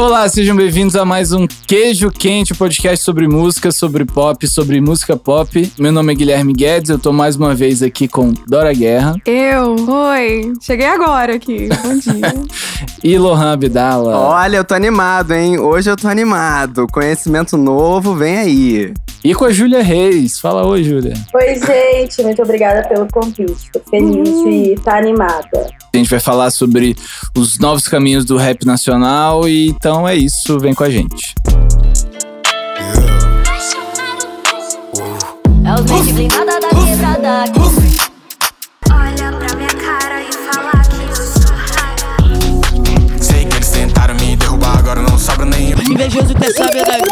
Olá, 0.00 0.26
sejam 0.30 0.56
bem-vindos 0.56 0.96
a 0.96 1.04
mais 1.04 1.30
um 1.30 1.46
Queijo 1.46 2.10
Quente, 2.10 2.54
podcast 2.54 3.04
sobre 3.04 3.28
música, 3.28 3.70
sobre 3.70 4.06
pop, 4.06 4.48
sobre 4.48 4.80
música 4.80 5.14
pop. 5.14 5.70
Meu 5.78 5.92
nome 5.92 6.14
é 6.14 6.16
Guilherme 6.16 6.54
Guedes, 6.54 6.88
eu 6.88 6.98
tô 6.98 7.12
mais 7.12 7.36
uma 7.36 7.54
vez 7.54 7.82
aqui 7.82 8.08
com 8.08 8.32
Dora 8.48 8.72
Guerra. 8.72 9.14
Eu, 9.26 9.76
oi. 9.76 10.54
Cheguei 10.62 10.86
agora 10.86 11.34
aqui. 11.34 11.68
Bom 11.82 11.98
dia. 11.98 12.32
e 13.04 13.18
Lohan 13.18 13.52
Abdala. 13.52 14.16
Olha, 14.16 14.56
eu 14.56 14.64
tô 14.64 14.72
animado, 14.72 15.34
hein? 15.34 15.58
Hoje 15.58 15.90
eu 15.90 15.96
tô 15.96 16.08
animado. 16.08 16.86
Conhecimento 16.90 17.58
novo, 17.58 18.14
vem 18.14 18.38
aí. 18.38 18.94
E 19.22 19.34
com 19.34 19.44
a 19.44 19.52
Júlia 19.52 19.82
Reis. 19.82 20.38
Fala 20.38 20.66
oi, 20.66 20.82
Júlia. 20.82 21.12
Oi, 21.34 21.60
gente. 21.60 22.22
Muito 22.22 22.40
obrigada 22.40 22.88
pelo 22.88 23.06
convite. 23.06 23.70
Tô 23.70 23.80
feliz 23.90 24.28
uhum. 24.30 24.44
de 24.44 24.72
estar 24.72 24.96
animada. 24.96 25.68
A 25.92 25.96
gente 25.96 26.08
vai 26.08 26.20
falar 26.20 26.50
sobre 26.50 26.96
os 27.36 27.58
novos 27.58 27.86
caminhos 27.86 28.24
do 28.24 28.36
rap 28.36 28.64
nacional 28.64 29.46
e 29.46 29.74
então 29.90 30.06
é 30.06 30.14
isso, 30.14 30.56
vem 30.60 30.72
com 30.72 30.84
a 30.84 30.88
gente. 30.88 31.34
É 35.64 35.74
os 35.74 36.12
blindada 36.12 36.60
da 36.60 36.68
quebrada. 36.68 37.42
Olha 38.88 39.32
pra 39.32 39.56
minha 39.56 39.74
cara 39.74 40.22
e 40.22 40.32
fala 40.32 40.70
que 40.82 41.02
eu 41.02 41.16
sou 41.16 41.42
Sei 43.20 43.44
que 43.46 43.56
eles 43.56 43.70
tentaram 43.70 44.14
me 44.14 44.36
derrubar, 44.36 44.78
agora 44.78 45.02
não 45.02 45.18
sobra 45.18 45.44
nenhum. 45.44 45.76
Invejoso 45.90 46.36
quer 46.36 46.52
saber 46.52 46.86
da 46.86 46.92
vida. 46.92 47.10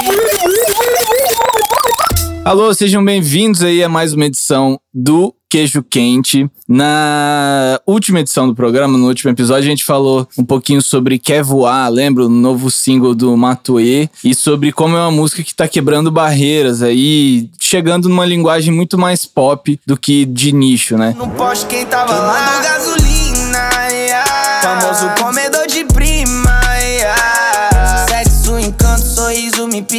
Alô, 2.44 2.72
sejam 2.72 3.04
bem-vindos 3.04 3.64
aí 3.64 3.82
a 3.82 3.88
mais 3.88 4.12
uma 4.12 4.26
edição 4.26 4.80
do 4.94 5.34
Queijo 5.48 5.82
Quente. 5.82 6.48
Na 6.68 7.80
última 7.86 8.20
edição 8.20 8.46
do 8.46 8.54
programa, 8.54 8.98
no 8.98 9.08
último 9.08 9.30
episódio, 9.30 9.64
a 9.64 9.70
gente 9.70 9.84
falou 9.84 10.28
um 10.36 10.44
pouquinho 10.44 10.82
sobre 10.82 11.18
Quer 11.18 11.42
Voar, 11.42 11.90
lembra? 11.90 12.26
O 12.26 12.28
novo 12.28 12.70
single 12.70 13.14
do 13.14 13.34
Matuê. 13.36 14.08
E 14.22 14.34
sobre 14.34 14.70
como 14.70 14.96
é 14.96 15.00
uma 15.00 15.10
música 15.10 15.42
que 15.42 15.54
tá 15.54 15.66
quebrando 15.66 16.10
barreiras 16.10 16.82
aí, 16.82 17.48
chegando 17.58 18.08
numa 18.08 18.26
linguagem 18.26 18.72
muito 18.72 18.98
mais 18.98 19.24
pop 19.24 19.80
do 19.86 19.96
que 19.96 20.26
de 20.26 20.52
nicho, 20.52 20.98
né? 20.98 21.14
No 21.16 21.28
poste 21.30 21.66
quem 21.66 21.86
tava 21.86 22.14
lá, 22.14 22.60
gasolina, 22.62 23.70
yeah. 23.90 24.60
famoso 24.62 25.08
comedor 25.22 25.57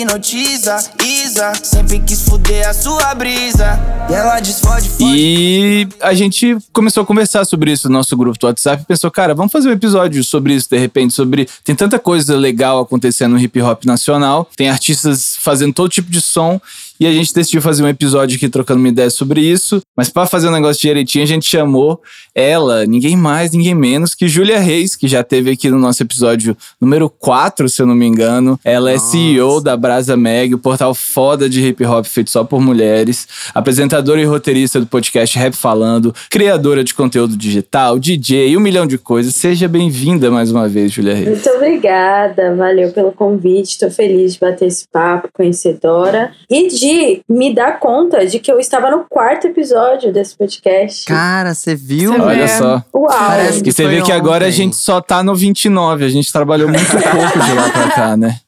hipnotiza 0.10 0.80
sempre 1.62 2.00
quis 2.00 2.24
fuder 2.24 2.68
a 2.68 2.74
sua 2.74 3.14
brisa. 3.14 3.80
E 4.10 4.14
ela. 4.14 4.40
E 5.00 5.88
a 6.02 6.14
gente 6.14 6.58
começou 6.74 7.04
a 7.04 7.06
conversar 7.06 7.46
sobre 7.46 7.72
isso 7.72 7.88
no 7.88 7.94
nosso 7.94 8.18
grupo 8.18 8.40
do 8.40 8.48
WhatsApp 8.48 8.84
pensou, 8.86 9.12
cara, 9.12 9.36
vamos 9.36 9.52
fazer 9.52 9.70
um 9.70 9.74
episódio 9.74 10.24
sobre 10.24 10.56
isso 10.56 10.68
de 10.70 10.78
repente, 10.78 11.14
sobre. 11.14 11.48
Tem 11.64 11.76
tanta 11.76 12.00
coisa 12.00 12.36
legal 12.36 12.80
acontecendo 12.80 13.34
no 13.34 13.40
hip 13.40 13.62
hop 13.62 13.86
nacional, 13.86 14.50
tem 14.56 14.70
artistas 14.70 15.36
fazendo 15.40 15.74
todo 15.74 15.90
tipo 15.90 16.10
de 16.10 16.22
som 16.22 16.60
e 17.00 17.08
a 17.08 17.14
gente 17.14 17.34
decidiu 17.34 17.62
fazer 17.62 17.82
um 17.82 17.88
episódio 17.88 18.36
aqui 18.36 18.50
trocando 18.50 18.80
uma 18.80 18.90
ideia 18.90 19.10
sobre 19.10 19.40
isso. 19.40 19.82
Mas 19.96 20.10
para 20.10 20.28
fazer 20.28 20.50
um 20.50 20.52
negócio 20.52 20.82
direitinho, 20.82 21.24
a 21.24 21.28
gente 21.28 21.46
chamou 21.46 22.02
ela, 22.36 22.86
ninguém 22.86 23.16
mais, 23.16 23.52
ninguém 23.52 23.74
menos 23.74 24.14
que 24.14 24.28
Júlia 24.28 24.60
Reis, 24.60 24.98
que 24.98 25.08
já 25.08 25.24
teve 25.24 25.52
aqui 25.52 25.70
no 25.70 25.80
nosso 25.80 26.04
episódio 26.04 26.58
número 26.80 27.10
4, 27.10 27.70
se 27.70 27.82
eu 27.82 27.86
não 27.86 27.96
me 27.96 28.06
engano. 28.06 28.60
Ela 28.66 28.92
é 28.92 28.96
Nossa. 28.96 29.08
é 29.08 29.12
CEO 29.12 29.62
da 29.62 29.78
Brasa 29.78 30.18
Mag, 30.18 30.54
o 30.54 30.60
portal 30.60 30.94
foda 30.94 31.50
de 31.50 31.66
hip 31.66 31.86
hop 31.86 32.06
feito 32.06 32.32
só 32.32 32.44
por 32.44 32.60
mulheres, 32.60 33.28
apresentadora 33.54 34.20
e 34.20 34.26
roteirista 34.26 34.80
do 34.80 34.86
podcast 34.86 35.38
Rap 35.40 35.54
Falando, 35.54 36.14
criadora 36.30 36.84
de 36.84 36.94
conteúdo 36.94 37.38
digital, 37.38 37.98
DJ, 37.98 38.58
um 38.58 38.60
milhão 38.60 38.86
de 38.86 38.98
coisas. 38.98 39.36
Seja 39.36 39.70
bem-vinda 39.70 40.30
mais 40.30 40.52
uma 40.52 40.68
vez, 40.68 40.92
Júlia 40.92 41.16
Reis. 41.16 41.30
Muito 41.30 41.50
obrigada, 41.52 42.56
valeu 42.56 42.92
pelo 42.92 43.14
convite. 43.14 43.80
Tô 43.80 43.90
feliz 43.90 44.34
de 44.34 44.40
bater 44.40 44.68
esse 44.68 44.86
papo 44.92 45.30
conhecedora 45.34 46.32
e 46.50 46.68
de 46.68 46.89
de 46.90 47.22
me 47.30 47.54
dar 47.54 47.80
conta 47.80 48.26
de 48.26 48.40
que 48.40 48.52
eu 48.52 48.60
estava 48.60 48.90
no 48.90 49.06
quarto 49.08 49.48
episódio 49.48 50.12
desse 50.12 50.36
podcast. 50.36 51.06
Cara, 51.06 51.54
você 51.54 51.76
viu? 51.76 52.14
Você 52.14 52.22
Olha 52.22 52.48
só. 52.48 52.84
Uau. 52.94 53.08
Parece 53.08 53.62
que 53.62 53.72
você 53.72 53.88
vê 53.88 54.02
que 54.02 54.12
agora 54.12 54.48
a 54.48 54.52
gente 54.52 54.76
só 54.76 55.00
tá 55.00 55.22
no 55.22 55.36
29. 55.36 56.06
A 56.06 56.10
gente 56.10 56.32
trabalhou 56.32 56.68
muito 56.68 56.90
pouco 56.90 57.40
de 57.40 57.54
lá 57.54 57.70
pra 57.70 57.92
cá, 57.92 58.18
né? 58.18 58.40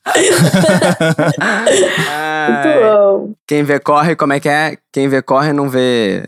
muito 2.49 2.79
bom. 2.81 3.33
Quem 3.47 3.63
vê 3.63 3.79
corre, 3.79 4.15
como 4.15 4.33
é 4.33 4.39
que 4.39 4.49
é? 4.49 4.75
Quem 4.91 5.07
vê 5.07 5.21
corre 5.21 5.53
não 5.53 5.69
vê. 5.69 6.23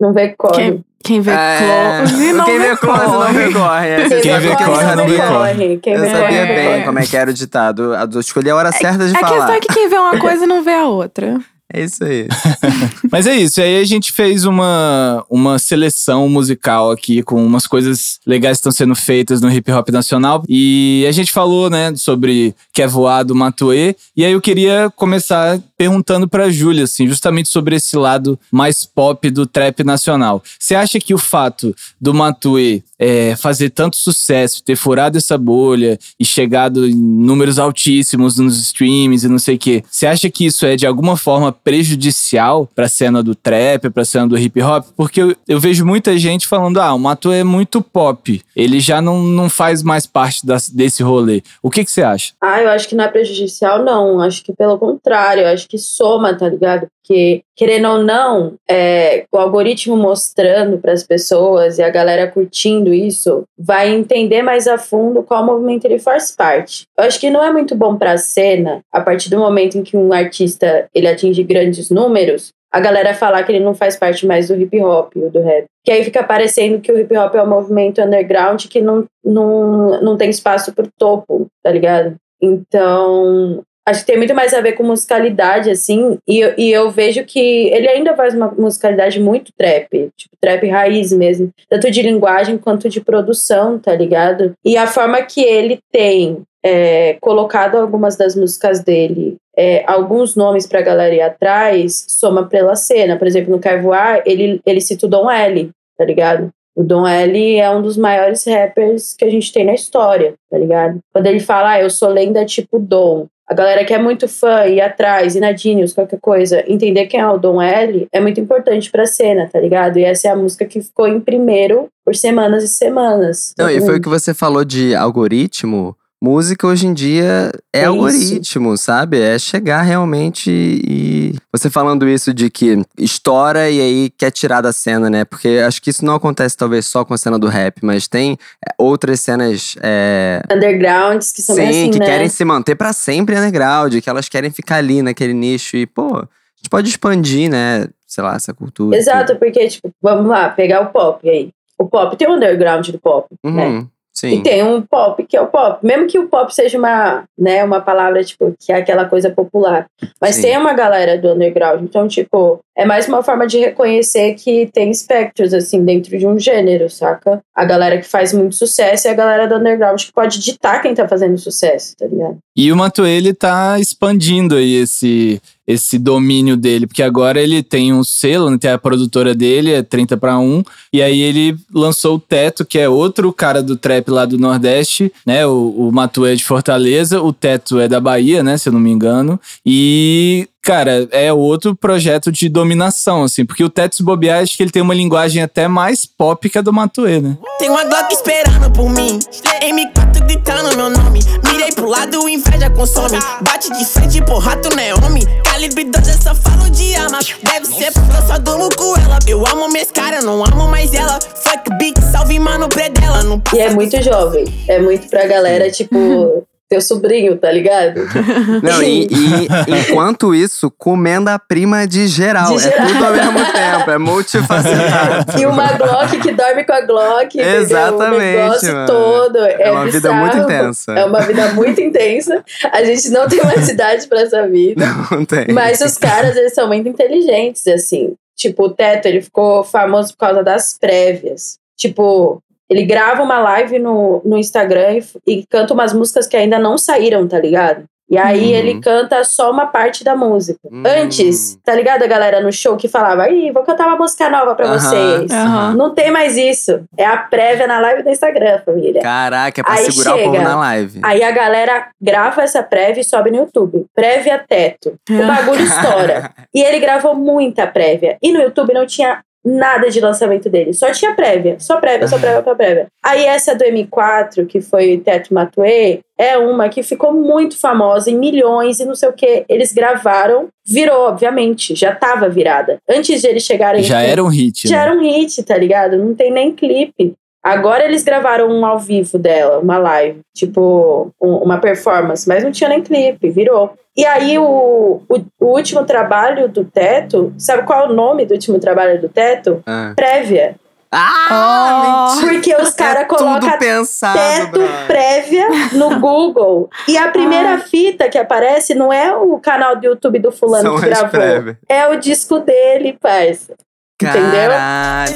Não 0.00 0.12
vê 0.12 0.34
corre. 0.36 0.54
Quem... 0.54 0.84
Quem 1.02 1.20
vê 1.20 1.30
é, 1.30 2.02
close 2.04 2.32
não 2.34 2.44
Quem 2.44 2.58
vê 2.58 2.76
close 2.76 3.06
não 3.06 3.32
vê 3.32 3.52
corre. 3.52 3.88
É. 3.88 4.20
Quem, 4.20 4.38
vê 4.38 4.56
corre 4.56 4.96
não 4.96 5.06
vê 5.08 5.16
corre. 5.16 5.80
Eu 5.86 6.10
sabia 6.10 6.46
bem 6.46 6.84
como 6.84 6.98
é 6.98 7.06
que 7.06 7.16
era 7.16 7.30
o 7.30 7.34
ditado. 7.34 7.94
Eu 7.94 8.20
escolhi 8.20 8.50
a 8.50 8.56
hora 8.56 8.70
certa 8.70 9.06
de 9.06 9.16
é, 9.16 9.18
falar. 9.18 9.32
A 9.32 9.36
questão 9.36 9.54
é 9.54 9.60
que 9.60 9.68
quem 9.68 9.88
vê 9.88 9.96
uma 9.96 10.18
coisa 10.18 10.46
não 10.46 10.62
vê 10.62 10.74
a 10.74 10.84
outra. 10.84 11.40
É 11.72 11.84
isso 11.84 12.02
aí. 12.04 12.26
Mas 13.10 13.26
é 13.26 13.36
isso. 13.36 13.60
E 13.60 13.62
aí 13.62 13.80
a 13.80 13.84
gente 13.84 14.10
fez 14.12 14.44
uma, 14.44 15.24
uma 15.30 15.58
seleção 15.58 16.28
musical 16.28 16.90
aqui 16.90 17.22
com 17.22 17.44
umas 17.44 17.66
coisas 17.66 18.18
legais 18.26 18.58
que 18.58 18.60
estão 18.60 18.72
sendo 18.72 18.94
feitas 18.94 19.40
no 19.40 19.50
hip 19.50 19.70
hop 19.70 19.88
nacional. 19.90 20.42
E 20.48 21.04
a 21.08 21.12
gente 21.12 21.30
falou, 21.30 21.70
né, 21.70 21.94
sobre 21.94 22.54
Quer 22.72 22.88
Voar 22.88 23.24
do 23.24 23.34
Matuê. 23.34 23.94
E 24.16 24.24
aí 24.24 24.32
eu 24.32 24.40
queria 24.40 24.90
começar 24.96 25.60
perguntando 25.78 26.28
pra 26.28 26.50
Júlia, 26.50 26.84
assim, 26.84 27.06
justamente 27.06 27.48
sobre 27.48 27.76
esse 27.76 27.96
lado 27.96 28.38
mais 28.50 28.84
pop 28.84 29.30
do 29.30 29.46
trap 29.46 29.82
nacional. 29.84 30.42
Você 30.58 30.74
acha 30.74 30.98
que 30.98 31.14
o 31.14 31.18
fato 31.18 31.74
do 32.00 32.12
Matuê 32.12 32.82
é, 32.98 33.34
fazer 33.34 33.70
tanto 33.70 33.96
sucesso, 33.96 34.62
ter 34.62 34.76
furado 34.76 35.16
essa 35.16 35.38
bolha 35.38 35.98
e 36.18 36.24
chegado 36.24 36.86
em 36.86 36.94
números 36.94 37.58
altíssimos 37.58 38.36
nos 38.36 38.60
streams 38.60 39.24
e 39.24 39.28
não 39.28 39.38
sei 39.38 39.54
o 39.54 39.58
quê, 39.58 39.82
você 39.90 40.06
acha 40.06 40.28
que 40.28 40.44
isso 40.44 40.66
é 40.66 40.76
de 40.76 40.86
alguma 40.86 41.16
forma 41.16 41.50
prejudicial 41.62 42.68
para 42.74 42.86
a 42.86 42.88
cena 42.88 43.22
do 43.22 43.34
trap, 43.34 43.90
para 43.90 44.02
a 44.02 44.04
cena 44.04 44.26
do 44.26 44.38
hip 44.38 44.60
hop, 44.62 44.86
porque 44.96 45.22
eu, 45.22 45.36
eu, 45.48 45.60
vejo 45.60 45.84
muita 45.84 46.16
gente 46.18 46.46
falando: 46.46 46.80
ah, 46.80 46.94
o 46.94 46.98
Mato 46.98 47.32
é 47.32 47.44
muito 47.44 47.82
pop, 47.82 48.42
ele 48.54 48.80
já 48.80 49.00
não, 49.00 49.22
não 49.22 49.48
faz 49.48 49.82
mais 49.82 50.06
parte 50.06 50.46
das, 50.46 50.68
desse 50.68 51.02
rolê. 51.02 51.42
O 51.62 51.70
que, 51.70 51.84
que 51.84 51.90
você 51.90 52.02
acha? 52.02 52.32
Ah, 52.40 52.60
eu 52.60 52.70
acho 52.70 52.88
que 52.88 52.94
não 52.94 53.04
é 53.04 53.08
prejudicial, 53.08 53.84
não. 53.84 54.20
Acho 54.20 54.42
que 54.42 54.52
pelo 54.52 54.78
contrário, 54.78 55.46
acho 55.46 55.68
que 55.68 55.78
soma, 55.78 56.34
tá 56.36 56.48
ligado? 56.48 56.88
Porque, 57.10 57.42
querendo 57.56 57.88
ou 57.88 58.04
não, 58.04 58.54
é, 58.70 59.24
o 59.32 59.36
algoritmo 59.36 59.96
mostrando 59.96 60.78
para 60.78 60.92
as 60.92 61.02
pessoas 61.02 61.76
e 61.76 61.82
a 61.82 61.90
galera 61.90 62.30
curtindo 62.30 62.94
isso 62.94 63.42
vai 63.58 63.92
entender 63.92 64.42
mais 64.42 64.68
a 64.68 64.78
fundo 64.78 65.24
qual 65.24 65.44
movimento 65.44 65.86
ele 65.86 65.98
faz 65.98 66.30
parte. 66.30 66.84
Eu 66.96 67.02
acho 67.02 67.18
que 67.18 67.28
não 67.28 67.42
é 67.42 67.52
muito 67.52 67.74
bom 67.74 67.96
para 67.96 68.12
a 68.12 68.16
cena, 68.16 68.80
a 68.92 69.00
partir 69.00 69.28
do 69.28 69.38
momento 69.38 69.76
em 69.76 69.82
que 69.82 69.96
um 69.96 70.12
artista 70.12 70.88
ele 70.94 71.08
atinge 71.08 71.42
grandes 71.42 71.90
números, 71.90 72.52
a 72.72 72.78
galera 72.78 73.12
falar 73.12 73.42
que 73.42 73.50
ele 73.50 73.64
não 73.64 73.74
faz 73.74 73.96
parte 73.96 74.24
mais 74.24 74.46
do 74.46 74.54
hip 74.54 74.80
hop 74.80 75.12
ou 75.16 75.30
do 75.30 75.42
rap. 75.42 75.64
Que 75.84 75.90
aí 75.90 76.04
fica 76.04 76.22
parecendo 76.22 76.78
que 76.78 76.92
o 76.92 76.98
hip 77.00 77.16
hop 77.16 77.34
é 77.34 77.42
um 77.42 77.48
movimento 77.48 78.00
underground 78.00 78.66
que 78.66 78.80
não, 78.80 79.04
não, 79.24 80.00
não 80.00 80.16
tem 80.16 80.30
espaço 80.30 80.72
pro 80.72 80.88
topo, 80.96 81.48
tá 81.60 81.72
ligado? 81.72 82.14
Então, 82.40 83.64
Acho 83.86 84.00
que 84.00 84.06
tem 84.06 84.18
muito 84.18 84.34
mais 84.34 84.52
a 84.52 84.60
ver 84.60 84.72
com 84.72 84.84
musicalidade, 84.84 85.70
assim. 85.70 86.18
E, 86.28 86.40
e 86.56 86.70
eu 86.72 86.90
vejo 86.90 87.24
que 87.24 87.38
ele 87.38 87.88
ainda 87.88 88.14
faz 88.14 88.34
uma 88.34 88.50
musicalidade 88.56 89.18
muito 89.18 89.52
trap. 89.56 90.10
Tipo, 90.16 90.36
trap 90.40 90.68
raiz 90.68 91.12
mesmo. 91.12 91.50
Tanto 91.68 91.90
de 91.90 92.02
linguagem 92.02 92.58
quanto 92.58 92.88
de 92.88 93.00
produção, 93.00 93.78
tá 93.78 93.94
ligado? 93.94 94.52
E 94.64 94.76
a 94.76 94.86
forma 94.86 95.22
que 95.22 95.40
ele 95.40 95.80
tem 95.90 96.42
é, 96.62 97.16
colocado 97.20 97.76
algumas 97.76 98.16
das 98.16 98.36
músicas 98.36 98.80
dele, 98.80 99.36
é, 99.56 99.82
alguns 99.86 100.36
nomes 100.36 100.66
pra 100.66 100.82
galera 100.82 101.14
ir 101.14 101.22
atrás, 101.22 102.04
soma 102.08 102.46
pela 102.46 102.76
cena. 102.76 103.16
Por 103.16 103.26
exemplo, 103.26 103.50
no 103.50 103.60
Carvoar, 103.60 104.22
ele, 104.26 104.60
ele 104.64 104.80
cita 104.80 105.06
o 105.06 105.08
Dom 105.08 105.30
L, 105.30 105.70
tá 105.96 106.04
ligado? 106.04 106.50
O 106.76 106.82
Dom 106.82 107.06
L 107.06 107.56
é 107.56 107.70
um 107.70 107.82
dos 107.82 107.96
maiores 107.96 108.44
rappers 108.46 109.14
que 109.14 109.24
a 109.24 109.30
gente 109.30 109.52
tem 109.52 109.64
na 109.64 109.74
história, 109.74 110.34
tá 110.50 110.56
ligado? 110.56 111.00
Quando 111.12 111.26
ele 111.26 111.40
fala, 111.40 111.72
ah, 111.72 111.82
eu 111.82 111.90
sou 111.90 112.08
lenda 112.08 112.44
tipo 112.44 112.78
Dom, 112.78 113.26
a 113.50 113.54
galera 113.54 113.84
que 113.84 113.92
é 113.92 113.98
muito 113.98 114.28
fã, 114.28 114.64
ir 114.66 114.80
atrás, 114.80 115.34
ir 115.34 115.40
na 115.40 115.52
Genius, 115.52 115.92
qualquer 115.92 116.20
coisa, 116.20 116.62
entender 116.68 117.06
quem 117.06 117.18
é 117.18 117.28
o 117.28 117.36
Dom 117.36 117.60
L, 117.60 118.06
é 118.12 118.20
muito 118.20 118.40
importante 118.40 118.88
pra 118.88 119.06
cena, 119.06 119.50
tá 119.52 119.58
ligado? 119.58 119.98
E 119.98 120.04
essa 120.04 120.28
é 120.28 120.30
a 120.30 120.36
música 120.36 120.64
que 120.64 120.80
ficou 120.80 121.08
em 121.08 121.18
primeiro 121.18 121.88
por 122.04 122.14
semanas 122.14 122.62
e 122.62 122.68
semanas. 122.68 123.52
Não, 123.58 123.68
e 123.68 123.80
foi 123.80 123.98
o 123.98 124.00
que 124.00 124.08
você 124.08 124.32
falou 124.32 124.64
de 124.64 124.94
algoritmo. 124.94 125.96
Música 126.22 126.66
hoje 126.66 126.86
em 126.86 126.92
dia 126.92 127.50
é, 127.72 127.80
é 127.80 127.84
algoritmo, 127.86 128.74
isso. 128.74 128.84
sabe? 128.84 129.18
É 129.18 129.38
chegar 129.38 129.80
realmente 129.80 130.50
e. 130.50 131.34
Você 131.50 131.70
falando 131.70 132.06
isso 132.06 132.34
de 132.34 132.50
que 132.50 132.82
estoura 132.98 133.70
e 133.70 133.80
aí 133.80 134.10
quer 134.10 134.30
tirar 134.30 134.60
da 134.60 134.70
cena, 134.70 135.08
né? 135.08 135.24
Porque 135.24 135.62
acho 135.66 135.80
que 135.80 135.88
isso 135.88 136.04
não 136.04 136.14
acontece 136.14 136.54
talvez 136.54 136.84
só 136.84 137.06
com 137.06 137.14
a 137.14 137.18
cena 137.18 137.38
do 137.38 137.48
rap, 137.48 137.78
mas 137.82 138.06
tem 138.06 138.36
é, 138.62 138.74
outras 138.76 139.20
cenas. 139.20 139.76
É... 139.82 140.42
Undergrounds 140.52 141.32
que 141.32 141.40
são 141.40 141.56
Sim, 141.56 141.62
assim, 141.62 141.90
que 141.90 141.98
né? 141.98 142.04
querem 142.04 142.28
se 142.28 142.44
manter 142.44 142.74
para 142.74 142.92
sempre 142.92 143.34
underground, 143.34 143.98
que 143.98 144.10
elas 144.10 144.28
querem 144.28 144.50
ficar 144.50 144.76
ali 144.76 145.00
naquele 145.00 145.32
nicho 145.32 145.74
e, 145.78 145.86
pô, 145.86 146.18
a 146.18 146.28
gente 146.56 146.68
pode 146.68 146.90
expandir, 146.90 147.50
né? 147.50 147.88
Sei 148.06 148.22
lá, 148.22 148.34
essa 148.34 148.52
cultura. 148.52 148.94
Exato, 148.94 149.36
porque, 149.36 149.66
tipo, 149.68 149.90
vamos 150.02 150.26
lá, 150.26 150.50
pegar 150.50 150.82
o 150.82 150.90
pop 150.90 151.26
aí. 151.26 151.48
O 151.78 151.86
pop 151.86 152.14
tem 152.14 152.28
o 152.28 152.34
underground 152.34 152.86
do 152.90 152.98
pop, 152.98 153.26
né? 153.42 153.50
uhum. 153.50 153.80
né? 153.80 153.86
Sim. 154.20 154.32
E 154.32 154.42
tem 154.42 154.62
um 154.62 154.82
pop, 154.82 155.24
que 155.24 155.34
é 155.34 155.40
o 155.40 155.46
pop. 155.46 155.78
Mesmo 155.82 156.06
que 156.06 156.18
o 156.18 156.28
pop 156.28 156.54
seja 156.54 156.76
uma, 156.76 157.24
né, 157.38 157.64
uma 157.64 157.80
palavra, 157.80 158.22
tipo, 158.22 158.54
que 158.60 158.70
é 158.70 158.76
aquela 158.76 159.06
coisa 159.06 159.30
popular. 159.30 159.86
Mas 160.20 160.34
Sim. 160.34 160.42
tem 160.42 160.58
uma 160.58 160.74
galera 160.74 161.16
do 161.16 161.32
underground. 161.32 161.82
Então, 161.82 162.06
tipo, 162.06 162.60
é 162.80 162.84
mais 162.86 163.06
uma 163.06 163.22
forma 163.22 163.46
de 163.46 163.58
reconhecer 163.58 164.34
que 164.36 164.70
tem 164.72 164.90
espectros, 164.90 165.52
assim, 165.52 165.84
dentro 165.84 166.18
de 166.18 166.26
um 166.26 166.38
gênero, 166.38 166.88
saca? 166.88 167.42
A 167.54 167.62
galera 167.62 167.98
que 167.98 168.08
faz 168.08 168.32
muito 168.32 168.56
sucesso 168.56 169.06
e 169.06 169.10
a 169.10 169.14
galera 169.14 169.46
do 169.46 169.56
underground 169.56 170.00
que 170.02 170.10
pode 170.10 170.40
ditar 170.40 170.80
quem 170.80 170.94
tá 170.94 171.06
fazendo 171.06 171.36
sucesso, 171.36 171.94
tá 171.98 172.06
ligado? 172.06 172.38
E 172.56 172.72
o 172.72 172.76
Matuê, 172.76 173.10
ele 173.10 173.34
tá 173.34 173.78
expandindo 173.78 174.54
aí 174.54 174.76
esse, 174.76 175.42
esse 175.66 175.98
domínio 175.98 176.56
dele, 176.56 176.86
porque 176.86 177.02
agora 177.02 177.38
ele 177.38 177.62
tem 177.62 177.92
um 177.92 178.02
selo, 178.02 178.48
né, 178.48 178.56
tem 178.58 178.70
a 178.70 178.78
produtora 178.78 179.34
dele, 179.34 179.74
é 179.74 179.82
30 179.82 180.16
para 180.16 180.38
1, 180.38 180.62
e 180.90 181.02
aí 181.02 181.20
ele 181.20 181.56
lançou 181.74 182.16
o 182.16 182.20
Teto, 182.20 182.64
que 182.64 182.78
é 182.78 182.88
outro 182.88 183.30
cara 183.30 183.62
do 183.62 183.76
trap 183.76 184.10
lá 184.10 184.24
do 184.24 184.38
Nordeste, 184.38 185.12
né, 185.26 185.46
o, 185.46 185.68
o 185.76 185.92
Matuê 185.92 186.32
é 186.32 186.34
de 186.34 186.44
Fortaleza, 186.44 187.20
o 187.20 187.30
Teto 187.30 187.78
é 187.78 187.86
da 187.86 188.00
Bahia, 188.00 188.42
né, 188.42 188.56
se 188.56 188.70
eu 188.70 188.72
não 188.72 188.80
me 188.80 188.90
engano, 188.90 189.38
e... 189.66 190.48
Cara, 190.62 191.08
é 191.10 191.32
outro 191.32 191.74
projeto 191.74 192.30
de 192.30 192.48
dominação, 192.48 193.22
assim, 193.22 193.46
porque 193.46 193.64
o 193.64 193.70
Teto 193.70 193.96
se 193.96 194.02
bobear, 194.02 194.42
acho 194.42 194.56
que 194.56 194.62
ele 194.62 194.70
tem 194.70 194.82
uma 194.82 194.94
linguagem 194.94 195.42
até 195.42 195.66
mais 195.66 196.04
pop 196.04 196.48
que 196.48 196.58
a 196.58 196.60
do 196.60 196.72
Matuê, 196.72 197.18
né? 197.20 197.36
Tem 197.58 197.70
uma 197.70 197.84
Glock 197.84 198.12
esperando 198.12 198.70
por 198.70 198.88
mim. 198.90 199.18
M4 199.62 200.26
gritando 200.26 200.76
meu 200.76 200.90
nome. 200.90 201.20
Mirei 201.44 201.72
pro 201.72 201.88
lado, 201.88 202.28
inveja 202.28 202.70
consome. 202.70 203.18
Bate 203.42 203.72
de 203.72 203.84
frente, 203.84 204.22
porra, 204.22 204.56
tu 204.56 204.74
não 204.74 204.82
é 204.82 204.94
homem. 204.94 205.22
Calibre 205.44 205.84
12, 205.84 206.10
eu 206.10 206.22
só 206.22 206.34
falo 206.34 206.70
de 206.70 206.94
arma. 206.94 207.18
Deve 207.42 207.66
ser 207.66 207.92
porque 207.92 208.16
eu 208.16 208.26
só 208.26 208.38
durmo 208.38 208.68
com 208.76 208.96
ela. 208.96 209.18
Eu 209.26 209.46
amo 209.46 209.68
minhas 209.68 209.90
caras, 209.90 210.24
não 210.24 210.44
amo 210.44 210.68
mais 210.68 210.92
ela. 210.92 211.18
Fuck 211.20 211.70
beat, 211.78 211.98
salve 212.12 212.38
mano 212.38 212.68
predela. 212.68 213.22
Não 213.22 213.42
E 213.54 213.58
é 213.58 213.70
muito 213.70 214.00
jovem. 214.02 214.44
É 214.68 214.78
muito 214.78 215.08
pra 215.08 215.26
galera, 215.26 215.70
tipo, 215.70 216.46
teu 216.70 216.80
sobrinho, 216.80 217.36
tá 217.36 217.50
ligado? 217.50 218.00
Não, 218.62 218.80
e, 218.80 219.08
e 219.08 219.48
enquanto 219.90 220.32
isso, 220.32 220.72
comendo 220.78 221.28
a 221.28 221.36
prima 221.36 221.84
de 221.84 222.06
geral. 222.06 222.46
De 222.56 222.64
É 222.64 222.70
geral. 222.70 222.86
tudo 222.86 223.04
ao 223.06 223.12
mesmo 223.12 223.52
tempo, 223.52 223.90
é 223.90 223.98
multifacetado. 223.98 225.32
E 225.40 225.46
uma 225.46 225.72
Glock 225.72 226.20
que 226.20 226.30
dorme 226.32 226.62
com 226.64 226.72
a 226.72 226.80
Glock. 226.82 227.34
entendeu? 227.36 227.60
Exatamente, 227.62 228.14
O 228.14 228.18
negócio 228.20 228.72
mano. 228.72 228.86
todo. 228.86 229.38
É, 229.38 229.62
É 229.62 229.70
uma 229.72 229.84
vida 229.86 229.98
bizarro. 230.10 230.16
muito 230.20 230.36
intensa. 230.38 230.92
É 230.92 231.04
uma 231.04 231.20
vida 231.22 231.48
muito 231.54 231.80
intensa. 231.80 232.44
A 232.72 232.84
gente 232.84 233.10
não 233.10 233.26
tem 233.28 233.42
mais 233.44 233.68
idade 233.68 234.06
pra 234.06 234.20
essa 234.20 234.46
vida. 234.46 234.86
Não 235.10 235.24
tem. 235.24 235.48
Mas 235.52 235.80
os 235.80 235.96
caras, 235.98 236.36
eles 236.36 236.54
são 236.54 236.68
muito 236.68 236.88
inteligentes, 236.88 237.66
assim. 237.66 238.14
Tipo, 238.36 238.66
o 238.66 238.70
Teto, 238.70 239.06
ele 239.06 239.20
ficou 239.20 239.64
famoso 239.64 240.12
por 240.12 240.18
causa 240.18 240.42
das 240.44 240.76
prévias. 240.78 241.58
Tipo, 241.76 242.40
ele 242.70 242.84
grava 242.84 243.22
uma 243.22 243.38
live 243.40 243.78
no, 243.78 244.22
no 244.24 244.38
Instagram 244.38 244.98
e, 245.26 245.32
e 245.40 245.44
canta 245.50 245.74
umas 245.74 245.92
músicas 245.92 246.26
que 246.26 246.36
ainda 246.36 246.58
não 246.58 246.78
saíram, 246.78 247.26
tá 247.26 247.38
ligado? 247.38 247.84
E 248.12 248.18
aí 248.18 248.40
Uhum. 248.50 248.56
ele 248.56 248.80
canta 248.80 249.22
só 249.22 249.52
uma 249.52 249.66
parte 249.66 250.02
da 250.02 250.16
música. 250.16 250.58
Hum. 250.68 250.82
Antes, 250.84 251.56
tá 251.64 251.72
ligado 251.76 252.02
a 252.02 252.08
galera 252.08 252.40
no 252.40 252.50
show 252.52 252.76
que 252.76 252.88
falava, 252.88 253.30
ih, 253.30 253.52
vou 253.52 253.62
cantar 253.62 253.86
uma 253.86 253.96
música 253.96 254.28
nova 254.28 254.52
pra 254.56 254.66
Aham. 254.66 254.78
vocês. 254.80 255.30
Não 255.76 255.94
tem 255.94 256.10
mais 256.10 256.36
isso. 256.36 256.82
É 256.98 257.04
a 257.06 257.18
prévia 257.18 257.68
na 257.68 257.78
live 257.78 258.02
do 258.02 258.10
Instagram, 258.10 258.62
família. 258.64 259.00
Caraca, 259.00 259.60
é 259.60 259.62
pra 259.62 259.74
Aí 259.74 259.84
segurar 259.92 260.16
o 260.16 260.18
povo 260.24 260.32
chega. 260.34 260.42
na 260.48 260.56
live. 260.56 261.00
Aí 261.04 261.22
a 261.22 261.30
galera 261.30 261.86
grava 262.02 262.42
essa 262.42 262.64
prévia 262.64 263.00
e 263.00 263.04
sobe 263.04 263.30
no 263.30 263.36
YouTube. 263.36 263.86
Prévia 263.94 264.44
teto. 264.44 264.96
O 265.08 265.26
bagulho 265.26 265.62
estoura. 265.62 266.32
E 266.52 266.62
ele 266.64 266.80
gravou 266.80 267.14
muita 267.14 267.64
prévia. 267.68 268.18
E 268.20 268.32
no 268.32 268.40
YouTube 268.40 268.74
não 268.74 268.84
tinha 268.84 269.20
nada 269.44 269.88
de 269.88 270.00
lançamento 270.00 270.48
dele. 270.48 270.72
Só 270.72 270.90
tinha 270.92 271.14
prévia. 271.14 271.56
Só 271.58 271.78
prévia, 271.78 272.06
só 272.06 272.18
prévia, 272.18 272.42
só 272.44 272.54
prévia. 272.54 272.86
Aí 273.02 273.24
essa 273.24 273.54
do 273.54 273.64
M4, 273.64 274.46
que 274.46 274.60
foi 274.60 274.98
Teto 274.98 275.32
Matuê, 275.32 276.00
é 276.18 276.36
uma 276.36 276.68
que 276.68 276.82
ficou 276.82 277.12
muito 277.12 277.58
famosa 277.58 278.10
em 278.10 278.18
milhões 278.18 278.78
e 278.78 278.84
não 278.84 278.94
sei 278.94 279.08
o 279.08 279.12
que. 279.12 279.44
Eles 279.48 279.72
gravaram, 279.72 280.48
virou, 280.66 281.08
obviamente. 281.08 281.74
Já 281.74 281.94
tava 281.94 282.28
virada. 282.28 282.78
Antes 282.88 283.22
de 283.22 283.26
eles 283.26 283.42
chegarem. 283.42 283.82
Já 283.82 284.02
era 284.02 284.22
um 284.22 284.28
hit, 284.28 284.68
Já 284.68 284.76
né? 284.76 284.82
era 284.82 284.94
um 284.94 285.00
hit, 285.00 285.42
tá 285.42 285.56
ligado? 285.56 285.96
Não 285.96 286.14
tem 286.14 286.30
nem 286.30 286.52
clipe. 286.52 287.14
Agora 287.42 287.84
eles 287.84 288.02
gravaram 288.02 288.48
um 288.50 288.66
ao 288.66 288.78
vivo 288.78 289.16
dela, 289.18 289.58
uma 289.60 289.78
live, 289.78 290.20
tipo, 290.34 291.10
um- 291.20 291.36
uma 291.38 291.58
performance, 291.58 292.28
mas 292.28 292.44
não 292.44 292.50
tinha 292.52 292.68
nem 292.68 292.82
clipe, 292.82 293.30
virou. 293.30 293.72
E 293.96 294.04
aí 294.04 294.38
o, 294.38 295.00
o, 295.08 295.16
o 295.40 295.46
último 295.46 295.84
trabalho 295.84 296.48
do 296.48 296.64
Teto, 296.64 297.32
sabe 297.38 297.62
qual 297.64 297.84
é 297.84 297.88
o 297.88 297.92
nome 297.94 298.24
do 298.26 298.32
último 298.34 298.58
trabalho 298.58 299.00
do 299.00 299.08
Teto? 299.08 299.62
Ah, 299.66 299.92
Prévia. 299.96 300.54
ah 300.92 302.14
mentira. 302.14 302.32
Porque 302.34 302.54
os 302.62 302.70
caras 302.74 303.02
é 303.02 303.04
colocam 303.06 303.58
pensado, 303.58 304.18
teto 304.18 304.60
prévia 304.86 305.46
no 305.72 305.98
Google. 306.00 306.68
E 306.86 306.96
a 306.98 307.08
primeira 307.10 307.58
fita 307.58 308.08
que 308.08 308.18
aparece 308.18 308.74
não 308.74 308.92
é 308.92 309.14
o 309.16 309.38
canal 309.38 309.76
do 309.76 309.84
YouTube 309.86 310.18
do 310.18 310.30
fulano 310.30 310.62
São 310.72 310.80
que 310.80 310.86
gravou. 310.86 311.08
prévias. 311.08 311.56
É 311.68 311.88
o 311.88 311.96
disco 311.96 312.38
dele, 312.40 312.96
parça. 313.00 313.54
Entendeu? 314.02 314.50
Caralho. 314.50 315.12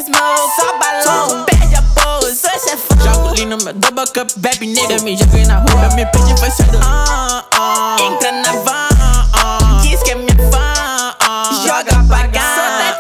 Pose, 2.35 2.41
sou 2.41 2.51
chefão. 2.71 2.99
Jogo 3.15 3.35
lean 3.37 3.47
no 3.49 3.65
meu 3.65 3.73
double 3.75 4.07
cup, 4.13 4.29
bebe 4.37 4.67
nigga. 4.67 5.01
Me 5.03 5.17
joguei 5.17 5.45
na 5.47 5.59
rua, 5.59 5.95
me 5.95 6.05
pedi 6.07 6.39
foi 6.39 6.51
cedo. 6.51 6.79
Ah, 6.83 7.45
ah. 7.53 7.97
Entra 8.01 8.33
na 8.33 8.53
van, 8.61 9.81
diz 9.83 10.03
que 10.03 10.11
é 10.11 10.15
minha 10.15 10.29
fã. 10.51 11.15
Joga 11.67 12.05
pra 12.09 12.29
cá. 12.29 12.99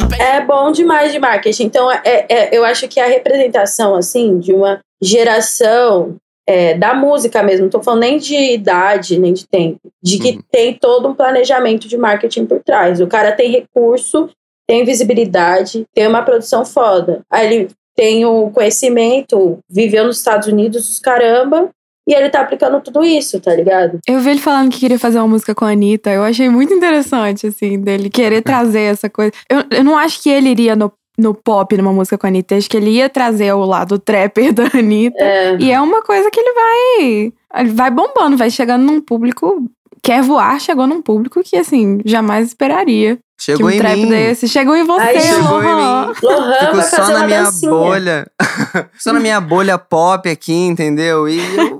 Sou 0.00 0.08
tetinho. 0.08 0.22
É 0.22 0.40
bom 0.44 0.70
demais 0.70 1.12
de 1.12 1.18
marketing. 1.18 1.64
Então, 1.64 1.90
é, 1.90 2.00
é- 2.28 2.48
eu 2.52 2.64
acho 2.64 2.86
que 2.88 3.00
a 3.00 3.06
representação, 3.06 3.94
assim, 3.94 4.38
de 4.38 4.52
uma 4.52 4.80
geração 5.02 6.16
é, 6.46 6.74
da 6.74 6.92
música 6.92 7.42
mesmo, 7.42 7.62
não 7.64 7.70
tô 7.70 7.82
falando 7.82 8.00
nem 8.00 8.18
de 8.18 8.36
idade, 8.36 9.18
nem 9.18 9.32
de 9.32 9.46
tempo, 9.46 9.80
de 10.02 10.18
que 10.18 10.32
Uhum. 10.32 10.42
tem 10.52 10.74
todo 10.74 11.08
um 11.08 11.14
planejamento 11.14 11.88
de 11.88 11.96
marketing 11.96 12.44
por 12.44 12.60
trás. 12.62 13.00
O 13.00 13.06
cara 13.06 13.32
tem 13.32 13.50
recurso, 13.50 14.28
tem 14.68 14.84
visibilidade, 14.84 15.86
tem 15.94 16.06
uma 16.06 16.20
produção 16.22 16.62
foda. 16.62 17.22
Aí 17.32 17.46
ele 17.46 17.68
tem 17.96 18.24
o 18.24 18.50
conhecimento, 18.50 19.58
viveu 19.70 20.04
nos 20.04 20.18
Estados 20.18 20.48
Unidos, 20.48 20.90
os 20.90 20.98
caramba, 20.98 21.70
e 22.06 22.14
ele 22.14 22.28
tá 22.28 22.40
aplicando 22.40 22.80
tudo 22.80 23.02
isso, 23.02 23.40
tá 23.40 23.54
ligado? 23.54 23.98
Eu 24.06 24.20
vi 24.20 24.30
ele 24.30 24.40
falando 24.40 24.70
que 24.70 24.80
queria 24.80 24.98
fazer 24.98 25.18
uma 25.18 25.28
música 25.28 25.54
com 25.54 25.64
a 25.64 25.70
Anitta. 25.70 26.10
Eu 26.10 26.22
achei 26.22 26.50
muito 26.50 26.72
interessante, 26.72 27.46
assim, 27.46 27.80
dele 27.80 28.10
querer 28.10 28.42
trazer 28.42 28.82
essa 28.82 29.08
coisa. 29.08 29.32
Eu, 29.48 29.64
eu 29.70 29.82
não 29.82 29.96
acho 29.96 30.22
que 30.22 30.28
ele 30.28 30.50
iria 30.50 30.76
no, 30.76 30.92
no 31.16 31.32
pop 31.32 31.74
numa 31.76 31.92
música 31.92 32.18
com 32.18 32.26
a 32.26 32.28
Anitta. 32.28 32.54
Eu 32.54 32.58
acho 32.58 32.68
que 32.68 32.76
ele 32.76 32.90
ia 32.90 33.08
trazer 33.08 33.54
o 33.54 33.64
lado 33.64 33.98
trapper 33.98 34.52
da 34.52 34.64
Anitta. 34.74 35.24
É, 35.24 35.56
E 35.58 35.70
é 35.70 35.80
uma 35.80 36.02
coisa 36.02 36.30
que 36.30 36.40
ele 36.40 36.52
vai. 36.52 37.32
Ele 37.62 37.72
vai 37.72 37.90
bombando, 37.90 38.36
vai 38.36 38.50
chegando 38.50 38.84
num 38.84 39.00
público. 39.00 39.64
Quer 40.02 40.22
voar, 40.22 40.60
chegou 40.60 40.86
num 40.86 41.00
público 41.00 41.42
que, 41.42 41.56
assim, 41.56 42.00
jamais 42.04 42.48
esperaria. 42.48 43.18
Chegou 43.40 43.66
que 43.68 43.74
um 43.74 43.76
em 43.76 43.78
trap 43.78 43.96
mim. 43.96 44.08
desse. 44.08 44.48
Chegou 44.48 44.76
em 44.76 44.84
você, 44.84 45.02
Aí 45.02 45.20
chegou 45.20 45.62
em 45.62 45.66
Lohan. 45.66 46.06
mim. 46.06 46.14
Lohan 46.22 46.58
Fico 46.60 46.76
vai 46.76 46.84
só 46.88 47.08
na 47.08 47.26
minha 47.26 47.42
dancinha. 47.42 47.70
bolha. 47.72 48.26
só 48.98 49.12
na 49.12 49.20
minha 49.20 49.40
bolha 49.40 49.76
pop 49.76 50.28
aqui, 50.30 50.54
entendeu? 50.54 51.28
E 51.28 51.38
eu 51.56 51.73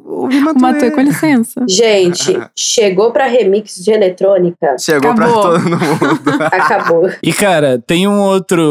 Matuê. 0.61 0.91
com 0.91 1.01
licença. 1.01 1.65
Gente, 1.69 2.39
chegou 2.57 3.13
pra 3.13 3.27
remix 3.27 3.77
de 3.77 3.91
eletrônica, 3.91 4.77
Chegou 4.79 5.11
Acabou. 5.13 5.41
pra 5.43 5.51
todo 5.51 5.61
mundo. 5.63 6.43
acabou. 6.53 7.11
E, 7.23 7.33
cara, 7.33 7.83
tem 7.87 8.07
um 8.09 8.21
outro, 8.21 8.63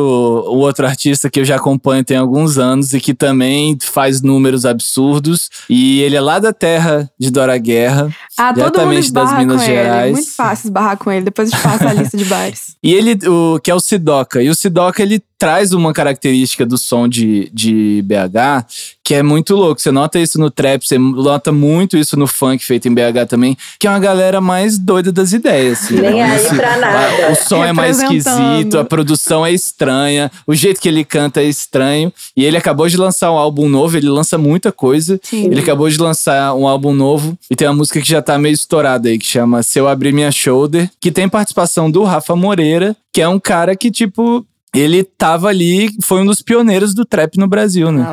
um 0.48 0.58
outro 0.58 0.86
artista 0.86 1.30
que 1.30 1.40
eu 1.40 1.46
já 1.46 1.56
acompanho 1.56 2.04
tem 2.04 2.18
alguns 2.18 2.58
anos 2.58 2.94
e 2.94 3.00
que 3.00 3.14
também 3.14 3.78
faz 3.82 4.22
números 4.22 4.66
absurdos. 4.66 5.50
E 5.70 6.02
ele 6.02 6.16
é 6.16 6.22
lá 6.22 6.40
da 6.40 6.54
terra 6.54 7.10
de 7.20 7.32
Dora 7.32 7.58
Guerra. 7.58 8.10
Ah, 8.38 8.54
todo 8.54 8.64
mundo 8.64 8.72
Diretamente 8.72 9.14
das 9.14 9.38
Minas 9.38 9.58
com 9.58 9.64
ele. 9.64 9.74
Gerais. 9.84 10.12
Muito 10.14 10.36
fácil 10.36 10.68
esbarrar 10.68 10.98
com 10.98 11.12
ele. 11.12 11.26
Depois 11.26 11.52
a 11.52 11.56
gente 11.56 11.64
passa 11.64 11.90
a 11.90 11.94
lista 11.94 12.18
de 12.18 12.26
bares. 12.26 12.74
E 12.84 12.94
ele, 12.94 13.18
o, 13.30 13.62
que 13.64 13.72
é 13.72 13.76
o 13.76 13.80
Sidoca. 13.80 14.42
E 14.44 14.50
o 14.50 14.56
Sidoca, 14.56 15.02
ele 15.02 15.24
traz 15.44 15.74
uma 15.74 15.92
característica 15.92 16.66
do 16.66 16.78
som 16.78 17.06
de, 17.06 17.50
de 17.54 18.02
BH 18.06 18.66
que 19.04 19.14
é 19.14 19.22
muito 19.22 19.54
louco. 19.58 19.82
Você 19.82 19.92
nota 19.92 20.18
isso 20.18 20.40
no 20.40 20.50
trap, 20.50 20.88
você 20.88 20.98
nota 20.98 21.52
muito 21.52 21.98
isso 21.98 22.18
no 22.18 22.26
funk 22.26 22.64
feito 22.64 22.88
em 22.88 22.94
BH 22.94 23.28
também, 23.28 23.58
que 23.78 23.86
é 23.86 23.90
uma 23.90 24.00
galera 24.00 24.40
mais 24.40 24.78
doida 24.78 25.12
das 25.12 25.34
ideias. 25.34 25.84
Assim, 25.84 25.96
Nem 25.96 26.14
né? 26.14 26.24
aí 26.24 26.36
Esse- 26.38 26.56
pra 26.56 26.78
nada. 26.78 27.32
O 27.34 27.36
som 27.36 27.62
é 27.66 27.74
mais 27.74 28.02
esquisito, 28.02 28.80
a 28.80 28.86
produção 28.86 29.46
é 29.46 29.52
estranha, 29.52 30.32
o 30.48 30.56
jeito 30.56 30.80
que 30.80 30.88
ele 30.88 31.04
canta 31.04 31.42
é 31.42 31.46
estranho. 31.46 32.14
E 32.38 32.46
ele 32.46 32.56
acabou 32.56 32.88
de 32.88 32.96
lançar 32.96 33.30
um 33.30 33.38
álbum 33.38 33.68
novo, 33.68 33.98
ele 33.98 34.08
lança 34.08 34.38
muita 34.38 34.72
coisa. 34.72 35.20
Sim. 35.22 35.48
Ele 35.48 35.60
acabou 35.60 35.90
de 35.90 35.98
lançar 35.98 36.56
um 36.56 36.66
álbum 36.66 36.94
novo 36.94 37.38
e 37.52 37.56
tem 37.58 37.68
uma 37.68 37.76
música 37.76 38.00
que 38.00 38.08
já 38.08 38.22
tá 38.22 38.38
meio 38.38 38.54
estourada 38.54 39.10
aí, 39.10 39.20
que 39.20 39.28
chama 39.28 39.62
Se 39.62 39.78
Eu 39.78 39.90
Abrir 39.90 40.14
Minha 40.14 40.32
Shoulder, 40.32 40.90
que 41.02 41.12
tem 41.12 41.28
participação 41.28 41.92
do 41.92 42.04
Rafa 42.06 42.34
Moreira, 42.34 42.96
que 43.12 43.22
é 43.22 43.28
um 43.28 43.38
cara 43.40 43.76
que, 43.76 43.92
tipo, 43.92 44.46
ele 44.74 45.04
tava 45.04 45.50
ali, 45.50 45.90
foi 46.02 46.22
um 46.22 46.26
dos 46.26 46.42
pioneiros 46.42 46.96
do 46.96 47.06
trap 47.06 47.38
no 47.38 47.48
Brasil, 47.48 47.92
né? 47.92 48.06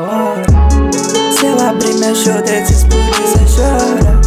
Se 1.33 1.47
eu 1.47 1.59
abrir 1.59 1.95
meu 1.95 2.13
explodir, 2.13 2.67
cê 2.67 3.39
chora. 3.57 4.21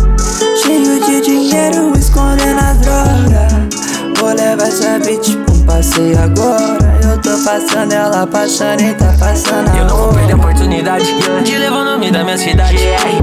Cheio 0.64 1.00
de 1.06 1.22
dinheiro, 1.22 1.94
escondendo 1.96 2.60
a 2.60 2.74
droga. 2.74 3.70
Vou 4.18 4.30
levar 4.30 4.68
essa 4.68 4.98
bitch 5.00 5.36
pra 5.46 5.54
um 5.54 5.66
passeio 5.66 6.18
agora. 6.18 7.00
Eu 7.04 7.22
tô 7.22 7.44
passando, 7.44 7.94
ela 7.94 8.26
passando 8.26 8.82
e 8.82 8.96
tá 8.96 9.14
passando 9.20 9.70
a 9.70 9.78
Eu 9.78 9.86
não 9.86 9.98
vou 9.98 10.14
perder 10.14 10.34
a 10.34 10.36
oportunidade. 10.38 11.06
De 11.44 11.58
levar 11.58 11.82
o 11.82 11.84
nome 11.84 12.10
da 12.10 12.24
minha 12.24 12.38
cidade. 12.38 12.78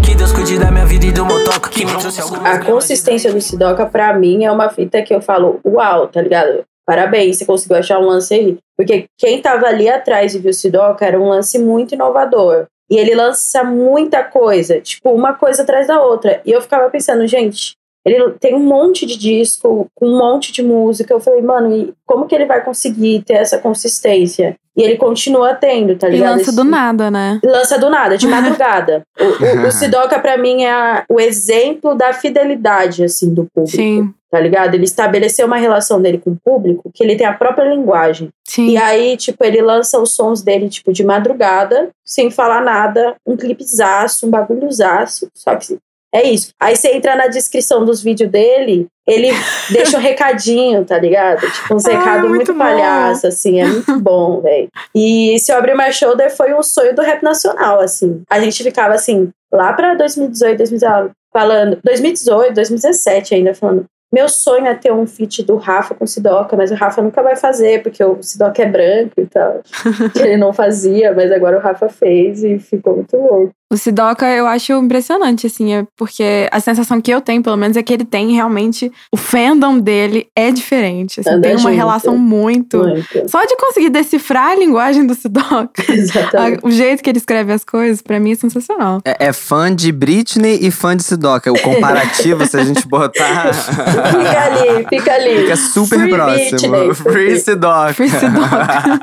Que 0.04 0.14
Deus 0.14 0.32
cuide 0.32 0.58
da 0.58 0.70
minha 0.70 0.86
vida 0.86 1.06
e 1.06 1.12
do 1.12 1.24
motoca. 1.24 1.68
Que 1.68 1.84
me 1.84 1.96
trouxe 1.96 2.20
A 2.44 2.58
consistência 2.58 3.32
do 3.32 3.40
Sidoca, 3.40 3.86
pra 3.86 4.16
mim, 4.16 4.44
é 4.44 4.52
uma 4.52 4.68
fita 4.68 5.02
que 5.02 5.12
eu 5.12 5.20
falo, 5.20 5.58
uau, 5.64 6.06
tá 6.06 6.22
ligado? 6.22 6.64
Parabéns, 6.90 7.36
você 7.36 7.44
conseguiu 7.44 7.76
achar 7.76 8.00
um 8.00 8.06
lance 8.06 8.34
aí. 8.34 8.58
Porque 8.76 9.04
quem 9.16 9.40
tava 9.40 9.66
ali 9.66 9.88
atrás 9.88 10.34
e 10.34 10.40
viu 10.40 10.52
Sidoca 10.52 11.06
era 11.06 11.20
um 11.20 11.28
lance 11.28 11.56
muito 11.56 11.94
inovador. 11.94 12.66
E 12.90 12.96
ele 12.96 13.14
lança 13.14 13.62
muita 13.62 14.24
coisa, 14.24 14.80
tipo, 14.80 15.12
uma 15.12 15.34
coisa 15.34 15.62
atrás 15.62 15.86
da 15.86 16.02
outra. 16.02 16.42
E 16.44 16.50
eu 16.50 16.60
ficava 16.60 16.90
pensando, 16.90 17.24
gente, 17.28 17.76
ele 18.04 18.30
tem 18.40 18.54
um 18.54 18.60
monte 18.64 19.04
de 19.06 19.18
disco, 19.18 19.86
com 19.94 20.06
um 20.06 20.18
monte 20.18 20.52
de 20.52 20.62
música. 20.62 21.12
Eu 21.12 21.20
falei, 21.20 21.42
mano, 21.42 21.76
e 21.76 21.92
como 22.06 22.26
que 22.26 22.34
ele 22.34 22.46
vai 22.46 22.64
conseguir 22.64 23.22
ter 23.24 23.34
essa 23.34 23.58
consistência? 23.58 24.56
E 24.76 24.82
ele 24.82 24.96
continua 24.96 25.52
tendo, 25.54 25.96
tá 25.96 26.08
E 26.08 26.12
ligado? 26.12 26.38
lança 26.38 26.52
do 26.52 26.64
nada, 26.64 27.10
né? 27.10 27.40
Lança 27.44 27.78
do 27.78 27.90
nada, 27.90 28.16
de 28.16 28.26
madrugada. 28.28 29.02
o, 29.18 29.24
o, 29.24 29.66
o 29.66 29.70
Sidoca, 29.72 30.18
pra 30.18 30.38
mim, 30.38 30.62
é 30.62 30.70
a- 30.70 31.04
o 31.10 31.20
exemplo 31.20 31.94
da 31.94 32.12
fidelidade, 32.12 33.04
assim, 33.04 33.34
do 33.34 33.46
público. 33.52 33.76
Sim, 33.76 34.14
Tá 34.30 34.38
ligado? 34.38 34.76
Ele 34.76 34.84
estabeleceu 34.84 35.44
uma 35.44 35.56
relação 35.56 36.00
dele 36.00 36.16
com 36.16 36.30
o 36.30 36.36
público 36.36 36.88
que 36.94 37.02
ele 37.02 37.16
tem 37.16 37.26
a 37.26 37.32
própria 37.34 37.64
linguagem. 37.74 38.28
sim. 38.46 38.68
E 38.68 38.76
aí, 38.76 39.16
tipo, 39.16 39.44
ele 39.44 39.60
lança 39.60 39.98
os 40.00 40.12
sons 40.14 40.40
dele, 40.40 40.68
tipo, 40.68 40.92
de 40.92 41.02
madrugada, 41.02 41.90
sem 42.04 42.30
falar 42.30 42.60
nada, 42.62 43.16
um 43.26 43.36
clipezaço, 43.36 44.28
um 44.28 44.30
bagulhozaço. 44.30 45.28
Só 45.34 45.56
que 45.56 45.76
é 46.12 46.28
isso. 46.28 46.52
Aí 46.60 46.74
você 46.76 46.88
entra 46.88 47.14
na 47.16 47.26
descrição 47.28 47.84
dos 47.84 48.02
vídeos 48.02 48.30
dele, 48.30 48.86
ele 49.06 49.28
deixa 49.70 49.96
um 49.96 50.00
recadinho, 50.00 50.84
tá 50.84 50.98
ligado? 50.98 51.40
Tipo, 51.50 51.74
uns 51.74 51.86
Ah, 51.86 51.90
recados 51.98 52.28
muito 52.28 52.36
muito, 52.36 52.52
bom. 52.52 52.58
palhaço, 52.58 53.26
assim, 53.26 53.60
é 53.60 53.66
muito 53.66 53.98
bom, 54.00 54.40
velho. 54.40 54.68
E 54.94 55.38
se 55.38 55.52
eu 55.52 55.56
abrir 55.58 55.76
My 55.76 55.92
Shoulder 55.92 56.34
foi 56.34 56.52
um 56.54 56.62
sonho 56.62 56.94
do 56.94 57.02
rap 57.02 57.22
nacional, 57.22 57.80
assim. 57.80 58.22
A 58.30 58.40
gente 58.40 58.62
ficava 58.62 58.94
assim, 58.94 59.30
lá 59.52 59.72
pra 59.72 59.94
2018, 59.94 60.58
2019, 60.58 61.10
falando, 61.32 61.78
2018, 61.84 62.54
2017 62.54 63.34
ainda, 63.34 63.54
falando. 63.54 63.84
Meu 64.12 64.28
sonho 64.28 64.66
é 64.66 64.74
ter 64.74 64.92
um 64.92 65.06
feat 65.06 65.44
do 65.44 65.54
Rafa 65.54 65.94
com 65.94 66.02
o 66.04 66.08
Sidoca, 66.08 66.56
mas 66.56 66.72
o 66.72 66.74
Rafa 66.74 67.00
nunca 67.00 67.22
vai 67.22 67.36
fazer, 67.36 67.80
porque 67.80 68.02
o 68.02 68.20
Sidoca 68.20 68.60
é 68.60 68.66
branco 68.66 69.12
e 69.18 69.26
tal. 69.26 69.60
ele 70.18 70.36
não 70.36 70.52
fazia, 70.52 71.12
mas 71.14 71.30
agora 71.30 71.56
o 71.56 71.60
Rafa 71.60 71.88
fez 71.88 72.42
e 72.42 72.58
ficou 72.58 72.96
muito 72.96 73.16
louco. 73.16 73.52
O 73.72 73.76
Sidoca 73.76 74.26
eu 74.26 74.46
acho 74.48 74.72
impressionante, 74.72 75.46
assim, 75.46 75.72
é 75.74 75.86
porque 75.96 76.48
a 76.50 76.58
sensação 76.58 77.00
que 77.00 77.10
eu 77.12 77.20
tenho, 77.20 77.40
pelo 77.42 77.56
menos, 77.56 77.76
é 77.76 77.82
que 77.84 77.92
ele 77.92 78.04
tem 78.04 78.32
realmente. 78.34 78.90
O 79.12 79.16
fandom 79.16 79.78
dele 79.78 80.26
é 80.34 80.50
diferente. 80.50 81.20
Assim, 81.20 81.30
Anda 81.30 81.42
tem 81.42 81.52
uma 81.52 81.58
junto. 81.70 81.74
relação 81.76 82.18
muito. 82.18 82.78
Muito. 82.78 83.28
Só 83.28 83.44
de 83.44 83.56
conseguir 83.56 83.90
decifrar 83.90 84.50
a 84.50 84.56
linguagem 84.56 85.06
do 85.06 85.14
Sidoca, 85.14 85.70
a- 86.34 86.66
o 86.66 86.70
jeito 86.70 87.00
que 87.02 87.10
ele 87.10 87.18
escreve 87.18 87.52
as 87.52 87.64
coisas, 87.64 88.02
pra 88.02 88.18
mim 88.18 88.32
é 88.32 88.34
sensacional. 88.34 89.00
É, 89.04 89.28
é 89.28 89.32
fã 89.32 89.72
de 89.74 89.92
Britney 89.92 90.58
e 90.62 90.70
fã 90.72 90.96
de 90.96 91.04
Sidoca. 91.04 91.52
O 91.52 91.58
comparativo, 91.60 92.44
se 92.46 92.56
a 92.56 92.64
gente 92.64 92.86
botar. 92.88 93.52
Fica 93.54 94.42
ali, 94.42 94.86
fica 94.88 95.12
ali. 95.14 95.36
Fica 95.42 95.56
super 95.56 95.98
Free 96.00 96.10
próximo. 96.10 96.70
Britney. 96.70 96.94
Free 96.94 97.38
Sidoca. 97.38 97.94
Free 97.94 98.08
Sidoca. 98.08 99.00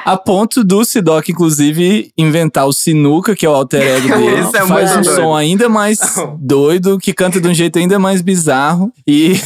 A 0.04 0.16
ponto 0.16 0.64
do 0.64 0.84
Sidoc, 0.84 1.28
inclusive, 1.28 2.10
inventar 2.16 2.66
o 2.66 2.72
Sinuca, 2.72 3.34
que 3.36 3.44
é 3.44 3.48
o 3.48 3.52
alter 3.74 3.82
ego 3.96 4.08
dele. 4.08 4.40
Isso 4.40 4.56
é 4.56 4.66
faz 4.66 4.90
muito 4.90 4.98
um 4.98 5.02
doido. 5.02 5.22
som 5.22 5.34
ainda 5.34 5.68
mais 5.68 5.98
doido, 6.38 6.98
que 6.98 7.12
canta 7.12 7.40
de 7.40 7.48
um 7.48 7.54
jeito 7.54 7.78
ainda 7.78 7.98
mais 7.98 8.22
bizarro. 8.22 8.92
E, 9.06 9.40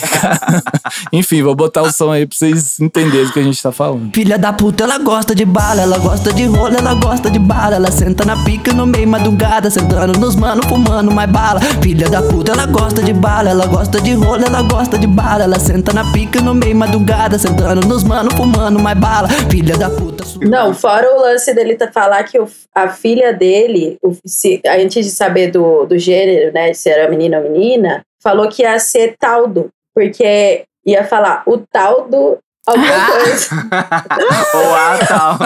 enfim, 1.13 1.43
vou 1.43 1.55
botar 1.55 1.83
o 1.83 1.93
som 1.93 2.11
aí 2.11 2.27
pra 2.27 2.37
vocês 2.37 2.79
entenderem 2.81 3.27
o 3.27 3.33
que 3.33 3.41
a 3.41 3.43
gente 3.43 3.63
tá 3.63 3.73
falando. 3.73 4.11
Filha 4.15 4.39
da 4.39 4.53
puta, 4.53 4.85
ela 4.85 4.99
gosta 4.99 5.35
de 5.35 5.45
bala, 5.45 5.83
ela 5.83 5.99
gosta 5.99 6.33
de 6.33 6.45
rola, 6.45 6.77
ela 6.79 6.95
gosta 6.95 7.31
de 7.31 7.39
bala. 7.39 7.77
Ela 7.77 7.91
senta 7.91 8.25
na 8.25 8.37
pica 8.45 8.73
no 8.73 8.87
meio 8.87 9.09
madrugada, 9.09 9.71
sentando 9.71 10.19
nos 10.19 10.35
mano, 10.35 10.63
fumando 10.69 11.11
mais 11.11 11.31
bala. 11.31 11.61
Filha 11.83 12.09
da 12.09 12.23
puta, 12.23 12.53
ela 12.53 12.67
gosta 12.67 13.03
de 13.03 13.13
bala, 13.13 13.51
ela 13.51 13.67
gosta 13.67 14.01
de 14.01 14.15
rola, 14.15 14.45
ela 14.47 14.63
gosta 14.63 14.99
de 14.99 15.07
bala. 15.07 15.45
Ela 15.45 15.59
senta 15.59 15.93
na 15.93 16.05
pica 16.13 16.41
no 16.41 16.55
meio 16.55 16.77
madrugada, 16.77 17.39
sentando 17.39 17.87
nos 17.87 18.03
mano, 18.03 18.31
fumando 18.37 18.79
mais 18.79 18.99
bala. 18.99 19.29
Filha 19.51 19.77
da 19.77 19.91
puta, 19.91 20.18
su- 20.25 20.41
Não, 20.41 20.75
fora 20.75 21.15
o 21.15 21.21
lance 21.21 21.53
dele 21.55 21.75
tá 21.77 21.91
falar 21.91 22.25
que 22.25 22.39
o- 22.39 22.49
a 22.75 22.89
filha 22.89 23.33
dele, 23.33 23.99
o- 24.03 24.17
se, 24.27 24.61
antes 24.67 25.05
de 25.07 25.11
saber 25.13 25.51
do, 25.51 25.85
do 25.87 25.99
gênero, 25.99 26.53
né, 26.53 26.73
se 26.75 26.89
era 26.91 27.09
menino 27.11 27.37
ou 27.39 27.43
menina, 27.43 28.03
falou 28.23 28.49
que 28.49 28.63
ia 28.63 28.79
ser 28.79 29.17
Taldo, 29.19 29.69
porque 29.95 30.65
ia 30.87 31.05
falar 31.05 31.43
o 31.47 31.59
Taldo 31.59 32.39
alguma 32.69 33.07
coisa. 33.07 33.69
Ou 34.55 34.75
a 34.75 34.99
tal. 35.07 35.39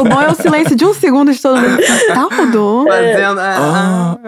O 0.00 0.04
bom 0.04 0.20
é 0.20 0.28
o 0.30 0.34
silêncio 0.34 0.76
de 0.76 0.84
um 0.84 0.94
segundo 0.94 1.32
de 1.32 1.40
todo 1.40 1.60
mundo. 1.60 1.82
Taldo? 2.14 2.84
Fazendo. 2.88 3.40
Ah. 3.40 4.18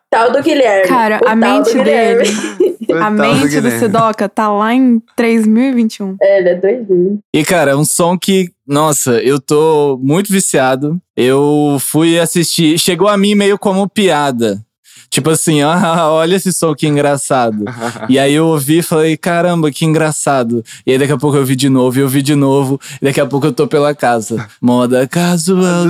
Taldo 0.10 0.42
Guilherme. 0.42 0.88
Cara, 0.88 1.20
o 1.24 1.28
a 1.28 1.36
mente 1.36 1.72
dele, 1.72 2.28
a 2.90 2.96
tal 2.98 3.10
do 3.12 3.16
mente 3.16 3.42
do 3.42 3.62
Guilherme. 3.62 3.78
Sidoca 3.78 4.28
tá 4.28 4.50
lá 4.50 4.74
em 4.74 5.00
3021. 5.14 6.16
É, 6.20 6.38
ele 6.38 6.48
é 6.48 6.54
doidinho. 6.56 7.20
E, 7.32 7.44
cara, 7.44 7.72
é 7.72 7.76
um 7.76 7.84
som 7.84 8.18
que, 8.18 8.50
nossa, 8.66 9.22
eu 9.22 9.40
tô 9.40 9.98
muito 10.02 10.32
viciado. 10.32 11.00
Eu 11.16 11.76
fui 11.78 12.18
assistir, 12.18 12.78
chegou 12.78 13.08
a 13.08 13.16
mim 13.16 13.34
meio 13.34 13.58
como 13.58 13.88
piada. 13.88 14.60
Tipo 15.10 15.30
assim, 15.30 15.60
ah, 15.62 16.08
olha 16.10 16.36
esse 16.36 16.52
som 16.52 16.74
que 16.74 16.86
engraçado. 16.86 17.64
e 18.08 18.18
aí 18.18 18.32
eu 18.34 18.46
ouvi 18.46 18.78
e 18.78 18.82
falei, 18.82 19.16
caramba, 19.16 19.70
que 19.70 19.84
engraçado. 19.84 20.64
E 20.86 20.92
aí 20.92 20.98
daqui 20.98 21.12
a 21.12 21.18
pouco 21.18 21.36
eu 21.36 21.44
vi 21.44 21.56
de 21.56 21.68
novo, 21.68 21.98
e 21.98 22.02
eu 22.02 22.08
vi 22.08 22.22
de 22.22 22.34
novo, 22.34 22.80
e 23.02 23.04
daqui 23.04 23.20
a 23.20 23.26
pouco 23.26 23.46
eu 23.46 23.52
tô 23.52 23.66
pela 23.66 23.94
casa. 23.94 24.46
Moda 24.60 25.06
casual. 25.08 25.86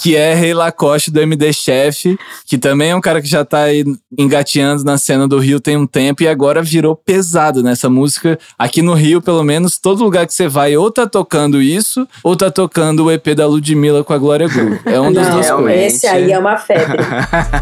Que 0.00 0.14
é 0.14 0.34
Rei 0.34 0.54
Lacoste 0.54 1.10
do 1.10 1.20
MD 1.20 1.52
Chef, 1.52 2.16
que 2.46 2.58
também 2.58 2.90
é 2.90 2.96
um 2.96 3.00
cara 3.00 3.20
que 3.20 3.28
já 3.28 3.44
tá 3.44 3.62
aí 3.62 3.84
engateando 4.16 4.84
na 4.84 4.96
cena 4.98 5.26
do 5.26 5.38
Rio 5.38 5.58
tem 5.60 5.76
um 5.76 5.86
tempo 5.86 6.22
e 6.22 6.28
agora 6.28 6.62
virou 6.62 6.94
pesado 6.94 7.62
nessa 7.62 7.88
música. 7.88 8.38
Aqui 8.58 8.82
no 8.82 8.94
Rio, 8.94 9.20
pelo 9.20 9.42
menos, 9.42 9.78
todo 9.78 10.04
lugar 10.04 10.26
que 10.26 10.34
você 10.34 10.46
vai 10.48 10.76
ou 10.76 10.90
tá 10.90 11.06
tocando 11.06 11.60
isso, 11.60 12.06
ou 12.22 12.36
tá 12.36 12.50
tocando 12.50 13.04
o 13.04 13.10
EP 13.10 13.28
da 13.34 13.46
Ludmilla 13.46 14.04
com 14.04 14.12
a 14.12 14.18
Glória 14.18 14.48
Groove. 14.48 14.80
É 14.84 15.00
um 15.00 15.12
das 15.12 15.26
Não, 15.26 15.34
duas 15.34 15.46
realmente. 15.46 15.74
coisas. 15.76 15.94
esse 15.94 16.06
aí 16.06 16.32
é 16.32 16.38
uma 16.38 16.56
febre. 16.56 16.98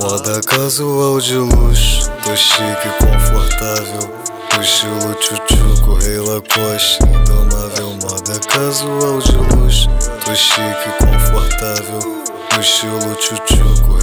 Moda 0.00 0.40
casual 0.46 1.20
de 1.20 1.34
luxo, 1.34 2.08
tô 2.22 2.36
chique 2.36 2.86
e 2.86 3.04
confortável. 3.04 4.08
No 4.54 4.62
estilo 4.62 5.14
tchutchuco, 5.16 5.94
rei 5.94 6.18
Lacoste, 6.18 7.02
indomável. 7.02 7.94
Moda 7.94 8.38
casual 8.46 9.18
de 9.18 9.36
luxo, 9.36 9.88
tô 10.24 10.34
chique 10.36 10.88
e 10.88 11.04
confortável. 11.04 12.37
Tchutchuco, 12.60 13.98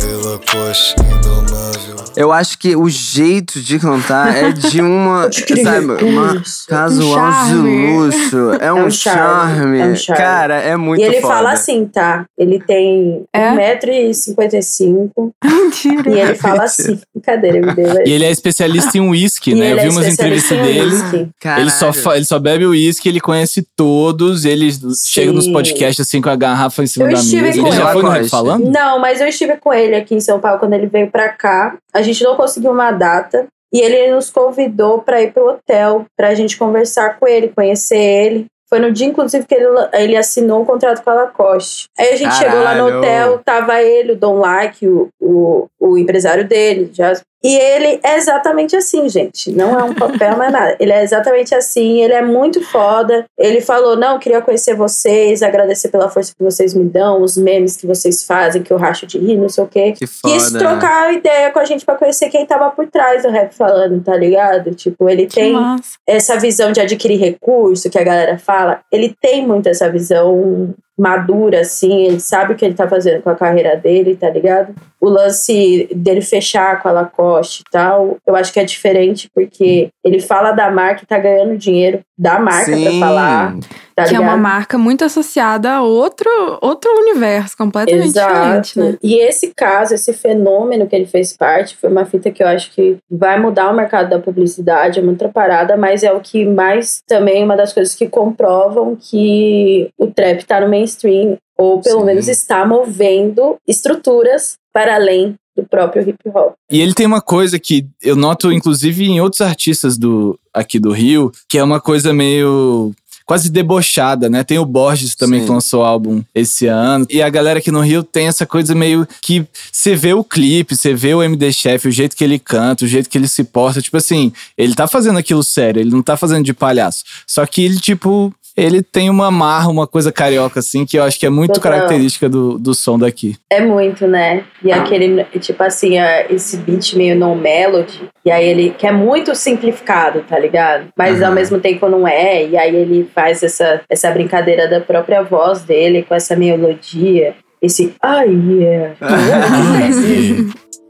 indomável. 1.03 1.95
Eu 2.15 2.31
acho 2.31 2.57
que 2.57 2.73
o 2.77 2.87
jeito 2.87 3.59
de 3.59 3.77
cantar 3.77 4.33
é 4.33 4.53
de 4.53 4.81
uma. 4.81 5.29
sabe, 5.61 6.05
uma 6.05 6.41
casual 6.65 7.31
de 7.31 7.35
charme. 7.49 7.93
luxo. 7.97 8.53
É 8.61 8.71
um, 8.71 8.85
um 8.85 8.91
charme, 8.91 9.57
charme. 9.57 9.79
é 9.79 9.85
um 9.87 9.95
charme. 9.97 10.23
Cara, 10.23 10.61
é 10.61 10.77
muito 10.77 11.01
e 11.01 11.03
ele 11.03 11.19
foda. 11.19 11.33
fala 11.33 11.51
assim, 11.51 11.85
tá? 11.85 12.25
Ele 12.37 12.59
tem 12.59 13.25
É? 13.33 13.51
1,55m 13.53 15.09
Mentira. 15.43 16.09
e 16.09 16.19
ele 16.21 16.35
fala 16.35 16.63
assim. 16.63 16.97
Brincadeira, 17.13 17.59
me 17.59 17.73
deu. 17.75 18.07
E 18.07 18.11
ele 18.11 18.23
é 18.23 18.31
especialista 18.31 18.97
em 18.97 19.01
whisky, 19.09 19.51
E 19.55 19.55
né? 19.55 19.73
Eu 19.73 19.77
vi 19.79 19.85
é 19.87 19.89
umas 19.89 20.07
entrevistas 20.07 20.57
dele. 20.57 21.29
Ele 21.57 21.69
só, 21.69 21.91
ele 22.13 22.25
só 22.25 22.39
bebe 22.39 22.65
uísque, 22.65 23.09
ele 23.09 23.19
conhece 23.19 23.67
todos, 23.75 24.45
ele 24.45 24.71
chega 25.05 25.33
nos 25.33 25.47
podcasts 25.49 26.07
assim 26.07 26.21
com 26.21 26.29
a 26.29 26.35
garrafa 26.37 26.81
em 26.81 26.87
cima 26.87 27.07
Eu 27.07 27.17
da 27.17 27.17
mesa. 27.17 27.37
Ele 27.37 27.71
já 27.71 27.91
foi 27.91 28.01
no 28.01 28.07
Lacoste. 28.07 28.29
Falando? 28.45 28.71
Não, 28.71 28.99
mas 28.99 29.21
eu 29.21 29.27
estive 29.27 29.57
com 29.57 29.73
ele 29.73 29.95
aqui 29.95 30.15
em 30.15 30.19
São 30.19 30.39
Paulo 30.39 30.59
quando 30.59 30.73
ele 30.73 30.87
veio 30.87 31.09
pra 31.09 31.29
cá. 31.29 31.77
A 31.93 32.01
gente 32.01 32.23
não 32.23 32.35
conseguiu 32.35 32.71
uma 32.71 32.91
data. 32.91 33.47
E 33.73 33.81
ele 33.81 34.13
nos 34.13 34.29
convidou 34.29 35.01
pra 35.01 35.21
ir 35.21 35.33
pro 35.33 35.49
hotel, 35.49 36.05
pra 36.15 36.33
gente 36.33 36.57
conversar 36.57 37.19
com 37.19 37.27
ele, 37.27 37.49
conhecer 37.49 37.97
ele. 37.97 38.45
Foi 38.69 38.79
no 38.79 38.91
dia, 38.91 39.05
inclusive, 39.05 39.45
que 39.45 39.53
ele, 39.53 39.67
ele 39.93 40.15
assinou 40.15 40.61
o 40.61 40.65
contrato 40.65 41.03
com 41.03 41.09
a 41.09 41.13
Lacoste. 41.13 41.87
Aí 41.97 42.13
a 42.13 42.15
gente 42.15 42.33
chegou 42.35 42.61
lá 42.61 42.75
no 42.75 42.85
Caralho. 42.85 42.97
hotel, 42.97 43.41
tava 43.43 43.81
ele, 43.81 44.13
o 44.13 44.15
Don 44.15 44.39
Like, 44.39 44.87
o, 44.87 45.09
o, 45.21 45.67
o 45.79 45.97
empresário 45.97 46.47
dele. 46.47 46.89
Já, 46.93 47.13
e 47.45 47.55
ele 47.55 47.99
é 48.03 48.17
exatamente 48.17 48.75
assim, 48.75 49.07
gente. 49.07 49.51
Não 49.51 49.79
é 49.79 49.83
um 49.83 49.93
papel, 49.93 50.35
não 50.35 50.43
é 50.43 50.49
nada. 50.49 50.75
Ele 50.79 50.91
é 50.91 51.03
exatamente 51.03 51.53
assim, 51.53 52.01
ele 52.01 52.13
é 52.13 52.21
muito 52.21 52.59
foda. 52.63 53.25
Ele 53.37 53.61
falou: 53.61 53.95
não, 53.95 54.17
queria 54.17 54.41
conhecer 54.41 54.73
vocês, 54.75 55.43
agradecer 55.43 55.89
pela 55.89 56.09
força 56.09 56.33
que 56.35 56.43
vocês 56.43 56.73
me 56.73 56.83
dão, 56.85 57.21
os 57.21 57.37
memes 57.37 57.77
que 57.77 57.85
vocês 57.85 58.23
fazem, 58.23 58.63
que 58.63 58.73
eu 58.73 58.77
racho 58.77 59.05
de 59.05 59.19
rir, 59.19 59.37
não 59.37 59.47
sei 59.49 59.63
o 59.63 59.67
quê. 59.67 59.91
Que 59.91 60.07
foda. 60.07 60.33
Quis 60.33 60.51
trocar 60.51 61.13
ideia 61.13 61.51
com 61.51 61.59
a 61.59 61.65
gente 61.65 61.85
pra 61.85 61.95
conhecer 61.95 62.29
quem 62.29 62.45
tava 62.45 62.71
por 62.71 62.87
trás 62.87 63.21
do 63.21 63.29
rap 63.29 63.53
falando, 63.53 64.03
tá 64.03 64.15
ligado? 64.15 64.73
Tipo, 64.73 65.07
ele 65.07 65.27
Que 65.27 65.35
tem 65.35 65.53
massa. 65.53 65.97
essa 66.07 66.39
visão 66.39 66.71
de 66.71 66.81
adquirir 66.81 67.19
recurso 67.19 67.89
que 67.89 67.99
a 67.99 68.03
galera 68.03 68.37
fala, 68.39 68.81
ele 68.91 69.15
tem 69.21 69.45
muito 69.45 69.69
essa 69.69 69.87
visão 69.89 70.73
madura, 70.97 71.61
assim, 71.61 72.05
ele 72.05 72.19
sabe 72.19 72.53
o 72.53 72.55
que 72.55 72.63
ele 72.63 72.73
tá 72.73 72.87
fazendo 72.87 73.21
com 73.21 73.29
a 73.29 73.35
carreira 73.35 73.75
dele, 73.75 74.15
tá 74.15 74.29
ligado? 74.29 74.73
O 74.99 75.09
lance 75.09 75.89
dele 75.93 76.21
fechar 76.21 76.81
com 76.81 76.87
a 76.87 76.91
Lacoste 76.91 77.61
e 77.61 77.71
tal, 77.71 78.17
eu 78.25 78.35
acho 78.35 78.53
que 78.53 78.59
é 78.59 78.63
diferente 78.63 79.29
porque 79.33 79.89
ele 80.03 80.21
fala 80.21 80.51
da 80.51 80.71
marca 80.71 81.03
e 81.03 81.07
tá 81.07 81.17
ganhando 81.17 81.57
dinheiro 81.57 81.99
da 82.17 82.39
marca 82.39 82.73
Sim. 82.73 82.83
pra 82.83 83.07
falar. 83.07 83.55
Tá 83.95 84.03
que 84.03 84.15
é 84.15 84.19
uma 84.19 84.31
ligado? 84.31 84.41
marca 84.41 84.77
muito 84.77 85.05
associada 85.05 85.71
a 85.71 85.81
outro, 85.81 86.29
outro 86.61 86.91
universo, 86.99 87.55
completamente 87.57 88.13
diferente, 88.13 88.79
né? 88.79 88.97
E 89.01 89.15
esse 89.15 89.53
caso, 89.55 89.93
esse 89.93 90.11
fenômeno 90.13 90.87
que 90.87 90.95
ele 90.95 91.05
fez 91.05 91.35
parte, 91.35 91.77
foi 91.77 91.89
uma 91.89 92.05
fita 92.05 92.29
que 92.29 92.43
eu 92.43 92.47
acho 92.47 92.71
que 92.71 92.97
vai 93.09 93.39
mudar 93.39 93.71
o 93.71 93.75
mercado 93.75 94.09
da 94.09 94.19
publicidade, 94.19 94.99
é 94.99 95.01
uma 95.01 95.11
outra 95.11 95.29
parada, 95.29 95.77
mas 95.77 96.03
é 96.03 96.11
o 96.11 96.19
que 96.19 96.45
mais 96.45 97.01
também 97.07 97.43
uma 97.43 97.55
das 97.55 97.71
coisas 97.71 97.95
que 97.95 98.09
comprovam 98.09 98.97
que 98.99 99.89
o 99.97 100.07
trap 100.07 100.43
tá 100.43 100.59
no 100.59 100.69
mainstream, 100.69 101.37
ou 101.57 101.79
pelo 101.79 102.01
Sim. 102.01 102.05
menos 102.05 102.27
está 102.27 102.65
movendo 102.65 103.55
estruturas 103.65 104.55
para 104.73 104.95
além 104.95 105.35
do 105.55 105.63
próprio 105.63 106.07
hip 106.07 106.19
hop. 106.29 106.53
E 106.69 106.81
ele 106.81 106.93
tem 106.93 107.05
uma 107.05 107.21
coisa 107.21 107.57
que 107.57 107.87
eu 108.01 108.15
noto, 108.15 108.51
inclusive, 108.51 109.05
em 109.05 109.21
outros 109.21 109.41
artistas 109.41 109.97
do, 109.97 110.37
aqui 110.53 110.79
do 110.79 110.91
Rio, 110.91 111.31
que 111.47 111.57
é 111.57 111.63
uma 111.63 111.79
coisa 111.79 112.13
meio. 112.13 112.91
Quase 113.25 113.49
debochada, 113.49 114.29
né? 114.29 114.43
Tem 114.43 114.59
o 114.59 114.65
Borges 114.65 115.15
também 115.15 115.39
Sim. 115.39 115.47
que 115.47 115.51
lançou 115.51 115.83
álbum 115.83 116.21
esse 116.35 116.67
ano. 116.67 117.07
E 117.09 117.23
a 117.23 117.29
galera 117.29 117.57
aqui 117.57 117.71
no 117.71 117.81
Rio 117.81 118.03
tem 118.03 118.27
essa 118.27 118.45
coisa 118.45 118.75
meio 118.75 119.07
que 119.19 119.47
você 119.71 119.95
vê 119.95 120.13
o 120.13 120.23
clipe, 120.23 120.75
você 120.75 120.93
vê 120.93 121.11
o 121.15 121.23
MD 121.23 121.51
Chef, 121.51 121.87
o 121.87 121.91
jeito 121.91 122.15
que 122.15 122.23
ele 122.23 122.37
canta, 122.37 122.85
o 122.85 122.87
jeito 122.87 123.09
que 123.09 123.17
ele 123.17 123.27
se 123.27 123.43
porta. 123.43 123.81
Tipo 123.81 123.97
assim, 123.97 124.31
ele 124.55 124.75
tá 124.75 124.87
fazendo 124.87 125.17
aquilo 125.17 125.43
sério, 125.43 125.79
ele 125.79 125.89
não 125.89 126.03
tá 126.03 126.15
fazendo 126.15 126.45
de 126.45 126.53
palhaço. 126.53 127.03
Só 127.25 127.43
que 127.47 127.63
ele, 127.63 127.79
tipo, 127.79 128.31
ele 128.55 128.81
tem 128.81 129.09
uma 129.09 129.29
marra, 129.29 129.69
uma 129.69 129.85
coisa 129.85 130.11
carioca, 130.11 130.59
assim, 130.59 130.85
que 130.85 130.97
eu 130.97 131.03
acho 131.03 131.19
que 131.19 131.25
é 131.25 131.29
muito 131.29 131.55
Total. 131.55 131.73
característica 131.73 132.29
do, 132.29 132.57
do 132.57 132.73
som 132.73 132.97
daqui. 132.97 133.35
É 133.49 133.59
muito, 133.59 134.07
né? 134.07 134.45
E 134.63 134.71
aquele, 134.71 135.25
tipo 135.39 135.61
assim, 135.61 135.95
esse 136.29 136.57
beat 136.57 136.93
meio 136.93 137.15
no 137.17 137.35
melody, 137.35 138.09
e 138.23 138.31
aí 138.31 138.47
ele 138.47 138.69
que 138.77 138.87
é 138.87 138.91
muito 138.91 139.35
simplificado, 139.35 140.21
tá 140.21 140.39
ligado? 140.39 140.87
Mas 140.97 141.21
ao 141.21 141.27
Aham. 141.27 141.35
mesmo 141.35 141.59
tempo 141.59 141.89
não 141.89 142.07
é, 142.07 142.45
e 142.45 142.57
aí 142.57 142.73
ele 142.73 143.09
faz 143.13 143.43
essa, 143.43 143.81
essa 143.89 144.09
brincadeira 144.11 144.69
da 144.69 144.79
própria 144.79 145.21
voz 145.21 145.63
dele 145.63 146.03
com 146.03 146.15
essa 146.15 146.35
melodia, 146.35 147.35
esse 147.61 147.93
ai 148.01 148.29
yeah. 148.29 148.95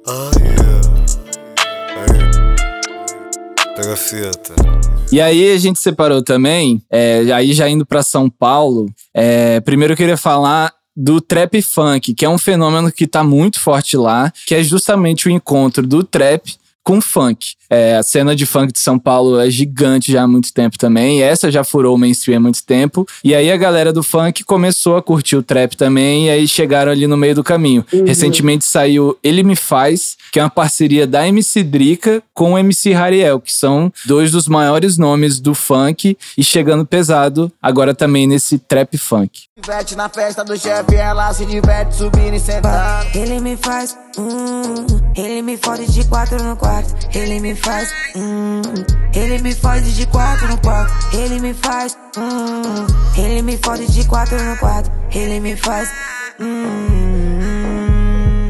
Ah, 0.07 0.29
yeah. 0.38 0.81
Aí. 0.84 0.86
Pega 3.75 3.93
a 3.93 3.95
fita. 3.95 4.94
E 5.12 5.21
aí 5.21 5.51
a 5.51 5.57
gente 5.57 5.79
separou 5.79 6.21
também, 6.21 6.81
é, 6.89 7.31
aí 7.33 7.53
já 7.53 7.69
indo 7.69 7.85
pra 7.85 8.03
São 8.03 8.29
Paulo, 8.29 8.89
é, 9.13 9.59
primeiro 9.62 9.93
eu 9.93 9.97
queria 9.97 10.17
falar 10.17 10.74
do 10.95 11.21
trap 11.21 11.62
funk, 11.62 12.13
que 12.13 12.25
é 12.25 12.29
um 12.29 12.38
fenômeno 12.38 12.91
que 12.91 13.05
tá 13.05 13.24
muito 13.24 13.59
forte 13.59 13.95
lá, 13.97 14.31
que 14.45 14.55
é 14.55 14.63
justamente 14.63 15.27
o 15.27 15.31
encontro 15.31 15.85
do 15.85 16.03
trap 16.03 16.55
com 16.83 17.01
funk. 17.01 17.55
É, 17.69 17.95
a 17.95 18.03
cena 18.03 18.36
de 18.36 18.45
funk 18.45 18.72
de 18.72 18.79
São 18.79 18.98
Paulo 19.00 19.39
é 19.39 19.50
gigante 19.50 20.12
já 20.12 20.24
há 20.24 20.27
muito 20.27 20.53
tempo 20.53 20.77
também. 20.77 21.19
E 21.19 21.22
essa 21.22 21.51
já 21.51 21.63
furou 21.63 21.95
o 21.95 21.98
mainstream 21.98 22.38
há 22.38 22.39
muito 22.39 22.63
tempo. 22.63 23.07
E 23.24 23.34
aí 23.34 23.51
a 23.51 23.57
galera 23.57 23.91
do 23.91 24.03
funk 24.03 24.43
começou 24.43 24.98
a 24.98 25.01
curtir 25.01 25.36
o 25.36 25.43
trap 25.43 25.75
também. 25.75 26.27
E 26.27 26.29
aí 26.29 26.48
chegaram 26.48 26.91
ali 26.91 27.07
no 27.07 27.17
meio 27.17 27.36
do 27.36 27.43
caminho. 27.43 27.86
Recentemente 28.05 28.65
saiu 28.65 29.17
Ele 29.24 29.43
Me 29.43 29.55
Faz, 29.55 30.17
que 30.31 30.39
é 30.39 30.43
uma 30.43 30.50
parceria 30.50 31.07
da 31.07 31.27
MC 31.27 31.63
Drica 31.63 32.22
com 32.34 32.53
o 32.53 32.57
MC 32.57 32.93
Hariel, 32.93 33.39
que 33.39 33.53
são 33.53 33.91
dois 34.05 34.31
dos 34.31 34.48
maiores 34.48 34.98
nomes 34.98 35.39
do 35.39 35.53
funk. 35.53 36.17
E 36.38 36.43
chegando 36.43 36.86
pesado 36.86 37.51
agora 37.62 37.93
também 37.93 38.27
nesse 38.27 38.57
trap 38.57 38.98
funk. 38.98 39.43
Diverte 39.62 39.95
na 39.95 40.10
festa 40.10 40.43
do 40.43 40.57
chefe, 40.57 40.95
ela 40.95 41.34
se 41.34 41.45
diverte 41.45 41.95
subindo 41.95 42.36
e 42.36 42.39
sentando. 42.39 42.75
Ele 43.15 43.39
me 43.39 43.55
faz, 43.55 43.98
hum, 44.17 44.86
ele 45.15 45.41
me 45.41 45.57
fode 45.57 45.91
de 45.91 46.03
quatro 46.05 46.43
no 46.43 46.55
quarto. 46.55 46.93
Ele 47.17 47.39
me 47.39 47.55
faz, 47.65 47.91
hum, 48.15 48.62
ele 49.15 49.41
me 49.41 49.51
fode 49.55 49.91
de 49.95 50.05
quatro 50.05 50.48
no 50.48 50.62
quarto. 50.62 50.93
Ele 51.17 51.39
me 51.39 51.51
faz, 51.51 51.98
hum, 52.15 52.86
ele 53.17 53.41
me 53.41 53.57
fode 53.57 53.91
de 53.91 54.07
quatro 54.07 54.38
no 54.39 54.55
quarto. 54.57 54.91
Ele 55.13 55.39
me 55.39 55.55
faz, 55.55 55.91
hum. 56.39 57.36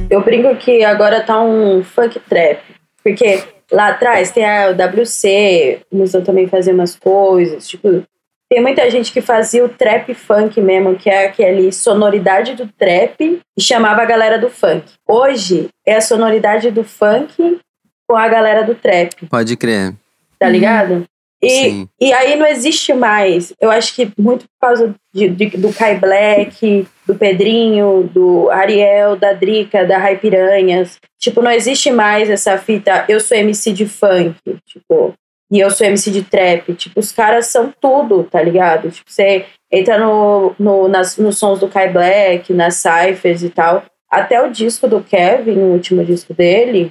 Eu 0.10 0.22
brinco 0.22 0.54
que 0.58 0.84
agora 0.84 1.22
tá 1.22 1.42
um 1.42 1.82
funk 1.82 2.20
trap. 2.28 2.60
Porque 3.02 3.42
lá 3.72 3.88
atrás 3.88 4.32
tem 4.32 4.44
a 4.44 4.72
WC, 4.72 5.80
o 5.90 5.98
Museu 5.98 6.22
também 6.22 6.48
fazia 6.48 6.74
umas 6.74 6.94
coisas. 6.94 7.66
Tipo, 7.70 8.04
tem 8.50 8.62
muita 8.62 8.90
gente 8.92 9.14
que 9.14 9.22
fazia 9.22 9.64
o 9.64 9.70
trap 9.70 10.14
funk 10.14 10.60
mesmo, 10.60 10.96
que 10.96 11.10
é 11.10 11.28
aquele 11.28 11.72
sonoridade 11.72 12.54
do 12.54 12.68
trap 12.68 13.42
e 13.58 13.62
chamava 13.62 14.02
a 14.02 14.06
galera 14.06 14.38
do 14.38 14.50
funk. 14.50 14.92
Hoje 15.08 15.70
é 15.86 15.96
a 15.96 16.02
sonoridade 16.02 16.70
do 16.70 16.84
funk 16.84 17.62
com 18.08 18.16
a 18.16 18.28
galera 18.28 18.64
do 18.64 18.76
trap, 18.76 19.26
Pode 19.30 19.56
crer. 19.58 19.94
tá 20.40 20.48
ligado? 20.50 21.06
E, 21.44 21.50
Sim. 21.50 21.90
e 22.02 22.12
aí 22.14 22.36
não 22.38 22.48
existe 22.48 22.94
mais. 22.94 23.54
Eu 23.60 23.70
acho 23.70 23.94
que 23.94 24.12
muito 24.18 24.46
por 24.46 24.68
causa 24.68 24.96
de- 25.14 25.30
de- 25.30 25.58
do 25.58 25.72
Kai 25.74 26.00
Black, 26.00 26.88
do 27.06 27.14
Pedrinho, 27.16 28.10
do 28.12 28.50
Ariel, 28.50 29.16
da 29.16 29.34
Drica, 29.34 29.86
da 29.86 29.98
Rai 29.98 30.18
Piranhas. 30.18 30.98
Tipo, 31.20 31.42
não 31.42 31.52
existe 31.52 31.92
mais 31.92 32.30
essa 32.30 32.58
fita, 32.58 33.06
eu 33.08 33.20
sou 33.20 33.38
MC 33.38 33.72
de 33.74 33.86
funk, 33.86 34.36
tipo, 34.66 35.14
e 35.52 35.60
eu 35.60 35.70
sou 35.70 35.86
MC 35.86 36.10
de 36.10 36.24
trap. 36.24 36.74
Tipo, 36.74 37.00
os 37.00 37.12
caras 37.12 37.48
são 37.48 37.72
tudo, 37.80 38.24
tá 38.24 38.42
ligado? 38.42 38.90
Tipo, 38.90 39.12
você 39.12 39.46
entra 39.72 40.00
no, 40.00 40.56
no, 40.58 40.88
nas, 40.88 41.18
nos 41.18 41.38
sons 41.38 41.60
do 41.60 41.68
Kai 41.68 41.90
Black, 41.92 42.54
nas 42.54 42.76
cyphers 42.76 43.44
e 43.44 43.50
tal. 43.50 43.84
Até 44.10 44.42
o 44.42 44.50
disco 44.52 44.88
do 44.88 45.02
Kevin, 45.02 45.58
o 45.60 45.74
último 45.74 46.04
disco 46.04 46.34
dele, 46.34 46.90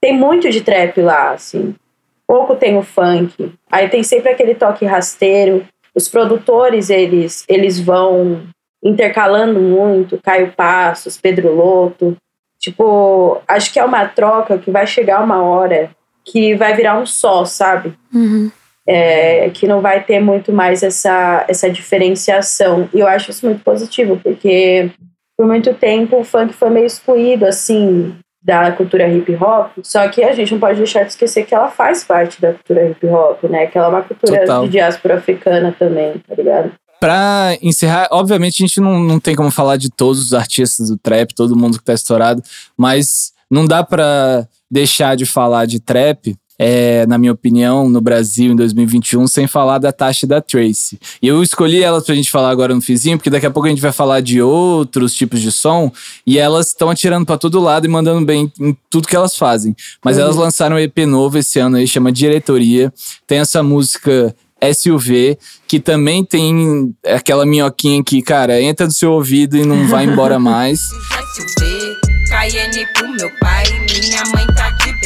tem 0.00 0.16
muito 0.16 0.50
de 0.50 0.60
trap 0.60 1.00
lá, 1.00 1.30
assim 1.30 1.74
pouco 2.26 2.56
tem 2.56 2.76
o 2.76 2.82
funk. 2.82 3.52
Aí 3.70 3.88
tem 3.88 4.02
sempre 4.02 4.30
aquele 4.30 4.54
toque 4.54 4.84
rasteiro. 4.84 5.64
Os 5.94 6.08
produtores, 6.08 6.90
eles, 6.90 7.44
eles 7.48 7.78
vão 7.78 8.42
intercalando 8.82 9.60
muito. 9.60 10.20
Caio 10.22 10.52
Passos, 10.52 11.16
Pedro 11.16 11.54
Loto. 11.54 12.16
Tipo, 12.58 13.40
acho 13.46 13.72
que 13.72 13.78
é 13.78 13.84
uma 13.84 14.06
troca 14.06 14.58
que 14.58 14.70
vai 14.70 14.86
chegar 14.86 15.22
uma 15.22 15.42
hora 15.42 15.90
que 16.24 16.54
vai 16.56 16.74
virar 16.74 16.98
um 16.98 17.06
só, 17.06 17.44
sabe? 17.44 17.94
Uhum. 18.12 18.50
É, 18.88 19.48
que 19.50 19.66
não 19.66 19.80
vai 19.80 20.02
ter 20.02 20.20
muito 20.20 20.52
mais 20.52 20.82
essa, 20.82 21.44
essa 21.48 21.70
diferenciação. 21.70 22.88
E 22.92 23.00
eu 23.00 23.06
acho 23.06 23.30
isso 23.30 23.46
muito 23.46 23.62
positivo, 23.62 24.18
porque 24.22 24.90
por 25.36 25.46
muito 25.46 25.74
tempo 25.74 26.18
o 26.18 26.24
funk 26.24 26.52
foi 26.52 26.70
meio 26.70 26.86
excluído, 26.86 27.46
assim, 27.46 28.16
da 28.46 28.70
cultura 28.70 29.08
hip 29.08 29.34
hop. 29.34 29.72
Só 29.82 30.08
que 30.08 30.22
a 30.22 30.32
gente 30.32 30.52
não 30.52 30.60
pode 30.60 30.78
deixar 30.78 31.02
de 31.02 31.08
esquecer 31.08 31.44
que 31.44 31.52
ela 31.52 31.68
faz 31.68 32.04
parte 32.04 32.40
da 32.40 32.52
cultura 32.52 32.88
hip 32.88 33.04
hop, 33.04 33.42
né? 33.50 33.66
Que 33.66 33.76
ela 33.76 33.88
é 33.88 33.90
uma 33.90 34.02
cultura 34.02 34.40
Total. 34.40 34.62
de 34.62 34.70
diáspora 34.70 35.18
africana 35.18 35.74
também, 35.76 36.14
tá 36.18 36.34
ligado? 36.36 36.70
Pra 37.00 37.56
encerrar, 37.60 38.06
obviamente 38.12 38.62
a 38.62 38.66
gente 38.66 38.80
não, 38.80 39.00
não 39.00 39.18
tem 39.18 39.34
como 39.34 39.50
falar 39.50 39.76
de 39.76 39.90
todos 39.90 40.22
os 40.22 40.32
artistas 40.32 40.88
do 40.88 40.96
trap, 40.96 41.34
todo 41.34 41.56
mundo 41.56 41.76
que 41.76 41.84
tá 41.84 41.92
estourado, 41.92 42.40
mas 42.78 43.32
não 43.50 43.66
dá 43.66 43.82
pra 43.82 44.46
deixar 44.70 45.16
de 45.16 45.26
falar 45.26 45.66
de 45.66 45.80
trap, 45.80 46.36
é, 46.58 47.06
na 47.06 47.18
minha 47.18 47.32
opinião, 47.32 47.88
no 47.88 48.00
Brasil 48.00 48.52
em 48.52 48.56
2021, 48.56 49.26
sem 49.26 49.46
falar 49.46 49.78
da 49.78 49.92
Tasha 49.92 50.26
e 50.26 50.28
da 50.28 50.40
Tracy. 50.40 50.98
E 51.20 51.28
eu 51.28 51.42
escolhi 51.42 51.82
elas 51.82 52.04
pra 52.04 52.14
gente 52.14 52.30
falar 52.30 52.50
agora 52.50 52.74
no 52.74 52.80
fizinho, 52.80 53.18
porque 53.18 53.30
daqui 53.30 53.46
a 53.46 53.50
pouco 53.50 53.66
a 53.66 53.70
gente 53.70 53.82
vai 53.82 53.92
falar 53.92 54.20
de 54.20 54.40
outros 54.40 55.14
tipos 55.14 55.40
de 55.40 55.52
som, 55.52 55.92
e 56.26 56.38
elas 56.38 56.68
estão 56.68 56.90
atirando 56.90 57.26
pra 57.26 57.38
todo 57.38 57.60
lado 57.60 57.86
e 57.86 57.88
mandando 57.88 58.24
bem 58.24 58.50
em 58.60 58.76
tudo 58.88 59.08
que 59.08 59.16
elas 59.16 59.36
fazem. 59.36 59.74
Mas 60.04 60.18
elas 60.18 60.36
lançaram 60.36 60.76
um 60.76 60.78
EP 60.78 60.98
novo 61.06 61.38
esse 61.38 61.58
ano 61.58 61.76
aí, 61.76 61.86
chama 61.86 62.10
Diretoria. 62.10 62.92
Tem 63.26 63.38
essa 63.38 63.62
música 63.62 64.34
SUV, 64.74 65.38
que 65.68 65.78
também 65.78 66.24
tem 66.24 66.94
aquela 67.04 67.44
minhoquinha 67.44 68.02
que, 68.02 68.22
cara, 68.22 68.60
entra 68.60 68.86
no 68.86 68.92
seu 68.92 69.12
ouvido 69.12 69.56
e 69.56 69.64
não 69.64 69.86
vai 69.88 70.04
embora 70.04 70.38
mais. 70.40 70.80
SUV, 71.34 71.96
Cayenne 72.30 72.86
pro 72.94 73.08
meu 73.08 73.30
pai. 73.40 73.64
Minha 74.00 74.24
mãe 74.34 74.46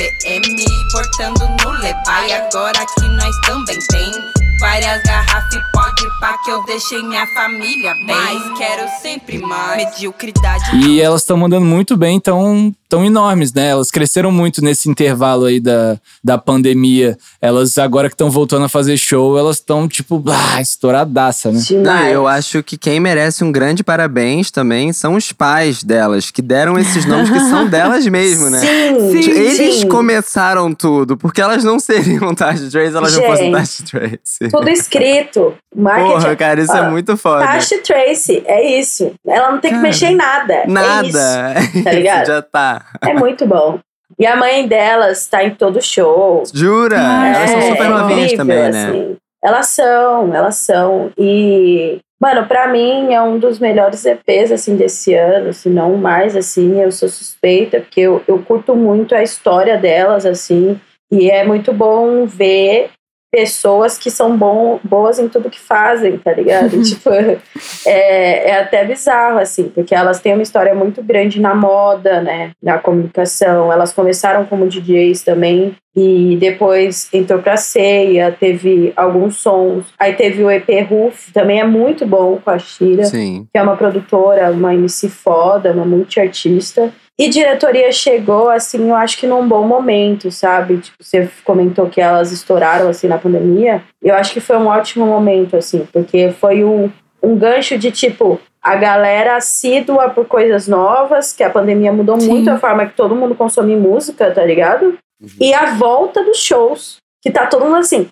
BM, 0.01 0.89
portando 0.93 1.47
no 1.63 1.73
Lebai. 1.73 2.33
Agora 2.33 2.87
que 2.97 3.07
nós 3.07 3.37
também 3.41 3.79
tem 3.91 4.39
várias 4.61 5.03
garrafas 5.03 5.55
e 5.55 5.73
pode 5.73 6.20
pá 6.20 6.37
que 6.44 6.51
eu 6.51 6.62
deixei 6.64 7.03
minha 7.03 7.27
família 7.29 7.94
bem. 7.94 8.07
Mas 8.07 8.59
quero 8.59 8.88
sempre 9.01 9.38
mais. 9.38 9.85
Mediocridade. 9.85 10.77
E 10.77 11.01
elas 11.01 11.23
estão 11.23 11.37
mandando 11.37 11.64
muito 11.64 11.96
bem, 11.96 12.20
tão, 12.20 12.75
tão 12.88 13.05
enormes, 13.05 13.53
né? 13.55 13.68
Elas 13.68 13.90
cresceram 13.90 14.31
muito 14.31 14.62
nesse 14.62 14.88
intervalo 14.88 15.46
aí 15.46 15.59
da, 15.59 15.99
da 16.23 16.37
pandemia. 16.37 17.16
Elas, 17.40 17.79
agora 17.79 18.09
que 18.09 18.14
estão 18.14 18.31
voltando 18.31 18.66
a 18.66 18.68
fazer 18.68 18.99
show, 18.99 19.38
elas 19.38 19.57
estão, 19.57 19.88
tipo, 19.88 20.23
ah, 20.29 20.61
estouradaça, 20.61 21.51
né? 21.51 21.61
Não, 21.83 22.07
eu 22.07 22.29
acho 22.29 22.62
que 22.62 22.77
quem 22.77 23.01
merece 23.01 23.42
um 23.42 23.51
grande 23.51 23.83
parabéns 23.83 24.51
também 24.51 24.92
são 24.92 25.14
os 25.14 25.33
pais 25.33 25.83
delas, 25.83 26.31
que 26.31 26.42
deram 26.42 26.79
esses 26.79 27.07
nomes 27.07 27.31
que 27.31 27.40
são 27.40 27.66
delas 27.70 28.07
mesmo, 28.07 28.51
né? 28.51 28.61
Sim, 28.61 29.23
Sim, 29.23 29.31
Eles 29.31 29.77
sim. 29.81 29.88
começaram 29.88 30.75
tudo, 30.75 31.16
porque 31.16 31.40
elas 31.40 31.64
não 31.64 31.79
seriam 31.81 32.35
Tasha 32.35 32.68
Trace, 32.70 32.94
elas 32.94 33.16
não 33.16 33.23
fossem 33.25 33.46
Gente. 33.46 33.53
Tasha 33.53 33.85
Trace. 33.85 34.50
Tudo 34.51 34.69
escrito. 34.69 35.55
Marketing. 35.75 36.13
Porra, 36.13 36.37
cara, 36.37 36.61
isso 36.61 36.77
é 36.77 36.89
muito 36.89 37.17
foda. 37.17 37.45
Tasha 37.45 37.79
Tracy, 37.83 38.43
é 38.47 38.79
isso. 38.79 39.13
Ela 39.27 39.53
não 39.53 39.59
tem 39.61 39.71
que 39.71 39.77
Cara, 39.77 39.89
mexer 39.89 40.07
em 40.07 40.17
nada. 40.17 40.55
É 40.55 40.65
isso. 40.65 40.73
Nada. 40.73 41.55
tá 41.85 41.93
ligado? 41.93 42.23
Isso 42.23 42.33
já 42.33 42.43
tá. 42.43 42.85
É 43.03 43.15
muito 43.15 43.47
bom. 43.47 43.79
E 44.19 44.27
a 44.27 44.37
mãe 44.37 44.67
delas 44.67 45.27
tá 45.27 45.43
em 45.45 45.51
todo 45.55 45.81
show. 45.81 46.43
Jura? 46.53 46.97
Ah, 46.99 47.29
elas 47.29 47.51
são 47.51 47.59
é, 47.59 47.63
super 47.63 47.87
é 47.87 47.89
novinhas 47.89 48.33
também, 48.33 48.71
né? 48.71 48.87
assim. 48.87 49.17
Elas 49.43 49.69
são, 49.69 50.35
elas 50.35 50.57
são. 50.57 51.11
E, 51.17 51.99
mano, 52.21 52.47
pra 52.47 52.69
mim 52.69 53.15
é 53.15 53.23
um 53.23 53.39
dos 53.39 53.59
melhores 53.59 54.05
EPs, 54.05 54.53
assim, 54.53 54.77
desse 54.77 55.15
ano, 55.15 55.53
se 55.53 55.71
não 55.71 55.97
mais, 55.97 56.37
assim. 56.37 56.81
Eu 56.81 56.93
sou 56.93 57.09
suspeita, 57.09 57.81
porque 57.81 58.01
eu, 58.01 58.23
eu 58.29 58.39
curto 58.43 58.77
muito 58.77 59.15
a 59.15 59.23
história 59.23 59.79
delas, 59.79 60.27
assim. 60.27 60.79
E 61.11 61.31
é 61.31 61.45
muito 61.45 61.73
bom 61.73 62.27
ver 62.27 62.91
pessoas 63.31 63.97
que 63.97 64.11
são 64.11 64.37
bom, 64.37 64.81
boas 64.83 65.19
em 65.19 65.29
tudo 65.29 65.51
que 65.51 65.61
fazem, 65.61 66.19
tá 66.19 66.33
ligado? 66.33 66.71
tipo, 66.83 67.11
é, 67.11 68.51
é 68.51 68.61
até 68.61 68.85
bizarro, 68.85 69.38
assim, 69.38 69.69
porque 69.69 69.95
elas 69.95 70.21
têm 70.21 70.35
uma 70.35 70.43
história 70.43 70.75
muito 70.75 71.03
grande 71.03 71.40
na 71.40 71.55
moda, 71.55 72.21
né? 72.21 72.51
Na 72.62 72.79
comunicação. 72.79 73.73
Elas 73.73 73.93
começaram 73.93 74.45
como 74.47 74.66
DJs 74.66 75.23
também. 75.23 75.77
E 75.95 76.37
depois 76.40 77.09
entrou 77.12 77.40
pra 77.40 77.57
ceia, 77.57 78.31
teve 78.31 78.93
alguns 78.95 79.37
sons. 79.37 79.87
Aí 79.99 80.12
teve 80.12 80.43
o 80.43 80.51
EP 80.51 80.69
Roof, 80.88 81.33
também 81.33 81.61
é 81.61 81.64
muito 81.64 82.07
bom 82.07 82.38
com 82.43 82.51
a 82.51 82.59
Shira, 82.59 83.05
Sim. 83.05 83.49
que 83.53 83.59
é 83.59 83.62
uma 83.62 83.77
produtora, 83.77 84.53
uma 84.53 84.73
MC 84.73 85.09
foda, 85.09 85.73
uma 85.73 85.85
multiartista. 85.85 86.93
E 87.20 87.28
diretoria 87.28 87.92
chegou, 87.92 88.48
assim, 88.48 88.88
eu 88.88 88.96
acho 88.96 89.18
que 89.18 89.26
num 89.26 89.46
bom 89.46 89.66
momento, 89.66 90.30
sabe? 90.30 90.78
Tipo, 90.78 90.96
você 91.04 91.28
comentou 91.44 91.87
que 91.90 92.00
elas 92.00 92.33
estouraram, 92.33 92.88
assim, 92.88 93.09
na 93.09 93.18
pandemia. 93.18 93.85
Eu 94.00 94.14
acho 94.14 94.33
que 94.33 94.40
foi 94.40 94.56
um 94.56 94.66
ótimo 94.66 95.04
momento, 95.04 95.54
assim, 95.54 95.87
porque 95.92 96.30
foi 96.30 96.64
um, 96.64 96.90
um 97.22 97.37
gancho 97.37 97.76
de, 97.76 97.90
tipo, 97.90 98.40
a 98.62 98.74
galera 98.74 99.37
assídua 99.37 100.09
por 100.09 100.24
coisas 100.24 100.66
novas, 100.66 101.35
que 101.35 101.42
a 101.42 101.50
pandemia 101.50 101.92
mudou 101.92 102.18
Sim. 102.18 102.28
muito 102.30 102.48
a 102.48 102.59
forma 102.59 102.87
que 102.87 102.96
todo 102.96 103.14
mundo 103.14 103.35
consome 103.35 103.76
música, 103.76 104.30
tá 104.30 104.42
ligado? 104.42 104.96
E 105.38 105.52
a 105.52 105.74
volta 105.74 106.24
dos 106.24 106.38
shows, 106.38 106.96
que 107.20 107.30
tá 107.30 107.46
todo 107.46 107.66
mundo 107.66 107.76
assim, 107.76 108.09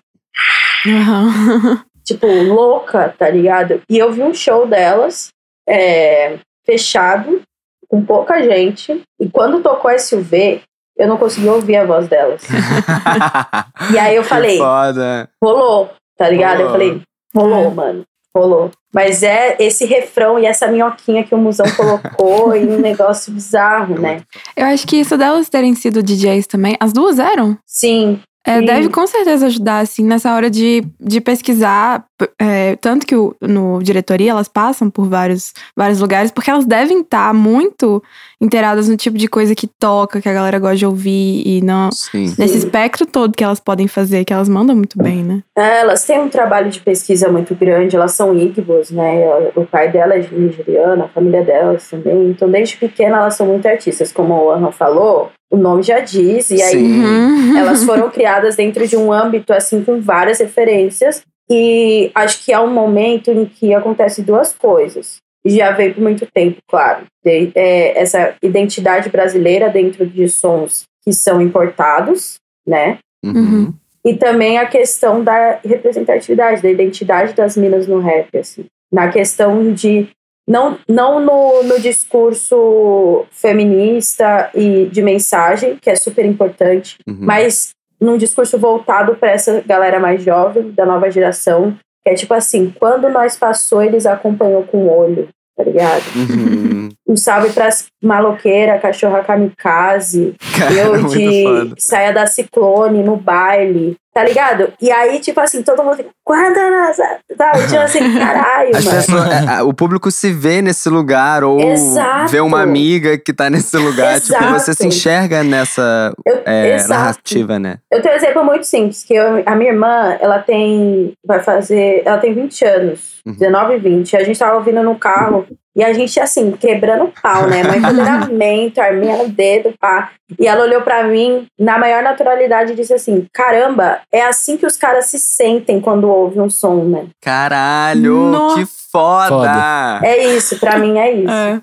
Aham. 0.85 1.83
tipo, 2.05 2.27
louca, 2.27 3.09
tá 3.17 3.27
ligado? 3.27 3.81
E 3.89 3.97
eu 3.97 4.11
vi 4.11 4.21
um 4.21 4.35
show 4.35 4.67
delas, 4.67 5.29
é, 5.67 6.37
fechado, 6.63 7.41
com 7.89 8.05
pouca 8.05 8.41
gente, 8.43 9.01
e 9.19 9.27
quando 9.29 9.61
tocou 9.61 9.91
SUV, 9.97 10.61
eu 10.97 11.07
não 11.07 11.17
consegui 11.17 11.47
ouvir 11.49 11.75
a 11.77 11.85
voz 11.85 12.07
delas. 12.07 12.41
E 13.93 13.97
aí 13.97 14.15
eu 14.15 14.23
falei, 14.23 14.57
foda. 14.57 15.29
rolou, 15.43 15.89
tá 16.17 16.29
ligado? 16.29 16.61
Eu 16.61 16.67
Rolou. 16.67 16.71
falei, 16.71 17.01
rolou, 17.35 17.71
mano, 17.71 18.03
rolou. 18.35 18.71
Mas 18.93 19.23
é 19.23 19.55
esse 19.59 19.85
refrão 19.85 20.37
e 20.39 20.45
essa 20.45 20.67
minhoquinha 20.67 21.23
que 21.23 21.33
o 21.33 21.37
musão 21.37 21.65
colocou 21.75 22.53
e 22.57 22.65
um 22.65 22.79
negócio 22.79 23.31
bizarro, 23.31 23.99
né? 23.99 24.21
Eu 24.55 24.65
acho 24.67 24.85
que 24.85 24.97
isso 24.97 25.17
delas 25.17 25.49
terem 25.49 25.73
sido 25.75 26.03
DJs 26.03 26.47
também. 26.47 26.75
As 26.79 26.91
duas 26.93 27.17
eram? 27.19 27.57
Sim, 27.65 28.19
É, 28.45 28.59
Sim. 28.59 28.65
deve 28.65 28.89
com 28.89 29.05
certeza 29.07 29.45
ajudar, 29.47 29.79
assim, 29.79 30.03
nessa 30.03 30.33
hora 30.33 30.49
de, 30.49 30.83
de 30.99 31.21
pesquisar. 31.21 32.05
É, 32.39 32.75
tanto 32.77 33.05
que 33.05 33.15
o- 33.15 33.35
no 33.41 33.81
diretoria 33.81 34.31
elas 34.31 34.47
passam 34.47 34.89
por 34.89 35.07
vários, 35.07 35.53
vários 35.75 35.99
lugares, 35.99 36.31
porque 36.31 36.49
elas 36.49 36.65
devem 36.65 37.01
estar 37.01 37.33
muito 37.33 38.01
inteiradas 38.41 38.87
no 38.87 38.95
tipo 38.97 39.17
de 39.17 39.27
coisa 39.27 39.53
que 39.53 39.67
toca, 39.67 40.21
que 40.21 40.29
a 40.29 40.33
galera 40.33 40.59
gosta 40.59 40.77
de 40.77 40.85
ouvir 40.85 41.43
e 41.45 41.61
não. 41.61 41.91
Sim. 41.91 42.33
Nesse 42.37 42.57
espectro 42.57 43.05
todo 43.05 43.35
que 43.35 43.43
elas 43.43 43.59
podem 43.59 43.87
fazer, 43.87 44.23
que 44.25 44.33
elas 44.33 44.47
mandam 44.49 44.75
muito 44.75 44.97
bem, 44.97 45.23
né? 45.23 45.43
É, 45.57 45.81
elas 45.81 46.03
têm 46.05 46.19
um 46.19 46.29
trabalho 46.29 46.69
de 46.69 46.79
pesquisa 46.79 47.29
muito 47.31 47.53
grande, 47.55 47.95
elas 47.95 48.13
são 48.13 48.33
Igbos, 48.37 48.91
né? 48.91 49.25
O 49.55 49.65
pai 49.65 49.91
dela 49.91 50.15
é 50.15 50.25
nigeriano, 50.31 51.03
a 51.03 51.07
família 51.09 51.43
delas 51.43 51.89
também. 51.89 52.29
Então, 52.29 52.49
desde 52.49 52.77
pequena, 52.77 53.17
elas 53.17 53.35
são 53.35 53.45
muito 53.47 53.67
artistas. 53.67 54.11
Como 54.11 54.33
o 54.33 54.49
Ana 54.51 54.71
falou, 54.71 55.29
o 55.51 55.57
nome 55.57 55.83
já 55.83 55.99
diz. 55.99 56.49
E 56.51 56.61
aí, 56.61 56.71
Sim. 56.71 57.57
Elas 57.57 57.83
foram 57.83 58.09
criadas 58.09 58.55
dentro 58.55 58.87
de 58.87 58.95
um 58.95 59.11
âmbito, 59.11 59.51
assim, 59.51 59.83
com 59.83 59.99
várias 59.99 60.39
referências. 60.39 61.23
E 61.51 62.11
acho 62.13 62.43
que 62.45 62.53
há 62.53 62.61
um 62.61 62.71
momento 62.71 63.31
em 63.31 63.45
que 63.45 63.73
acontece 63.73 64.21
duas 64.21 64.53
coisas. 64.53 65.17
Já 65.45 65.71
veio 65.71 65.95
por 65.95 66.01
muito 66.01 66.27
tempo, 66.31 66.57
claro. 66.67 67.05
De- 67.23 67.51
é, 67.55 67.99
essa 67.99 68.35
identidade 68.43 69.09
brasileira 69.09 69.69
dentro 69.69 70.05
de 70.05 70.27
sons 70.29 70.83
que 71.03 71.13
são 71.13 71.41
importados, 71.41 72.35
né? 72.67 72.99
Uhum. 73.25 73.73
E 74.05 74.13
também 74.15 74.57
a 74.57 74.65
questão 74.65 75.23
da 75.23 75.59
representatividade, 75.65 76.61
da 76.61 76.69
identidade 76.69 77.33
das 77.33 77.55
minas 77.57 77.87
no 77.87 77.99
rap, 77.99 78.37
assim. 78.37 78.65
Na 78.91 79.09
questão 79.09 79.73
de. 79.73 80.07
Não, 80.47 80.79
não 80.87 81.19
no, 81.19 81.63
no 81.63 81.79
discurso 81.79 83.25
feminista 83.31 84.49
e 84.55 84.85
de 84.85 85.01
mensagem, 85.01 85.75
que 85.77 85.89
é 85.89 85.95
super 85.95 86.25
importante, 86.25 86.97
Uhum. 87.07 87.17
mas 87.21 87.69
num 87.99 88.17
discurso 88.17 88.57
voltado 88.57 89.15
para 89.15 89.31
essa 89.31 89.61
galera 89.65 89.99
mais 89.99 90.23
jovem, 90.23 90.71
da 90.71 90.85
nova 90.85 91.09
geração, 91.11 91.77
que 92.03 92.09
é 92.09 92.13
tipo 92.13 92.33
assim: 92.33 92.73
quando 92.79 93.09
nós 93.09 93.37
passou, 93.37 93.81
eles 93.81 94.05
acompanhou 94.05 94.63
com 94.63 94.85
o 94.85 94.97
olho, 94.97 95.27
tá 95.55 95.63
ligado? 95.63 96.03
Uhum. 96.15 96.89
Um 97.07 97.17
salve 97.17 97.51
pras 97.51 97.87
maloqueiras, 98.01 98.81
cachorra 98.81 99.23
kamikaze, 99.23 100.35
Cara, 100.57 100.73
eu 100.73 100.93
muito 100.99 101.17
de 101.17 101.43
foda. 101.43 101.75
saia 101.77 102.13
da 102.13 102.25
ciclone 102.25 103.03
no 103.03 103.15
baile, 103.17 103.97
tá 104.13 104.23
ligado? 104.23 104.71
E 104.81 104.91
aí, 104.91 105.19
tipo 105.19 105.39
assim, 105.39 105.61
todo 105.61 105.83
mundo 105.83 105.97
fica, 105.97 106.09
quanta 106.23 106.69
nossa, 106.69 107.03
sabe? 107.37 107.63
Tipo 107.67 107.79
assim, 107.81 108.17
caralho, 108.17 108.75
As 108.75 108.85
mano. 108.85 108.97
pessoas- 108.97 109.29
é, 109.29 109.59
é, 109.59 109.61
o 109.63 109.73
público 109.73 110.09
se 110.11 110.31
vê 110.31 110.61
nesse 110.61 110.89
lugar, 110.89 111.43
ou 111.43 111.59
Exato. 111.59 112.29
vê 112.31 112.39
uma 112.39 112.61
amiga 112.61 113.17
que 113.17 113.33
tá 113.33 113.49
nesse 113.49 113.75
lugar. 113.77 114.19
Tipo, 114.21 114.39
você 114.45 114.73
se 114.73 114.83
Exato. 114.83 114.87
enxerga 114.87 115.43
nessa 115.43 116.13
Eu, 116.25 116.41
é, 116.45 116.75
exato. 116.75 116.89
narrativa, 116.93 117.59
né? 117.59 117.77
Eu 117.91 118.01
tenho 118.01 118.13
um 118.13 118.17
exemplo 118.17 118.43
muito 118.43 118.65
simples, 118.65 119.03
que 119.03 119.13
eu- 119.13 119.43
a 119.45 119.55
minha 119.55 119.71
irmã, 119.71 120.17
ela 120.21 120.39
tem, 120.39 121.13
vai 121.25 121.41
fazer, 121.41 122.01
ela 122.05 122.17
tem 122.17 122.33
20 122.33 122.63
anos, 122.65 123.19
Uhum. 123.25 123.33
19 123.33 123.75
e 123.75 123.79
20. 123.79 124.15
A 124.17 124.23
gente 124.23 124.39
tava 124.39 124.55
ouvindo 124.55 124.81
no 124.81 124.95
carro, 124.95 125.45
e 125.75 125.83
a 125.83 125.93
gente, 125.93 126.19
assim, 126.19 126.51
quebrando 126.51 127.11
pau, 127.21 127.47
né? 127.47 127.63
Mãe 127.63 127.77
empoderamento, 127.77 128.79
arminha 128.81 129.17
no 129.17 129.29
dedo, 129.29 129.73
pá. 129.79 130.09
E 130.39 130.47
ela 130.47 130.63
olhou 130.63 130.81
pra 130.81 131.03
mim, 131.03 131.47
na 131.57 131.77
maior 131.77 132.03
naturalidade, 132.03 132.73
e 132.73 132.75
disse 132.75 132.93
assim, 132.93 133.25
caramba, 133.33 133.99
é 134.11 134.21
assim 134.23 134.57
que 134.57 134.65
os 134.65 134.75
caras 134.75 135.05
se 135.05 135.19
sentem 135.19 135.79
quando 135.79 136.09
ouvem 136.09 136.41
um 136.41 136.49
som, 136.49 136.83
né? 136.83 137.05
Caralho, 137.21 138.15
Nossa. 138.31 138.55
que 138.59 138.65
foda! 138.91 139.27
Foda. 139.29 139.99
É 140.03 140.25
isso, 140.35 140.59
pra 140.59 140.77
mim 140.77 140.97
é 140.97 141.11
isso. 141.13 141.31
É. 141.31 141.61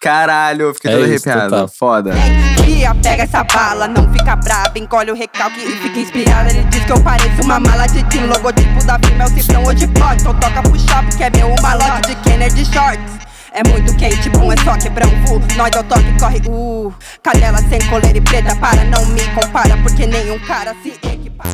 Caralho, 0.00 0.62
eu 0.62 0.74
fiquei 0.74 0.90
É 0.90 0.94
todo 0.94 1.04
arrepiado. 1.04 1.50
total. 1.50 1.68
Foda. 1.68 2.12
Tia, 2.64 2.94
pega 3.02 3.24
essa 3.24 3.44
bala, 3.44 3.86
não 3.86 4.10
fica 4.10 4.34
braba, 4.34 4.78
encolhe 4.78 5.10
o 5.10 5.14
recalque 5.14 5.60
e 5.60 5.72
fica 5.76 5.98
inspirada. 6.00 6.48
Ele 6.48 6.62
diz 6.64 6.82
que 6.84 6.92
eu 6.92 7.02
pareço 7.04 7.42
uma 7.44 7.60
mala 7.60 7.86
de 7.86 8.02
tim, 8.08 8.24
logotipo 8.26 8.82
da 8.86 8.98
firma 8.98 9.24
é 9.24 9.26
o 9.26 9.28
cifrão 9.28 9.62
ou 9.64 9.74
de 9.74 9.86
pote. 9.88 10.22
Então 10.22 10.32
toca 10.40 10.62
pro 10.62 10.78
shopping, 10.78 11.16
que 11.18 11.22
é 11.24 11.30
meu 11.30 11.54
malote 11.60 12.08
de 12.08 12.16
Kenner 12.22 12.50
de 12.50 12.64
shorts. 12.64 13.20
É 13.52 13.68
muito 13.68 13.96
quente, 13.96 14.28
bom, 14.30 14.52
é 14.52 14.56
só 14.58 14.76
quebrar 14.78 15.06
um 15.08 15.26
full. 15.26 15.40
Nós 15.56 15.70
dá 15.70 15.80
o 15.80 15.84
toque, 15.84 16.18
corre, 16.18 16.40
uh. 16.48 16.94
Cadela 17.22 17.58
sem 17.68 17.80
coleira 17.88 18.16
e 18.16 18.20
preta, 18.20 18.54
para, 18.56 18.84
não 18.84 19.04
me 19.06 19.22
compara, 19.34 19.76
porque 19.82 20.06
nenhum 20.06 20.38
cara 20.40 20.74
se 20.82 20.90
equipara. 20.90 21.50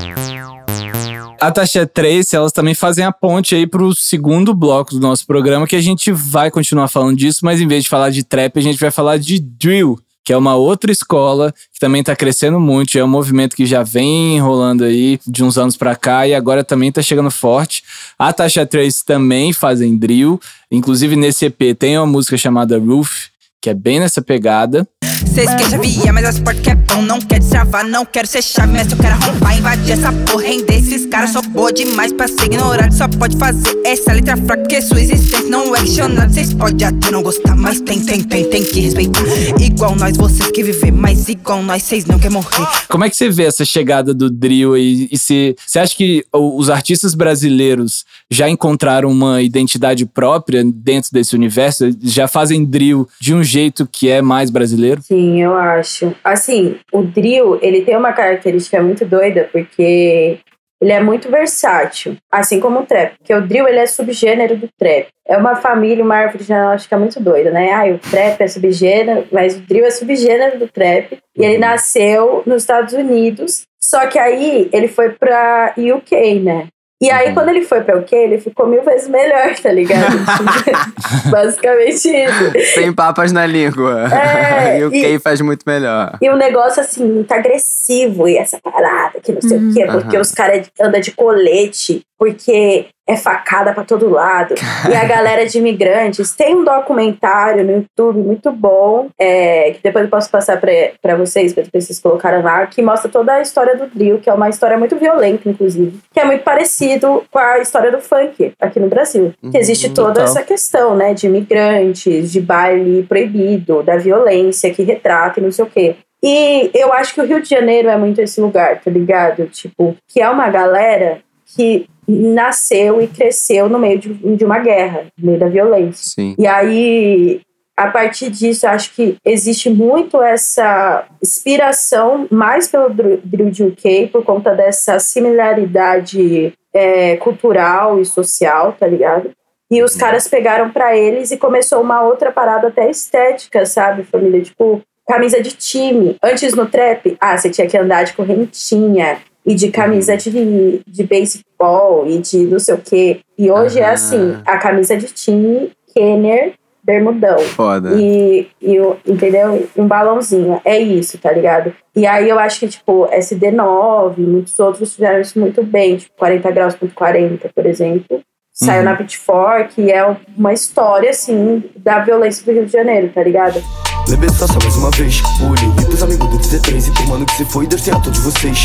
A 1.40 1.50
Tasha 1.50 1.86
Trace, 1.86 2.34
elas 2.34 2.52
também 2.52 2.74
fazem 2.74 3.04
a 3.04 3.12
ponte 3.12 3.54
aí 3.54 3.66
pro 3.66 3.94
segundo 3.94 4.54
bloco 4.54 4.92
do 4.92 5.00
nosso 5.00 5.26
programa, 5.26 5.66
que 5.66 5.76
a 5.76 5.80
gente 5.80 6.12
vai 6.12 6.50
continuar 6.50 6.88
falando 6.88 7.16
disso, 7.16 7.40
mas 7.42 7.60
em 7.60 7.66
vez 7.66 7.84
de 7.84 7.90
falar 7.90 8.10
de 8.10 8.24
trap, 8.24 8.58
a 8.58 8.62
gente 8.62 8.78
vai 8.78 8.90
falar 8.90 9.18
de 9.18 9.40
drill, 9.40 9.98
que 10.26 10.32
é 10.32 10.36
uma 10.36 10.56
outra 10.56 10.90
escola 10.90 11.54
que 11.72 11.78
também 11.78 12.02
tá 12.02 12.16
crescendo 12.16 12.58
muito, 12.58 12.98
é 12.98 13.04
um 13.04 13.08
movimento 13.08 13.54
que 13.54 13.64
já 13.64 13.84
vem 13.84 14.40
rolando 14.40 14.82
aí 14.82 15.20
de 15.24 15.44
uns 15.44 15.56
anos 15.56 15.76
pra 15.76 15.94
cá 15.94 16.26
e 16.26 16.34
agora 16.34 16.64
também 16.64 16.90
tá 16.90 17.00
chegando 17.00 17.30
forte. 17.30 17.84
A 18.18 18.32
Tasha 18.32 18.66
Trace 18.66 19.04
também 19.04 19.52
fazem 19.52 19.96
drill, 19.96 20.40
inclusive 20.68 21.14
nesse 21.14 21.44
EP 21.46 21.78
tem 21.78 21.96
uma 21.96 22.08
música 22.08 22.36
chamada 22.36 22.76
Roof, 22.76 23.28
que 23.62 23.70
é 23.70 23.74
bem 23.74 24.00
nessa 24.00 24.20
pegada. 24.20 24.84
Cês 25.26 25.54
que 25.54 25.70
já 25.70 25.78
via, 25.78 26.12
mas 26.12 26.24
as 26.24 26.38
portas 26.38 26.62
que 26.62 26.70
é 26.70 26.74
bom 26.74 27.02
Não 27.02 27.20
quero 27.20 27.40
destravar, 27.40 27.86
não 27.86 28.04
quero 28.04 28.26
ser 28.26 28.42
chave 28.42 28.72
Mas 28.72 28.90
eu 28.90 28.96
quero 28.96 29.14
arrombar, 29.14 29.58
invadir 29.58 29.92
essa 29.92 30.12
porra 30.12 30.42
Render 30.42 30.74
esses 30.74 31.06
caras, 31.06 31.30
sou 31.30 31.42
boa 31.42 31.72
demais 31.72 32.12
pra 32.12 32.28
ser 32.28 32.44
ignorado 32.44 32.92
Só 32.94 33.08
pode 33.08 33.36
fazer 33.36 33.76
essa 33.84 34.12
letra 34.12 34.36
fraca 34.36 34.62
Porque 34.62 34.80
sua 34.80 35.00
existência 35.00 35.48
não 35.48 35.74
é 35.74 35.80
questionada 35.80 36.32
Cês 36.32 36.52
podem 36.54 36.86
até 36.86 37.10
não 37.10 37.22
gostar, 37.22 37.56
mas 37.56 37.80
tem, 37.80 38.00
tem, 38.00 38.22
tem, 38.22 38.48
tem 38.48 38.64
que 38.64 38.80
respeitar 38.80 39.22
Igual 39.60 39.96
nós, 39.96 40.16
vocês 40.16 40.50
que 40.50 40.62
viver 40.62 40.92
Mas 40.92 41.28
igual 41.28 41.62
nós, 41.62 41.82
cês 41.82 42.04
não 42.06 42.18
quer 42.18 42.30
morrer 42.30 42.66
Como 42.88 43.04
é 43.04 43.10
que 43.10 43.16
você 43.16 43.28
vê 43.28 43.44
essa 43.44 43.64
chegada 43.64 44.14
do 44.14 44.30
drill 44.30 44.74
aí? 44.74 45.08
E 45.10 45.18
se 45.18 45.56
você 45.66 45.78
acha 45.78 45.94
que 45.94 46.24
os 46.32 46.70
artistas 46.70 47.14
brasileiros 47.14 48.04
já 48.30 48.48
encontraram 48.48 49.10
uma 49.10 49.42
identidade 49.42 50.04
própria 50.06 50.64
dentro 50.64 51.10
desse 51.12 51.34
universo? 51.34 51.90
Já 52.02 52.28
fazem 52.28 52.64
drill 52.64 53.08
de 53.20 53.34
um 53.34 53.42
jeito 53.42 53.88
que 53.90 54.08
é 54.08 54.20
mais 54.20 54.50
brasileiro? 54.50 55.02
Sim, 55.02 55.15
eu 55.40 55.54
acho. 55.54 56.14
Assim, 56.22 56.78
o 56.92 57.02
drill, 57.02 57.58
ele 57.62 57.82
tem 57.82 57.96
uma 57.96 58.12
característica 58.12 58.82
muito 58.82 59.04
doida, 59.04 59.48
porque 59.52 60.38
ele 60.80 60.92
é 60.92 61.00
muito 61.00 61.30
versátil, 61.30 62.16
assim 62.30 62.60
como 62.60 62.80
o 62.80 62.86
trap. 62.86 63.16
Porque 63.18 63.34
o 63.34 63.46
drill, 63.46 63.66
ele 63.66 63.78
é 63.78 63.86
subgênero 63.86 64.56
do 64.56 64.68
trap. 64.78 65.08
É 65.26 65.36
uma 65.36 65.56
família, 65.56 66.04
uma 66.04 66.16
árvore 66.16 66.44
genealógica 66.44 66.98
muito 66.98 67.18
doida, 67.18 67.50
né? 67.50 67.72
Ah, 67.72 67.86
o 67.86 67.98
trap 67.98 68.40
é 68.40 68.48
subgênero, 68.48 69.26
mas 69.32 69.56
o 69.56 69.60
drill 69.60 69.86
é 69.86 69.90
subgênero 69.90 70.58
do 70.58 70.68
trap. 70.68 71.18
E 71.36 71.44
ele 71.44 71.58
nasceu 71.58 72.42
nos 72.46 72.62
Estados 72.62 72.92
Unidos, 72.92 73.66
só 73.80 74.06
que 74.06 74.18
aí 74.18 74.68
ele 74.72 74.88
foi 74.88 75.10
pra 75.10 75.74
UK, 75.76 76.40
né? 76.40 76.68
E 77.02 77.10
aí, 77.10 77.28
Uhum. 77.28 77.34
quando 77.34 77.48
ele 77.50 77.62
foi 77.62 77.82
pra 77.82 77.98
o 77.98 78.02
quê? 78.04 78.16
Ele 78.16 78.38
ficou 78.38 78.66
mil 78.66 78.82
vezes 78.82 79.06
melhor, 79.08 79.54
tá 79.62 79.70
ligado? 79.70 80.16
Basicamente 81.30 82.08
isso. 82.08 82.74
Sem 82.74 82.92
papas 82.92 83.32
na 83.32 83.44
língua. 83.46 84.08
É, 84.14 84.78
e 84.80 84.84
o 84.84 84.90
Kay 84.90 85.18
faz 85.18 85.40
muito 85.40 85.62
melhor. 85.66 86.16
E 86.22 86.30
um 86.30 86.36
negócio 86.36 86.80
assim, 86.80 87.04
muito 87.04 87.30
agressivo, 87.32 88.28
e 88.28 88.38
essa 88.38 88.58
parada, 88.60 89.20
que 89.20 89.32
não 89.32 89.42
sei 89.42 89.58
o 89.58 89.74
quê, 89.74 89.86
porque 89.90 90.16
Aham. 90.16 90.20
os 90.22 90.32
caras 90.32 90.66
andam 90.80 91.00
de 91.00 91.12
colete, 91.12 92.02
porque 92.18 92.86
é 93.06 93.16
facada 93.16 93.72
pra 93.72 93.84
todo 93.84 94.10
lado. 94.10 94.54
E 94.90 94.94
a 94.94 95.04
galera 95.04 95.46
de 95.46 95.58
imigrantes. 95.58 96.34
Tem 96.34 96.56
um 96.56 96.64
documentário 96.64 97.64
no 97.64 97.72
YouTube 97.72 98.18
muito 98.18 98.50
bom, 98.50 99.08
é, 99.18 99.70
que 99.72 99.82
depois 99.82 100.04
eu 100.04 100.10
posso 100.10 100.28
passar 100.28 100.60
pra, 100.60 100.72
pra 101.00 101.16
vocês, 101.16 101.52
pra 101.52 101.62
depois 101.62 101.84
vocês 101.84 102.00
colocaram 102.00 102.42
lá, 102.42 102.66
que 102.66 102.82
mostra 102.82 103.10
toda 103.10 103.34
a 103.34 103.40
história 103.40 103.76
do 103.76 103.86
drill, 103.86 104.18
que 104.18 104.28
é 104.28 104.32
uma 104.32 104.48
história 104.48 104.76
muito 104.76 104.96
violenta, 104.96 105.48
inclusive, 105.48 106.00
que 106.12 106.18
é 106.18 106.24
muito 106.24 106.42
parecido 106.42 107.24
com 107.30 107.38
a 107.38 107.58
história 107.58 107.92
do 107.92 108.00
funk 108.00 108.52
aqui 108.60 108.80
no 108.80 108.88
Brasil. 108.88 109.32
Que 109.50 109.58
existe 109.58 109.90
toda 109.90 110.22
essa 110.22 110.42
questão, 110.42 110.96
né, 110.96 111.14
de 111.14 111.26
imigrantes, 111.26 112.32
de 112.32 112.40
baile 112.40 113.04
proibido, 113.04 113.82
da 113.82 113.96
violência 113.96 114.72
que 114.72 114.82
retrata 114.82 115.38
e 115.38 115.42
não 115.42 115.52
sei 115.52 115.64
o 115.64 115.68
quê. 115.68 115.96
E 116.22 116.70
eu 116.74 116.92
acho 116.92 117.14
que 117.14 117.20
o 117.20 117.24
Rio 117.24 117.40
de 117.40 117.48
Janeiro 117.48 117.88
é 117.88 117.96
muito 117.96 118.20
esse 118.20 118.40
lugar, 118.40 118.80
tá 118.80 118.90
ligado? 118.90 119.46
Tipo, 119.46 119.94
que 120.08 120.20
é 120.20 120.28
uma 120.28 120.48
galera 120.48 121.20
que 121.54 121.88
nasceu 122.06 123.00
e 123.00 123.08
cresceu 123.08 123.68
no 123.68 123.78
meio 123.78 123.98
de, 123.98 124.12
de 124.36 124.44
uma 124.44 124.58
guerra, 124.58 125.06
no 125.18 125.26
meio 125.26 125.38
da 125.38 125.48
violência. 125.48 126.12
Sim. 126.14 126.34
E 126.38 126.46
aí, 126.46 127.40
a 127.76 127.88
partir 127.88 128.30
disso, 128.30 128.66
acho 128.66 128.94
que 128.94 129.16
existe 129.24 129.68
muito 129.68 130.22
essa 130.22 131.06
inspiração 131.22 132.26
mais 132.30 132.68
pelo 132.68 132.90
de 133.24 133.64
UK 133.64 134.08
por 134.12 134.24
conta 134.24 134.54
dessa 134.54 134.98
similaridade 134.98 136.52
é, 136.72 137.16
cultural 137.16 138.00
e 138.00 138.04
social, 138.04 138.72
tá 138.78 138.86
ligado? 138.86 139.30
E 139.70 139.82
os 139.82 139.96
caras 139.96 140.28
pegaram 140.28 140.70
pra 140.70 140.96
eles 140.96 141.32
e 141.32 141.36
começou 141.36 141.80
uma 141.80 142.02
outra 142.02 142.30
parada 142.30 142.68
até 142.68 142.88
estética, 142.88 143.66
sabe, 143.66 144.04
família? 144.04 144.40
Tipo, 144.40 144.80
camisa 145.06 145.42
de 145.42 145.50
time. 145.52 146.16
Antes 146.22 146.54
no 146.54 146.66
trap, 146.66 147.16
ah, 147.20 147.36
você 147.36 147.50
tinha 147.50 147.66
que 147.66 147.76
andar 147.76 148.04
de 148.04 148.12
correntinha 148.12 149.18
e 149.46 149.54
de 149.54 149.70
camisa 149.70 150.16
de, 150.16 150.80
de 150.86 151.04
baseball 151.04 152.04
e 152.06 152.18
de 152.18 152.38
não 152.46 152.58
sei 152.58 152.74
o 152.74 152.78
quê. 152.78 153.20
E 153.38 153.50
hoje 153.50 153.78
é 153.78 153.88
assim, 153.90 154.36
a 154.44 154.58
camisa 154.58 154.96
de 154.96 155.06
time, 155.06 155.70
Kenner, 155.94 156.54
bermudão. 156.82 157.38
Foda. 157.38 157.90
E, 158.00 158.48
e 158.60 158.78
o- 158.80 158.96
entendeu? 159.06 159.68
Um 159.76 159.86
balãozinho. 159.86 160.60
É 160.64 160.78
isso, 160.78 161.16
tá 161.18 161.32
ligado? 161.32 161.72
E 161.94 162.06
aí 162.06 162.28
eu 162.28 162.38
acho 162.38 162.60
que, 162.60 162.68
tipo, 162.68 163.06
SD9, 163.08 164.18
muitos 164.18 164.58
outros 164.58 164.94
fizeram 164.94 165.20
isso 165.20 165.38
muito 165.38 165.62
bem. 165.62 165.96
Tipo, 165.96 166.12
40 166.18 166.50
graus.40, 166.50 167.50
por 167.54 167.66
exemplo. 167.66 168.20
Saiu 168.52 168.78
Uhum. 168.78 168.84
na 168.86 168.96
Pitchfork 168.96 169.80
e 169.80 169.90
é 169.92 170.16
uma 170.36 170.52
história, 170.52 171.10
assim, 171.10 171.62
da 171.76 171.98
violência 172.00 172.44
do 172.44 172.52
Rio 172.52 172.64
de 172.66 172.72
Janeiro, 172.72 173.10
tá 173.14 173.22
ligado? 173.22 173.62
Levei 174.08 174.28
só 174.30 174.46
mais 174.62 174.76
uma 174.76 174.90
vez 174.92 175.20
Olhei 175.42 175.84
pros 175.84 176.00
amigos 176.02 176.28
do 176.30 176.38
13 176.62 176.90
E 176.90 176.94
pro 176.94 177.08
mano 177.08 177.26
que 177.26 177.32
se 177.32 177.44
foi 177.44 177.66
Deus 177.66 177.82
tenha 177.82 178.00
todos 178.00 178.20
vocês 178.20 178.64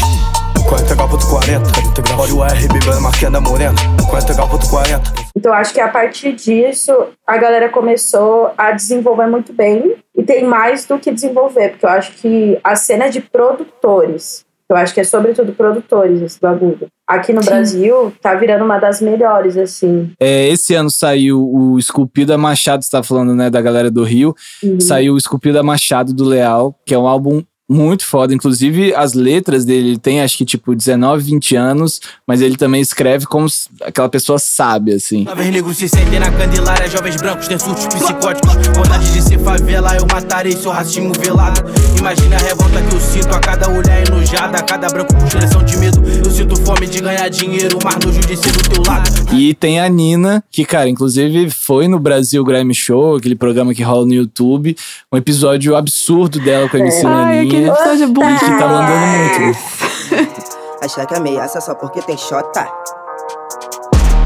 40 0.67 0.95
graus, 0.95 1.25
40 1.25 1.71
Olha 2.17 2.33
o 2.33 2.43
R 2.43 2.67
bebendo 2.67 3.41
morena 3.41 3.75
40 4.09 4.33
graus, 4.33 4.67
40 4.67 5.13
Então, 5.35 5.51
eu 5.51 5.57
acho 5.57 5.73
que 5.73 5.81
a 5.81 5.87
partir 5.87 6.33
disso, 6.33 6.91
a 7.25 7.37
galera 7.37 7.69
começou 7.69 8.51
a 8.57 8.71
desenvolver 8.71 9.27
muito 9.27 9.53
bem. 9.53 9.95
E 10.15 10.23
tem 10.23 10.43
mais 10.43 10.85
do 10.85 10.99
que 10.99 11.11
desenvolver, 11.11 11.69
porque 11.69 11.85
eu 11.85 11.89
acho 11.89 12.11
que 12.13 12.59
a 12.63 12.75
cena 12.75 13.09
de 13.09 13.21
produtores, 13.21 14.45
eu 14.69 14.75
acho 14.75 14.93
que 14.93 14.99
é 14.99 15.03
sobretudo 15.03 15.53
produtores 15.53 16.21
esse 16.21 16.39
bagulho. 16.39 16.87
Aqui 17.07 17.33
no 17.33 17.41
Brasil, 17.41 18.13
tá 18.21 18.35
virando 18.35 18.63
uma 18.63 18.77
das 18.77 19.01
melhores, 19.01 19.57
assim. 19.57 20.11
É, 20.19 20.47
esse 20.47 20.73
ano 20.73 20.89
saiu 20.89 21.41
o 21.41 21.77
Esculpido 21.77 22.33
a 22.33 22.37
Machado, 22.37 22.83
você 22.83 22.91
tá 22.91 23.03
falando, 23.03 23.35
né, 23.35 23.49
da 23.49 23.61
galera 23.61 23.91
do 23.91 24.03
Rio. 24.03 24.33
Uhum. 24.63 24.79
Saiu 24.79 25.15
o 25.15 25.17
Esculpido 25.17 25.59
a 25.59 25.63
Machado 25.63 26.13
do 26.13 26.23
Leal, 26.23 26.73
que 26.85 26.93
é 26.93 26.97
um 26.97 27.07
álbum 27.07 27.43
muito 27.71 28.05
foda. 28.05 28.33
Inclusive, 28.33 28.93
as 28.93 29.13
letras 29.13 29.63
dele, 29.63 29.89
ele 29.89 29.97
tem 29.97 30.21
acho 30.21 30.37
que 30.37 30.43
tipo 30.43 30.75
19, 30.75 31.23
20 31.23 31.55
anos, 31.55 32.01
mas 32.27 32.41
ele 32.41 32.57
também 32.57 32.81
escreve 32.81 33.25
como 33.25 33.47
aquela 33.81 34.09
pessoa 34.09 34.37
sabe, 34.37 34.93
assim. 34.93 35.23
Jovens 35.23 35.51
negros 35.51 35.77
se 35.77 35.87
sentem 35.87 36.19
na 36.19 36.29
candelária, 36.29 36.89
jovens 36.89 37.15
brancos 37.15 37.47
têm 37.47 37.57
surtos 37.57 37.87
psicóticos. 37.87 38.53
Vontade 38.75 39.13
de 39.13 39.21
ser 39.21 39.39
favela, 39.39 39.95
eu 39.95 40.05
matarei 40.11 40.51
seu 40.51 40.71
racismo 40.71 41.13
velado. 41.17 41.61
Imagina 41.97 42.35
a 42.35 42.39
revolta 42.39 42.81
que 42.81 42.95
eu 42.95 42.99
sinto 42.99 43.33
a 43.33 43.39
cada 43.39 43.69
olhar 43.69 44.05
enojada, 44.05 44.57
a 44.57 44.63
cada 44.63 44.87
branco 44.89 45.13
com 45.13 45.63
de 45.63 45.77
medo. 45.77 46.01
Eu 46.25 46.31
sinto 46.31 46.55
fome 46.57 46.87
de 46.87 46.99
ganhar 46.99 47.29
dinheiro, 47.29 47.79
mas 47.83 47.95
nojo 48.05 48.19
de 48.19 48.35
ser 48.35 48.51
do 48.51 48.69
teu 48.69 48.83
lado. 48.83 49.09
E 49.33 49.53
tem 49.53 49.79
a 49.79 49.87
Nina, 49.87 50.43
que, 50.51 50.65
cara, 50.65 50.89
inclusive 50.89 51.49
foi 51.49 51.87
no 51.87 51.99
Brasil 51.99 52.43
Grammy 52.43 52.73
Show, 52.73 53.15
aquele 53.15 53.35
programa 53.35 53.73
que 53.73 53.81
rola 53.81 54.05
no 54.05 54.13
YouTube. 54.13 54.75
Um 55.11 55.17
episódio 55.17 55.75
absurdo 55.75 56.39
dela 56.39 56.67
com 56.67 56.75
a 56.75 56.79
MC 56.79 57.05
Ai, 57.05 57.39
aquele 57.45 57.60
Naninha. 57.61 57.73
episódio 57.73 58.03
é 58.03 58.07
bom 58.07 58.37
que 58.37 58.45
tá 58.45 58.67
mandando 58.67 59.07
muito. 59.07 60.51
Achar 60.81 61.05
que 61.05 61.15
ameaça 61.15 61.61
só 61.61 61.75
porque 61.75 62.01
tem 62.01 62.17
xota. 62.17 62.67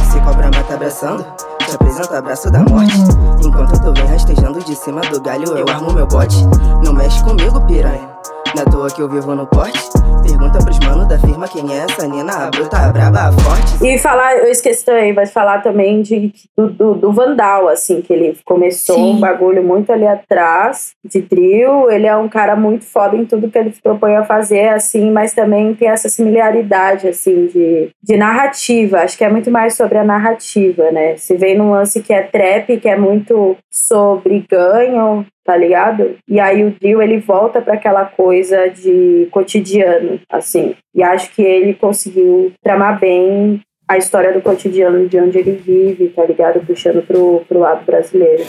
Se 0.09 0.19
cobra 0.21 0.45
mata 0.45 0.73
abraçando, 0.73 1.25
te 1.67 1.75
apresento 1.75 2.15
abraço 2.15 2.49
da 2.49 2.59
morte. 2.59 2.95
Enquanto 3.43 3.79
tu 3.81 3.93
vem 3.93 4.07
rastejando 4.07 4.63
de 4.63 4.75
cima 4.75 5.01
do 5.01 5.19
galho, 5.19 5.57
eu 5.57 5.65
armo 5.67 5.91
meu 5.93 6.07
bote. 6.07 6.45
Não 6.83 6.93
mexe 6.93 7.21
comigo, 7.23 7.59
piranha. 7.61 8.09
Na 8.55 8.63
toa 8.63 8.89
que 8.89 9.01
eu 9.01 9.09
vivo 9.09 9.35
no 9.35 9.45
porte. 9.45 9.89
Pergunta 10.35 10.59
pros 10.59 10.79
mano 10.79 11.07
da 11.07 11.17
firma 11.17 11.47
quem 11.47 11.73
é 11.73 11.85
essa 11.89 12.05
Nina, 12.05 12.47
a 12.47 12.49
bruta, 12.49 12.75
a 12.75 12.91
braba, 12.91 13.29
a 13.29 13.31
forte. 13.31 13.85
E 13.85 13.97
falar, 13.97 14.35
eu 14.35 14.51
esqueci 14.51 14.83
também, 14.83 15.13
mas 15.13 15.31
falar 15.31 15.61
também 15.61 16.01
de, 16.01 16.33
do, 16.57 16.69
do, 16.69 16.93
do 16.95 17.13
Vandal, 17.13 17.69
assim, 17.69 18.01
que 18.01 18.11
ele 18.11 18.37
começou 18.43 18.97
Sim. 18.97 19.13
um 19.13 19.19
bagulho 19.21 19.63
muito 19.63 19.93
ali 19.93 20.05
atrás 20.05 20.91
de 21.05 21.21
trio. 21.21 21.89
Ele 21.89 22.05
é 22.05 22.17
um 22.17 22.27
cara 22.27 22.53
muito 22.53 22.83
foda 22.83 23.15
em 23.15 23.25
tudo 23.25 23.49
que 23.49 23.57
ele 23.57 23.71
se 23.71 23.81
propõe 23.81 24.17
a 24.17 24.25
fazer, 24.25 24.67
assim, 24.67 25.09
mas 25.09 25.33
também 25.33 25.73
tem 25.73 25.87
essa 25.87 26.09
similaridade, 26.09 27.07
assim, 27.07 27.47
de, 27.47 27.91
de 28.03 28.17
narrativa. 28.17 28.99
Acho 28.99 29.17
que 29.17 29.23
é 29.23 29.29
muito 29.29 29.49
mais 29.49 29.75
sobre 29.75 29.97
a 29.97 30.03
narrativa, 30.03 30.91
né? 30.91 31.15
Se 31.15 31.37
vem 31.37 31.57
num 31.57 31.71
lance 31.71 32.01
que 32.01 32.13
é 32.13 32.23
trap, 32.23 32.75
que 32.75 32.89
é 32.89 32.97
muito 32.97 33.55
sobre 33.71 34.45
ganho, 34.51 35.25
tá 35.45 35.55
ligado? 35.55 36.15
E 36.27 36.39
aí 36.39 36.63
o 36.63 36.71
Drill 36.71 37.01
ele 37.01 37.19
volta 37.19 37.61
para 37.61 37.75
aquela 37.75 38.05
coisa 38.05 38.67
de 38.67 39.27
cotidiano, 39.31 40.19
assim. 40.29 40.75
E 40.93 41.03
acho 41.03 41.29
que 41.33 41.43
ele 41.43 41.75
conseguiu 41.75 42.51
tramar 42.63 42.99
bem 42.99 43.61
a 43.87 43.97
história 43.97 44.33
do 44.33 44.41
cotidiano 44.41 45.07
de 45.07 45.19
onde 45.19 45.37
ele 45.37 45.51
vive, 45.51 46.09
tá 46.09 46.25
ligado? 46.25 46.65
Puxando 46.65 47.05
pro, 47.05 47.43
pro 47.47 47.59
lado 47.59 47.85
brasileiro. 47.85 48.43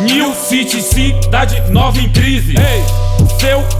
New 0.00 0.30
City, 0.34 0.82
cidade 0.82 1.72
nova 1.72 1.98
em 1.98 2.12
crise. 2.12 2.54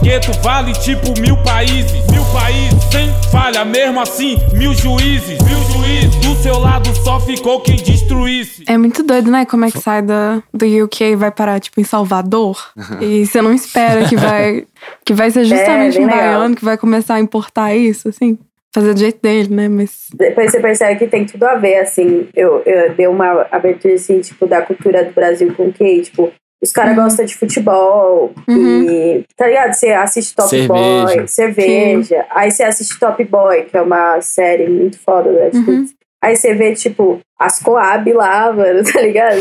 Gueto 0.03 0.33
vale 0.43 0.73
tipo 0.73 1.17
mil 1.21 1.37
países. 1.37 1.93
Mil 2.11 2.23
países, 2.33 2.83
sem 2.91 3.09
falha, 3.31 3.63
mesmo 3.63 4.01
assim, 4.01 4.35
mil 4.51 4.73
juízes. 4.73 5.41
Mil 5.41 5.57
juízes, 5.71 6.15
do 6.17 6.35
seu 6.35 6.59
lado 6.59 6.93
só 6.93 7.21
ficou 7.21 7.61
quem 7.61 7.77
destruísse. 7.77 8.65
É 8.67 8.77
muito 8.77 9.01
doido, 9.01 9.31
né? 9.31 9.45
Como 9.45 9.63
é 9.63 9.71
que 9.71 9.79
sai 9.79 10.01
da, 10.01 10.43
do 10.53 10.65
UK 10.65 11.05
e 11.05 11.15
vai 11.15 11.31
parar, 11.31 11.59
tipo, 11.59 11.79
em 11.79 11.85
Salvador. 11.85 12.57
E 13.01 13.25
você 13.25 13.41
não 13.41 13.53
espera 13.53 14.07
que 14.07 14.15
vai, 14.15 14.65
que 15.05 15.13
vai 15.13 15.31
ser 15.31 15.45
justamente 15.45 15.97
bem 15.97 16.05
um 16.05 16.09
legal. 16.09 16.21
baiano 16.21 16.55
que 16.55 16.65
vai 16.65 16.77
começar 16.77 17.15
a 17.15 17.19
importar 17.19 17.73
isso, 17.75 18.09
assim. 18.09 18.37
Fazer 18.73 18.93
do 18.93 18.99
jeito 18.99 19.21
dele, 19.21 19.53
né? 19.53 19.69
Mas. 19.69 20.07
Depois 20.13 20.51
você 20.51 20.59
percebe 20.59 20.99
que 20.99 21.07
tem 21.07 21.25
tudo 21.25 21.43
a 21.45 21.55
ver, 21.55 21.77
assim. 21.77 22.27
Eu, 22.35 22.61
eu 22.65 22.93
dei 22.93 23.07
uma 23.07 23.47
abertura, 23.51 23.93
assim, 23.93 24.19
tipo, 24.19 24.45
da 24.47 24.61
cultura 24.61 25.05
do 25.05 25.13
Brasil 25.13 25.53
com 25.55 25.67
o 25.67 25.73
quê? 25.73 26.01
Tipo, 26.01 26.31
os 26.63 26.71
caras 26.71 26.95
gostam 26.95 27.25
de 27.25 27.35
futebol 27.35 28.31
e, 28.49 29.23
tá 29.35 29.47
ligado? 29.47 29.73
Você 29.73 29.89
assiste 29.91 30.33
Top 30.35 30.49
Cerveja. 30.49 31.15
Boy, 31.17 31.27
cerveja. 31.27 32.25
Aí 32.31 32.49
você 32.51 32.63
assiste 32.63 32.97
Top 32.97 33.21
Boy, 33.25 33.63
que 33.63 33.77
é 33.77 33.81
uma 33.81 34.21
série 34.21 34.67
muito 34.69 34.97
foda 34.99 35.31
da 35.31 35.39
Netflix. 35.41 35.93
Aí 36.23 36.37
você 36.37 36.53
vê, 36.53 36.73
tipo, 36.73 37.19
as 37.37 37.59
Coab 37.59 38.11
lá, 38.13 38.53
mano, 38.53 38.81
tá 38.81 39.01
ligado? 39.01 39.39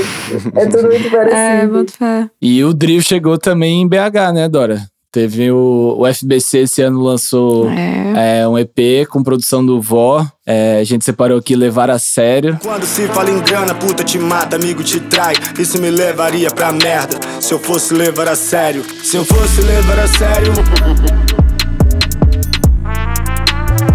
É 0.57 0.67
tudo 0.67 0.89
muito 0.89 1.07
É, 1.15 1.65
parecido. 1.65 1.87
fé. 1.93 2.29
E 2.43 2.65
o 2.65 2.75
Drill 2.75 3.01
chegou 3.01 3.39
também 3.39 3.83
em 3.83 3.89
BH, 3.89 4.33
né, 4.35 4.49
Dora? 4.49 4.81
Teve 5.13 5.51
o, 5.53 5.97
o 5.99 6.07
FBC 6.15 6.61
esse 6.61 6.81
ano 6.81 6.99
lançou 7.03 7.69
É. 7.69 8.41
é, 8.41 8.49
um 8.49 8.59
EP 8.59 9.07
com 9.11 9.23
produção 9.23 9.65
do 9.65 9.79
Vó. 9.79 10.27
É, 10.47 10.79
a 10.81 10.85
gente 10.85 11.05
separou 11.05 11.39
aqui 11.39 11.55
Levar 11.55 11.91
a 11.91 11.99
Sério. 11.99 12.59
Quando 12.63 12.85
se 12.87 13.07
fala 13.09 13.31
em 13.31 13.39
grana, 13.41 13.75
puta 13.75 14.03
te 14.03 14.19
mata, 14.19 14.57
amigo 14.57 14.83
te 14.83 14.99
trai 15.01 15.35
Isso 15.59 15.79
me 15.79 15.91
levaria 15.91 16.51
pra 16.51 16.73
merda 16.73 17.17
Se 17.41 17.53
eu 17.53 17.59
fosse 17.59 17.93
levar 17.95 18.27
a 18.27 18.35
sério 18.35 18.83
Se 19.05 19.17
eu 19.17 19.25
fosse 19.25 19.61
levar 19.61 19.99
a 20.01 20.09
sério 20.09 20.53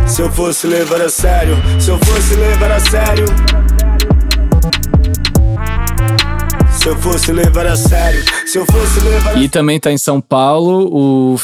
Se 0.06 0.22
eu 0.22 0.32
fosse 0.32 0.68
levar 0.68 1.02
a 1.02 1.10
sério 1.10 1.58
Se 1.80 1.90
eu 1.90 1.98
fosse 1.98 2.36
levar 2.36 2.72
a 2.72 2.80
sério 2.80 3.26
Se 6.88 6.92
eu 6.92 6.98
fosse 7.02 7.34
levar 7.34 7.66
a 7.68 7.76
sério, 7.76 8.24
se 8.46 8.58
eu 8.58 8.66
fosse 8.66 9.02
levar 9.02 9.36
a 9.36 9.40
E 9.42 9.50
também 9.50 9.78
tá 9.78 9.92
em 9.92 9.98
São 9.98 10.22
Paulo 10.22 10.88
o 10.90 11.38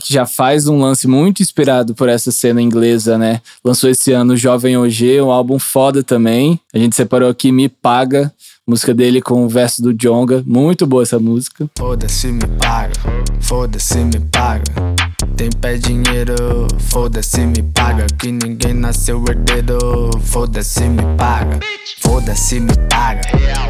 que 0.00 0.10
já 0.10 0.24
faz 0.24 0.66
um 0.68 0.80
lance 0.80 1.06
muito 1.06 1.42
inspirado 1.42 1.94
por 1.94 2.08
essa 2.08 2.32
cena 2.32 2.62
inglesa, 2.62 3.18
né? 3.18 3.42
Lançou 3.62 3.90
esse 3.90 4.12
ano 4.12 4.32
o 4.32 4.36
Jovem 4.38 4.74
OG, 4.74 5.20
um 5.20 5.30
álbum 5.30 5.58
foda 5.58 6.02
também. 6.02 6.58
A 6.72 6.78
gente 6.78 6.96
separou 6.96 7.28
aqui 7.28 7.52
Me 7.52 7.68
Paga, 7.68 8.32
música 8.66 8.94
dele 8.94 9.20
com 9.20 9.44
o 9.44 9.50
verso 9.50 9.82
do 9.82 9.92
Jonga. 9.92 10.42
Muito 10.46 10.86
boa 10.86 11.02
essa 11.02 11.18
música. 11.18 11.68
Foda-se, 11.76 12.28
me 12.28 12.46
paga. 12.58 12.94
Foda-se, 13.38 13.98
me 13.98 14.18
paga. 14.32 14.95
Tem 15.36 15.50
pé 15.50 15.74
dinheiro, 15.74 16.66
foda-se, 16.88 17.42
me 17.42 17.62
paga. 17.62 18.06
Que 18.18 18.32
ninguém 18.32 18.72
nasceu 18.72 19.22
herdeiro, 19.28 20.10
foda-se, 20.22 20.88
me 20.88 21.02
paga. 21.18 21.60
Foda-se, 22.00 22.58
me 22.58 22.72
paga. 22.88 23.20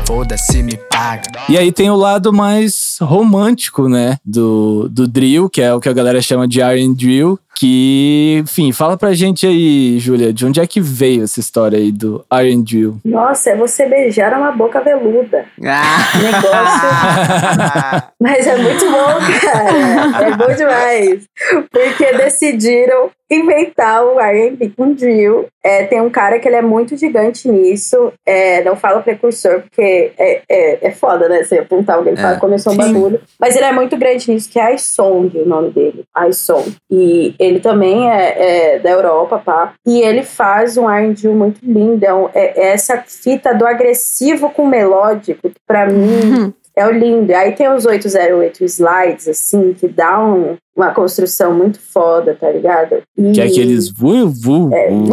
Foda-se, 0.07 0.62
me 0.62 0.76
paga. 0.76 1.22
E 1.48 1.59
aí 1.59 1.72
tem 1.72 1.90
o 1.90 1.96
lado 1.96 2.33
mais 2.33 2.96
romântico, 3.00 3.88
né? 3.88 4.16
Do, 4.24 4.88
do 4.88 5.09
drill, 5.09 5.50
que 5.50 5.61
é 5.61 5.74
o 5.74 5.81
que 5.81 5.88
a 5.88 5.92
galera 5.92 6.22
chama 6.22 6.46
de 6.46 6.61
R&B 6.61 6.94
drill. 6.94 7.38
Que, 7.59 8.42
enfim, 8.44 8.70
fala 8.70 8.98
pra 8.98 9.14
gente 9.14 9.46
aí, 9.46 9.98
Júlia, 9.98 10.31
de 10.31 10.44
onde 10.44 10.61
é 10.61 10.66
que 10.66 10.79
veio 10.79 11.24
essa 11.24 11.40
história 11.40 11.79
aí 11.79 11.90
do 11.90 12.22
R&B 12.31 12.62
drill? 12.62 13.00
Nossa, 13.02 13.50
é 13.50 13.57
você 13.57 13.87
beijar 13.87 14.33
uma 14.35 14.52
boca 14.52 14.79
veluda. 14.83 15.46
Ah. 15.64 16.18
Negócio. 16.22 18.09
Mas 18.20 18.46
é 18.46 18.57
muito 18.59 18.85
bom, 18.90 19.07
cara. 19.40 20.26
É 20.26 20.37
bom 20.37 20.55
demais. 20.55 21.24
Porque 21.71 22.12
decidiram 22.14 23.11
inventar 23.31 24.05
o 24.05 24.21
R&B 24.21 24.73
com 24.77 24.92
drill. 24.92 25.47
É, 25.64 25.83
tem 25.85 26.01
um 26.01 26.09
cara 26.11 26.38
que 26.38 26.47
ele 26.47 26.57
é 26.57 26.62
muito 26.62 26.97
gigante 26.97 27.49
nisso. 27.51 28.12
É, 28.25 28.62
não 28.62 28.77
fala 28.77 29.03
precursor, 29.03 29.62
porque 29.62 30.12
é, 30.16 30.42
é, 30.49 30.87
é 30.88 30.90
foda, 30.92 31.29
né? 31.29 31.42
Você 31.42 31.59
apontar 31.59 31.97
alguém 31.97 32.14
e 32.14 32.16
falar 32.16 32.35
É. 32.37 32.38
começou 32.38 32.73
um 32.73 32.77
bagulho. 32.77 33.21
Mas 33.40 33.57
ele 33.57 33.64
é 33.64 33.73
muito 33.73 33.97
grande 33.97 34.31
nisso, 34.31 34.49
que 34.49 34.61
é 34.61 34.73
iSong, 34.75 35.31
o 35.40 35.45
nome 35.49 35.71
dele. 35.71 36.05
iSong. 36.29 36.77
E 36.88 37.35
ele 37.38 37.59
também 37.59 38.09
é, 38.11 38.75
é 38.75 38.79
da 38.79 38.90
Europa, 38.90 39.38
pá. 39.45 39.75
E 39.85 40.01
ele 40.03 40.23
faz 40.23 40.77
um 40.77 40.88
R&B 40.88 41.29
muito 41.29 41.61
lindo. 41.64 42.05
É, 42.07 42.31
é- 42.35 42.53
é 42.57 42.73
essa 42.73 43.03
fita 43.07 43.53
do 43.55 43.66
agressivo 43.66 44.51
com 44.51 44.66
melódico, 44.66 45.49
que 45.51 45.57
pra 45.66 45.87
mim... 45.87 46.55
É 46.76 46.86
o 46.86 46.90
lindo. 46.92 47.34
Aí 47.34 47.52
tem 47.52 47.68
os 47.72 47.86
808 47.86 48.62
slides, 48.64 49.26
assim, 49.28 49.72
que 49.72 49.88
dá 49.88 50.22
um- 50.22 50.56
uma 50.76 50.92
construção 50.92 51.54
muito 51.54 51.80
foda, 51.80 52.36
tá 52.38 52.50
ligado? 52.50 53.02
E- 53.16 53.32
Que 53.32 53.40
é 53.40 53.44
aqueles 53.44 53.90
vu, 53.90 54.28
vu, 54.28 54.68
vu, 54.68 54.68
né? 54.68 54.88
Hum, 54.90 55.08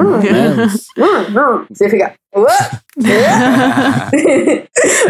hum. 0.99 1.65
Você 1.71 1.89
fica. 1.89 2.13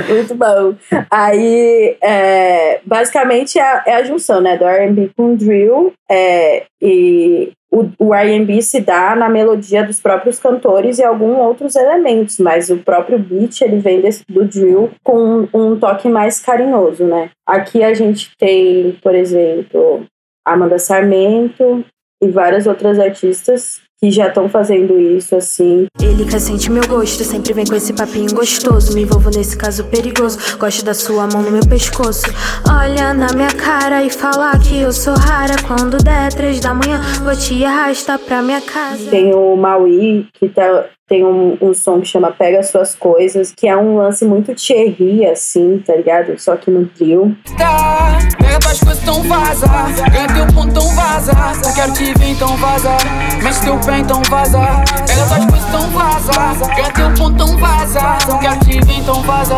Muito 0.10 0.36
bom. 0.36 0.76
Aí, 1.10 1.98
é, 2.02 2.80
basicamente, 2.86 3.58
é, 3.58 3.62
a- 3.62 3.84
é 3.88 3.96
a 3.96 4.04
junção 4.04 4.42
né, 4.42 4.58
do 4.58 4.66
RB 4.66 5.12
com 5.16 5.36
drill. 5.36 5.94
é, 6.12 6.66
e 6.82 7.52
o, 7.74 7.90
o 7.98 8.14
RB 8.14 8.62
se 8.62 8.80
dá 8.82 9.16
na 9.16 9.28
melodia 9.28 9.84
dos 9.84 10.00
próprios 10.00 10.38
cantores 10.40 11.00
e 11.00 11.04
alguns 11.04 11.38
outros 11.38 11.76
elementos, 11.76 12.38
mas 12.40 12.70
o 12.70 12.78
próprio 12.78 13.18
beat 13.18 13.62
ele 13.62 13.78
vem 13.80 14.00
desse- 14.00 14.24
do 14.30 14.46
drill 14.46 14.92
com 15.04 15.18
um, 15.18 15.48
um 15.54 15.80
toque 15.80 16.08
mais 16.08 16.40
carinhoso, 16.40 17.04
né? 17.06 17.32
Aqui 17.48 17.84
a 17.84 17.94
gente 17.94 18.32
tem, 18.38 18.98
por 19.02 19.16
exemplo, 19.16 20.06
Amanda 20.46 20.78
Sarmento 20.78 21.84
e 22.22 22.28
várias 22.30 22.68
outras 22.68 23.00
artistas 23.00 23.82
que 24.04 24.12
já 24.12 24.28
estão 24.28 24.50
fazendo 24.50 25.00
isso 25.00 25.34
assim. 25.34 25.88
Ele 26.02 26.26
quer 26.26 26.40
sentir 26.42 26.70
meu 26.70 26.86
gosto, 26.86 27.24
sempre 27.24 27.54
vem 27.54 27.66
com 27.66 27.74
esse 27.74 27.94
papinho 27.94 28.36
gostoso. 28.36 28.94
Me 28.94 29.04
envolvo 29.04 29.30
nesse 29.30 29.56
caso 29.56 29.86
perigoso. 29.86 30.58
Gosto 30.58 30.84
da 30.84 30.94
sua 30.94 31.26
mão 31.26 31.42
no 31.42 31.50
meu 31.50 31.66
pescoço. 31.66 32.26
Olha 32.70 33.14
na 33.14 33.32
minha 33.32 33.54
cara 33.56 34.04
e 34.04 34.10
fala 34.10 34.60
que 34.60 34.82
eu 34.82 34.92
sou 34.92 35.14
rara. 35.14 35.56
Quando 35.66 36.04
der 36.04 36.34
três 36.34 36.60
da 36.60 36.74
manhã, 36.74 37.00
vou 37.24 37.34
te 37.34 37.64
arrastar 37.64 38.20
pra 38.20 38.42
minha 38.42 38.60
casa. 38.60 39.10
Tem 39.10 39.34
o 39.34 39.56
Maui, 39.56 40.28
que 40.34 40.50
tá, 40.50 40.86
tem 41.14 41.24
um, 41.24 41.56
um 41.62 41.76
som 41.76 42.02
que 42.02 42.08
chama 42.08 42.32
Pega 42.32 42.64
Suas 42.64 42.96
Coisas, 42.96 43.54
que 43.56 43.68
é 43.68 43.78
um 43.78 43.98
lance 43.98 44.26
muito 44.26 44.56
Thierry, 44.56 45.28
assim, 45.28 45.78
tá 45.86 45.96
ligado? 45.96 46.40
Só 46.40 46.56
que 46.56 46.72
no 46.72 46.86
drill. 46.86 47.36
Tá, 47.56 48.18
pega 48.40 48.60
tuas 48.60 48.80
coisas, 48.80 49.04
então 49.04 49.22
vaza. 49.22 49.68
Ganha 50.12 50.28
teu 50.34 50.56
ponto, 50.56 50.70
então 50.70 50.96
vaza. 50.96 51.32
Eu 51.64 51.76
quero 51.76 51.94
te 51.94 52.18
ver, 52.18 52.32
então 52.32 52.58
vaza. 52.58 52.98
Mexe 53.44 53.64
teu 53.64 53.80
pé, 53.80 54.00
então 54.00 54.24
vaza. 54.24 54.60
Pega 55.06 55.26
tuas 55.28 55.46
coisas, 55.46 55.68
então 55.68 55.90
vaza. 55.92 56.68
Ganha 56.76 56.92
teu 56.92 57.14
ponto, 57.14 57.34
então 57.36 57.58
vaza. 57.60 58.00
Eu 58.28 58.40
quero 58.40 58.60
te 58.62 58.72
ver, 58.72 58.98
então 58.98 59.22
vaza. 59.22 59.56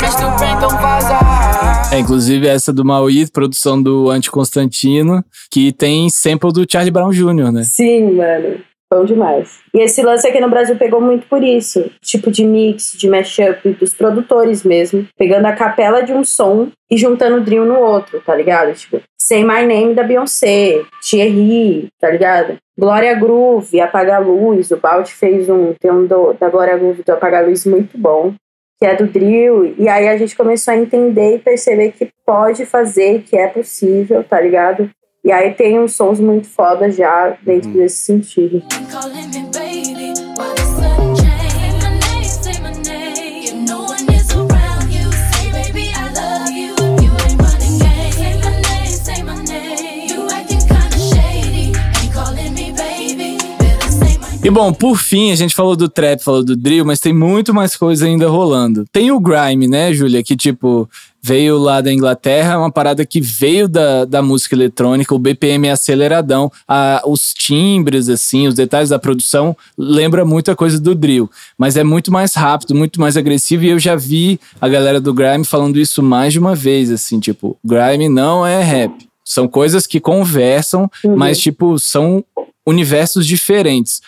Mexe 0.00 0.16
teu 0.18 0.30
pé, 0.36 0.52
então 0.52 0.70
vaza. 0.70 1.92
É, 1.92 1.98
inclusive 1.98 2.46
essa 2.46 2.72
do 2.72 2.84
Maui, 2.84 3.28
produção 3.28 3.82
do 3.82 4.08
Anticonstantino, 4.08 5.24
que 5.50 5.72
tem 5.72 6.08
sample 6.08 6.52
do 6.52 6.64
Charlie 6.70 6.92
Brown 6.92 7.10
Jr., 7.10 7.50
né? 7.50 7.64
Sim, 7.64 8.12
mano. 8.12 8.71
Bom 8.92 9.06
demais. 9.06 9.60
E 9.72 9.80
esse 9.80 10.02
lance 10.02 10.28
aqui 10.28 10.38
no 10.38 10.50
Brasil 10.50 10.76
pegou 10.76 11.00
muito 11.00 11.26
por 11.26 11.42
isso. 11.42 11.90
Tipo 12.02 12.30
de 12.30 12.44
mix, 12.44 12.92
de 12.92 13.08
mashup, 13.08 13.70
dos 13.80 13.94
produtores 13.94 14.62
mesmo. 14.62 15.08
Pegando 15.16 15.46
a 15.46 15.54
capela 15.54 16.02
de 16.02 16.12
um 16.12 16.22
som 16.22 16.68
e 16.90 16.98
juntando 16.98 17.36
o 17.36 17.40
drill 17.40 17.64
no 17.64 17.78
outro, 17.78 18.20
tá 18.20 18.34
ligado? 18.34 18.74
Tipo, 18.74 19.00
Say 19.18 19.44
My 19.44 19.64
Name 19.66 19.94
da 19.94 20.02
Beyoncé, 20.02 20.82
Thierry, 21.00 21.88
tá 21.98 22.10
ligado? 22.10 22.58
Glória 22.78 23.14
Groove, 23.14 23.80
Apaga 23.80 24.18
Luz. 24.18 24.70
O 24.70 24.76
Balt 24.76 25.08
fez 25.08 25.48
um, 25.48 25.72
tem 25.72 25.90
um 25.90 26.06
do, 26.06 26.34
da 26.34 26.50
Glória 26.50 26.76
Groove 26.76 27.02
do 27.02 27.12
Apaga 27.12 27.40
Luz 27.40 27.64
muito 27.64 27.96
bom. 27.96 28.34
Que 28.78 28.84
é 28.84 28.94
do 28.94 29.06
drill. 29.06 29.74
E 29.78 29.88
aí 29.88 30.06
a 30.06 30.18
gente 30.18 30.36
começou 30.36 30.74
a 30.74 30.76
entender 30.76 31.36
e 31.36 31.38
perceber 31.38 31.92
que 31.92 32.10
pode 32.26 32.66
fazer, 32.66 33.22
que 33.22 33.38
é 33.38 33.46
possível, 33.46 34.22
tá 34.22 34.38
ligado? 34.38 34.90
E 35.24 35.30
aí 35.30 35.54
tem 35.54 35.78
uns 35.78 35.94
sons 35.94 36.18
muito 36.18 36.48
foda 36.48 36.90
já 36.90 37.36
dentro 37.44 37.70
desse 37.70 37.98
sentido. 37.98 38.60
E 54.44 54.50
bom, 54.50 54.72
por 54.72 54.98
fim, 54.98 55.30
a 55.30 55.36
gente 55.36 55.54
falou 55.54 55.76
do 55.76 55.88
trap, 55.88 56.20
falou 56.20 56.44
do 56.44 56.56
drill, 56.56 56.84
mas 56.84 56.98
tem 56.98 57.12
muito 57.12 57.54
mais 57.54 57.76
coisa 57.76 58.06
ainda 58.06 58.28
rolando. 58.28 58.84
Tem 58.90 59.12
o 59.12 59.20
grime, 59.20 59.68
né, 59.68 59.94
Júlia? 59.94 60.20
Que 60.20 60.34
tipo, 60.34 60.90
veio 61.22 61.56
lá 61.58 61.80
da 61.80 61.92
Inglaterra, 61.92 62.54
é 62.54 62.56
uma 62.56 62.70
parada 62.70 63.06
que 63.06 63.20
veio 63.20 63.68
da, 63.68 64.04
da 64.04 64.20
música 64.20 64.54
eletrônica, 64.54 65.14
o 65.14 65.18
BPM 65.18 65.68
é 65.68 65.70
aceleradão, 65.70 66.50
a, 66.66 67.02
os 67.06 67.32
timbres, 67.32 68.08
assim, 68.08 68.48
os 68.48 68.54
detalhes 68.54 68.88
da 68.88 68.98
produção 68.98 69.56
lembra 69.78 70.24
muita 70.24 70.56
coisa 70.56 70.80
do 70.80 70.94
drill, 70.94 71.30
mas 71.56 71.76
é 71.76 71.84
muito 71.84 72.10
mais 72.10 72.34
rápido, 72.34 72.74
muito 72.74 73.00
mais 73.00 73.16
agressivo, 73.16 73.64
e 73.64 73.68
eu 73.68 73.78
já 73.78 73.94
vi 73.94 74.40
a 74.60 74.68
galera 74.68 75.00
do 75.00 75.14
grime 75.14 75.44
falando 75.44 75.78
isso 75.78 76.02
mais 76.02 76.32
de 76.32 76.38
uma 76.38 76.54
vez, 76.54 76.90
assim, 76.90 77.20
tipo, 77.20 77.56
grime 77.64 78.08
não 78.08 78.44
é 78.46 78.62
rap. 78.62 78.92
São 79.24 79.46
coisas 79.46 79.86
que 79.86 80.00
conversam, 80.00 80.90
mas, 81.16 81.38
tipo, 81.38 81.78
são 81.78 82.24
universos 82.66 83.24
diferentes. 83.24 84.00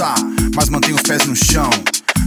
Criança, 0.00 0.14
mas 0.54 0.70
mantenho 0.70 0.96
os 0.96 1.02
pés 1.02 1.26
no 1.26 1.36
chão. 1.36 1.68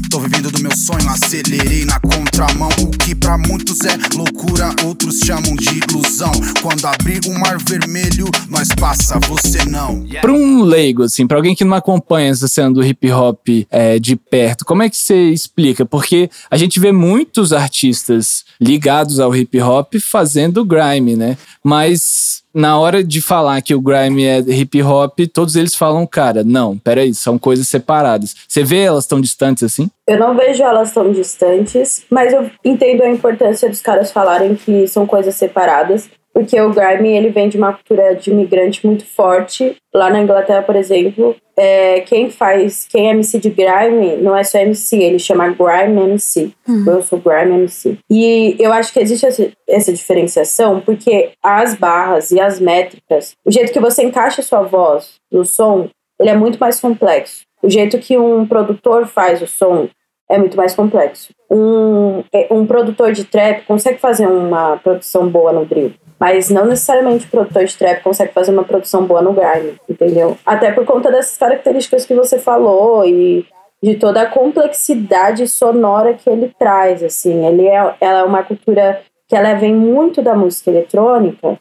Tô 0.10 0.20
vivendo 0.20 0.52
do 0.52 0.62
meu 0.62 0.76
sonho, 0.78 1.10
acelerei 1.10 1.86
na 1.86 2.00
contramão. 2.00 2.70
O 2.82 2.92
que 2.92 3.16
pra 3.16 3.36
muitos 3.36 3.80
é 3.82 3.98
loucura, 4.16 4.70
outros 4.86 5.20
chamam 5.20 5.56
de 5.56 5.80
ilusão. 5.80 6.32
Quando 6.62 6.86
abrir 6.86 7.20
o 7.26 7.34
mar 7.40 7.58
vermelho, 7.58 8.28
nós 8.48 8.68
passa, 8.80 9.20
você 9.28 9.66
não. 9.66 10.06
Pra 10.22 10.32
um 10.32 10.62
leigo, 10.62 11.04
assim, 11.04 11.26
pra 11.26 11.38
alguém 11.38 11.56
que 11.56 11.64
não 11.64 11.76
acompanha 11.76 12.30
essa 12.30 12.48
cena 12.48 12.72
do 12.72 12.86
hip 12.86 13.12
hop 13.12 13.48
é, 13.72 13.98
de 13.98 14.16
perto, 14.16 14.66
como 14.66 14.84
é 14.84 14.90
que 14.90 14.98
você 14.98 15.32
explica? 15.32 15.84
Porque 15.84 16.30
a 16.52 16.58
gente 16.58 16.80
vê 16.80 16.92
muitos 16.92 17.52
artistas 17.52 18.46
ligados 18.62 19.20
ao 19.20 19.36
hip 19.36 19.60
hop 19.60 19.96
fazendo 19.96 20.64
grime, 20.64 21.16
né? 21.16 21.38
Mas 21.64 22.43
na 22.54 22.78
hora 22.78 23.04
de 23.04 23.22
falar 23.22 23.62
que 23.62 23.74
o 23.74 23.82
grime 23.82 24.26
é 24.26 24.40
hip 24.40 24.82
hop, 24.84 25.20
todos 25.34 25.56
eles 25.56 25.76
falam, 25.76 26.06
cara, 26.06 26.44
não, 26.44 26.78
peraí, 26.78 27.14
são 27.14 27.40
coisas 27.40 27.68
separadas. 27.68 28.36
Você 28.48 28.64
vê 28.64 28.82
elas 28.82 29.08
tão 29.08 29.20
distantes 29.20 29.64
assim? 29.64 29.90
Eu 30.08 30.20
não 30.20 30.36
vejo 30.36 30.62
elas 30.62 30.94
tão 30.94 31.12
distantes, 31.12 32.04
mas 32.10 32.34
eu 32.34 32.50
entendo 32.64 33.02
a 33.04 33.10
importância 33.10 33.70
dos 33.70 33.82
caras 33.82 34.12
falarem 34.12 34.56
que 34.56 34.88
são 34.88 35.06
coisas 35.08 35.36
separadas. 35.36 36.10
Porque 36.34 36.60
o 36.60 36.72
grime 36.72 37.10
ele 37.10 37.30
vem 37.30 37.48
de 37.48 37.58
uma 37.58 37.74
cultura 37.74 38.16
de 38.16 38.32
imigrante 38.32 38.86
muito 38.86 39.06
forte. 39.06 39.78
Lá 39.94 40.10
na 40.10 40.20
Inglaterra, 40.20 40.64
por 40.64 40.76
exemplo, 40.76 41.36
é, 41.56 42.00
quem 42.02 42.32
faz, 42.32 42.88
quem 42.90 43.08
é 43.08 43.12
MC 43.12 43.40
de 43.40 43.52
grime 43.52 44.18
não 44.18 44.36
é 44.36 44.44
só 44.44 44.58
MC, 44.58 44.98
ele 44.98 45.20
chama 45.20 45.50
grime 45.50 46.02
MC. 46.02 46.52
Hum. 46.68 46.84
Eu 46.88 47.04
sou 47.04 47.20
grime 47.20 47.60
MC. 47.60 48.00
E 48.10 48.56
eu 48.60 48.74
acho 48.74 48.92
que 48.92 49.00
existe 49.00 49.28
essa, 49.28 49.52
essa 49.70 49.94
diferenciação 49.94 50.82
porque 50.82 51.32
as 51.44 51.76
barras 51.76 52.32
e 52.32 52.40
as 52.40 52.60
métricas, 52.60 53.36
o 53.46 53.52
jeito 53.52 53.72
que 53.72 53.80
você 53.80 54.04
encaixa 54.04 54.42
a 54.42 54.44
sua 54.44 54.64
voz 54.64 55.14
no 55.32 55.46
som, 55.46 55.88
ele 56.20 56.30
é 56.30 56.36
muito 56.36 56.58
mais 56.60 56.80
complexo. 56.80 57.42
O 57.62 57.70
jeito 57.70 58.00
que 58.00 58.18
um 58.18 58.46
produtor 58.48 59.06
faz 59.06 59.42
o 59.42 59.48
som 59.48 59.88
é 60.30 60.38
muito 60.38 60.58
mais 60.58 60.74
complexo. 60.74 61.32
Um, 61.50 62.24
é, 62.34 62.48
um 62.52 62.66
produtor 62.66 63.12
de 63.12 63.24
trap 63.24 63.66
consegue 63.66 64.00
fazer 64.00 64.26
uma 64.26 64.78
produção 64.78 65.30
boa 65.30 65.54
no 65.54 65.66
drill, 65.66 65.94
mas 66.20 66.50
não 66.50 66.66
necessariamente 66.66 67.26
o 67.26 67.30
produtor 67.30 67.66
de 67.66 67.78
trap 67.78 68.02
consegue 68.02 68.34
fazer 68.34 68.52
uma 68.52 68.64
produção 68.64 69.06
boa 69.06 69.22
no 69.22 69.34
grime, 69.34 69.76
entendeu? 69.90 70.38
Até 70.46 70.72
por 70.72 70.86
conta 70.86 71.12
dessas 71.12 71.38
características 71.38 72.06
que 72.06 72.14
você 72.14 72.40
falou 72.40 73.06
e 73.06 73.46
de 73.82 73.96
toda 73.96 74.22
a 74.22 74.30
complexidade 74.30 75.46
sonora 75.48 76.14
que 76.14 76.30
ele 76.30 76.54
traz, 76.58 77.04
assim. 77.04 77.46
Ele 77.46 77.68
é, 77.68 77.96
ela 78.00 78.20
é 78.20 78.24
uma 78.24 78.42
cultura 78.42 79.02
que 79.28 79.36
ela 79.36 79.54
vem 79.56 79.76
muito 79.76 80.22
da 80.22 80.36
música 80.36 80.70
eletrônica, 80.70 81.60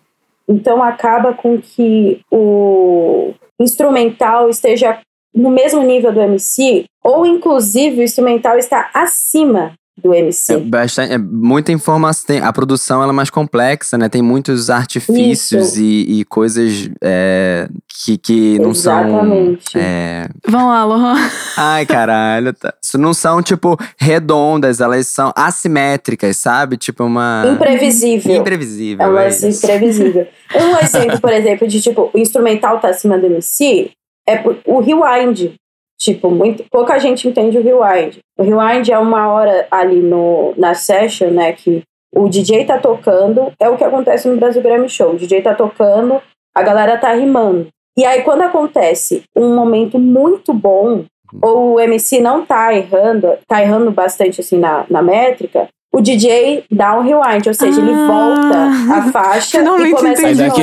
então 0.49 0.83
acaba 0.83 1.33
com 1.33 1.61
que 1.61 2.21
o 2.31 3.33
instrumental 3.59 4.49
esteja 4.49 5.01
no 5.35 5.51
mesmo 5.51 5.83
nível 5.83 6.13
do 6.13 6.21
MC, 6.21 6.85
ou 7.03 7.25
inclusive 7.25 8.01
o 8.01 8.05
instrumental 8.05 8.59
está 8.59 8.91
acima 8.93 9.73
do 10.03 10.13
É, 10.15 10.19
MC. 10.21 10.57
bastante, 10.59 11.13
é 11.13 11.19
muita 11.19 11.73
informação. 11.73 12.27
tem- 12.27 12.41
a 12.41 12.53
produção 12.53 13.03
ela 13.03 13.13
é 13.13 13.15
mais 13.15 13.31
complexa, 13.31 13.97
né? 13.97 14.09
Tem 14.09 14.21
muitos 14.23 14.69
artifícios 14.71 15.77
e, 15.77 16.21
e 16.21 16.25
coisas 16.25 16.91
é, 17.03 17.69
que, 18.05 18.19
que 18.19 18.59
não 18.59 18.71
Exatamente. 18.71 19.73
são. 19.73 19.81
é, 19.81 20.29
Vão 20.49 20.69
lá, 20.69 20.85
Lohan. 20.85 21.15
Ai, 21.57 21.87
caralho. 21.87 22.53
Tá. 22.53 22.75
Isso 22.83 22.99
não 22.99 23.15
são, 23.15 23.43
tipo, 23.43 23.77
redondas, 23.99 24.81
elas 24.81 25.07
são 25.07 25.33
assimétricas, 25.37 26.37
sabe? 26.37 26.77
Tipo, 26.77 27.05
uma. 27.05 27.45
Imprevisível. 27.55 28.35
Imprevisível. 28.37 29.05
É 29.07 29.09
um 29.09 29.19
é 29.19 29.29
imprevisível. 29.29 30.27
Um 30.55 30.77
exemplo, 30.79 31.21
por 31.21 31.33
exemplo, 31.33 31.67
de 31.69 31.81
tipo, 31.81 32.11
o 32.13 32.19
instrumental 32.19 32.79
tá 32.81 32.89
acima 32.89 33.19
do 33.19 33.27
MC 33.27 33.91
é 34.29 34.43
o 34.67 34.81
rewind. 34.81 35.55
Tipo, 36.03 36.33
muito, 36.33 36.65
pouca 36.69 36.99
gente 36.99 37.29
entende 37.29 37.57
o 37.57 37.63
rewind. 37.63 38.19
O 38.37 38.43
rewind 38.43 38.91
é 38.91 38.99
uma 38.99 39.29
hora 39.29 39.69
ali 39.71 40.01
no, 40.01 40.53
na 40.57 40.75
session, 40.75 41.31
né? 41.31 41.53
Que 41.53 41.85
o 42.13 42.29
DJ 42.29 42.65
tá 42.65 42.77
tocando, 42.77 43.53
é 43.57 43.69
o 43.69 43.77
que 43.77 43.85
acontece 43.85 44.29
no 44.29 44.37
Brasil 44.37 44.61
Grammy 44.61 44.89
Show. 44.89 45.13
O 45.13 45.17
DJ 45.17 45.43
tá 45.43 45.55
tocando, 45.55 46.21
a 46.53 46.61
galera 46.61 46.99
tá 46.99 47.13
rimando. 47.13 47.69
E 47.97 48.05
aí, 48.05 48.23
quando 48.23 48.43
acontece 48.43 49.23
um 49.37 49.55
momento 49.55 49.97
muito 49.97 50.53
bom, 50.53 51.05
ou 51.41 51.75
o 51.75 51.81
MC 51.81 52.21
não 52.21 52.45
tá 52.45 52.75
errando, 52.75 53.39
tá 53.47 53.63
errando 53.63 53.93
bastante 53.93 54.41
assim 54.41 54.59
na, 54.59 54.85
na 54.91 55.03
métrica, 55.03 55.69
o 55.93 56.01
DJ 56.01 56.65
dá 56.71 56.99
um 56.99 57.03
rewind, 57.03 57.47
ou 57.47 57.55
seja, 57.55 57.79
ele 57.79 57.93
volta 57.93 58.71
a 58.95 59.03
faixa 59.13 59.61
e 59.61 59.91
começa 59.91 60.31
entendi 60.31 60.51
que 60.51 60.61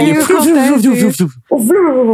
vrum, 1.49 2.13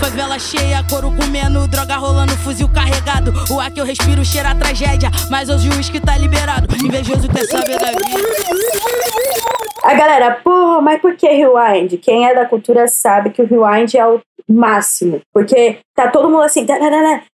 Favela 0.00 0.38
cheia, 0.38 0.82
couro 0.88 1.12
comendo, 1.14 1.68
droga 1.68 1.96
rolando, 1.96 2.32
fuzil 2.38 2.70
carregado. 2.70 3.32
O 3.50 3.60
ar 3.60 3.70
que 3.70 3.80
eu 3.80 3.84
respiro 3.84 4.24
cheira 4.24 4.50
a 4.50 4.54
tragédia, 4.54 5.10
mas 5.30 5.50
hoje 5.50 5.68
o 5.68 5.76
uísque 5.76 6.00
tá 6.00 6.16
liberado. 6.16 6.74
Invejoso 6.82 7.28
quer 7.28 7.44
saber 7.44 7.78
da 7.78 7.90
vida. 7.90 8.02
A 9.82 9.94
galera, 9.94 10.30
porra, 10.42 10.80
mas 10.80 11.02
por 11.02 11.14
que 11.14 11.28
rewind? 11.28 11.98
Quem 11.98 12.26
é 12.26 12.34
da 12.34 12.46
cultura 12.46 12.88
sabe 12.88 13.30
que 13.30 13.42
o 13.42 13.46
rewind 13.46 13.94
é 13.94 14.06
o 14.06 14.22
máximo. 14.48 15.20
Porque 15.34 15.78
tá 15.94 16.08
todo 16.08 16.30
mundo 16.30 16.42
assim, 16.42 16.66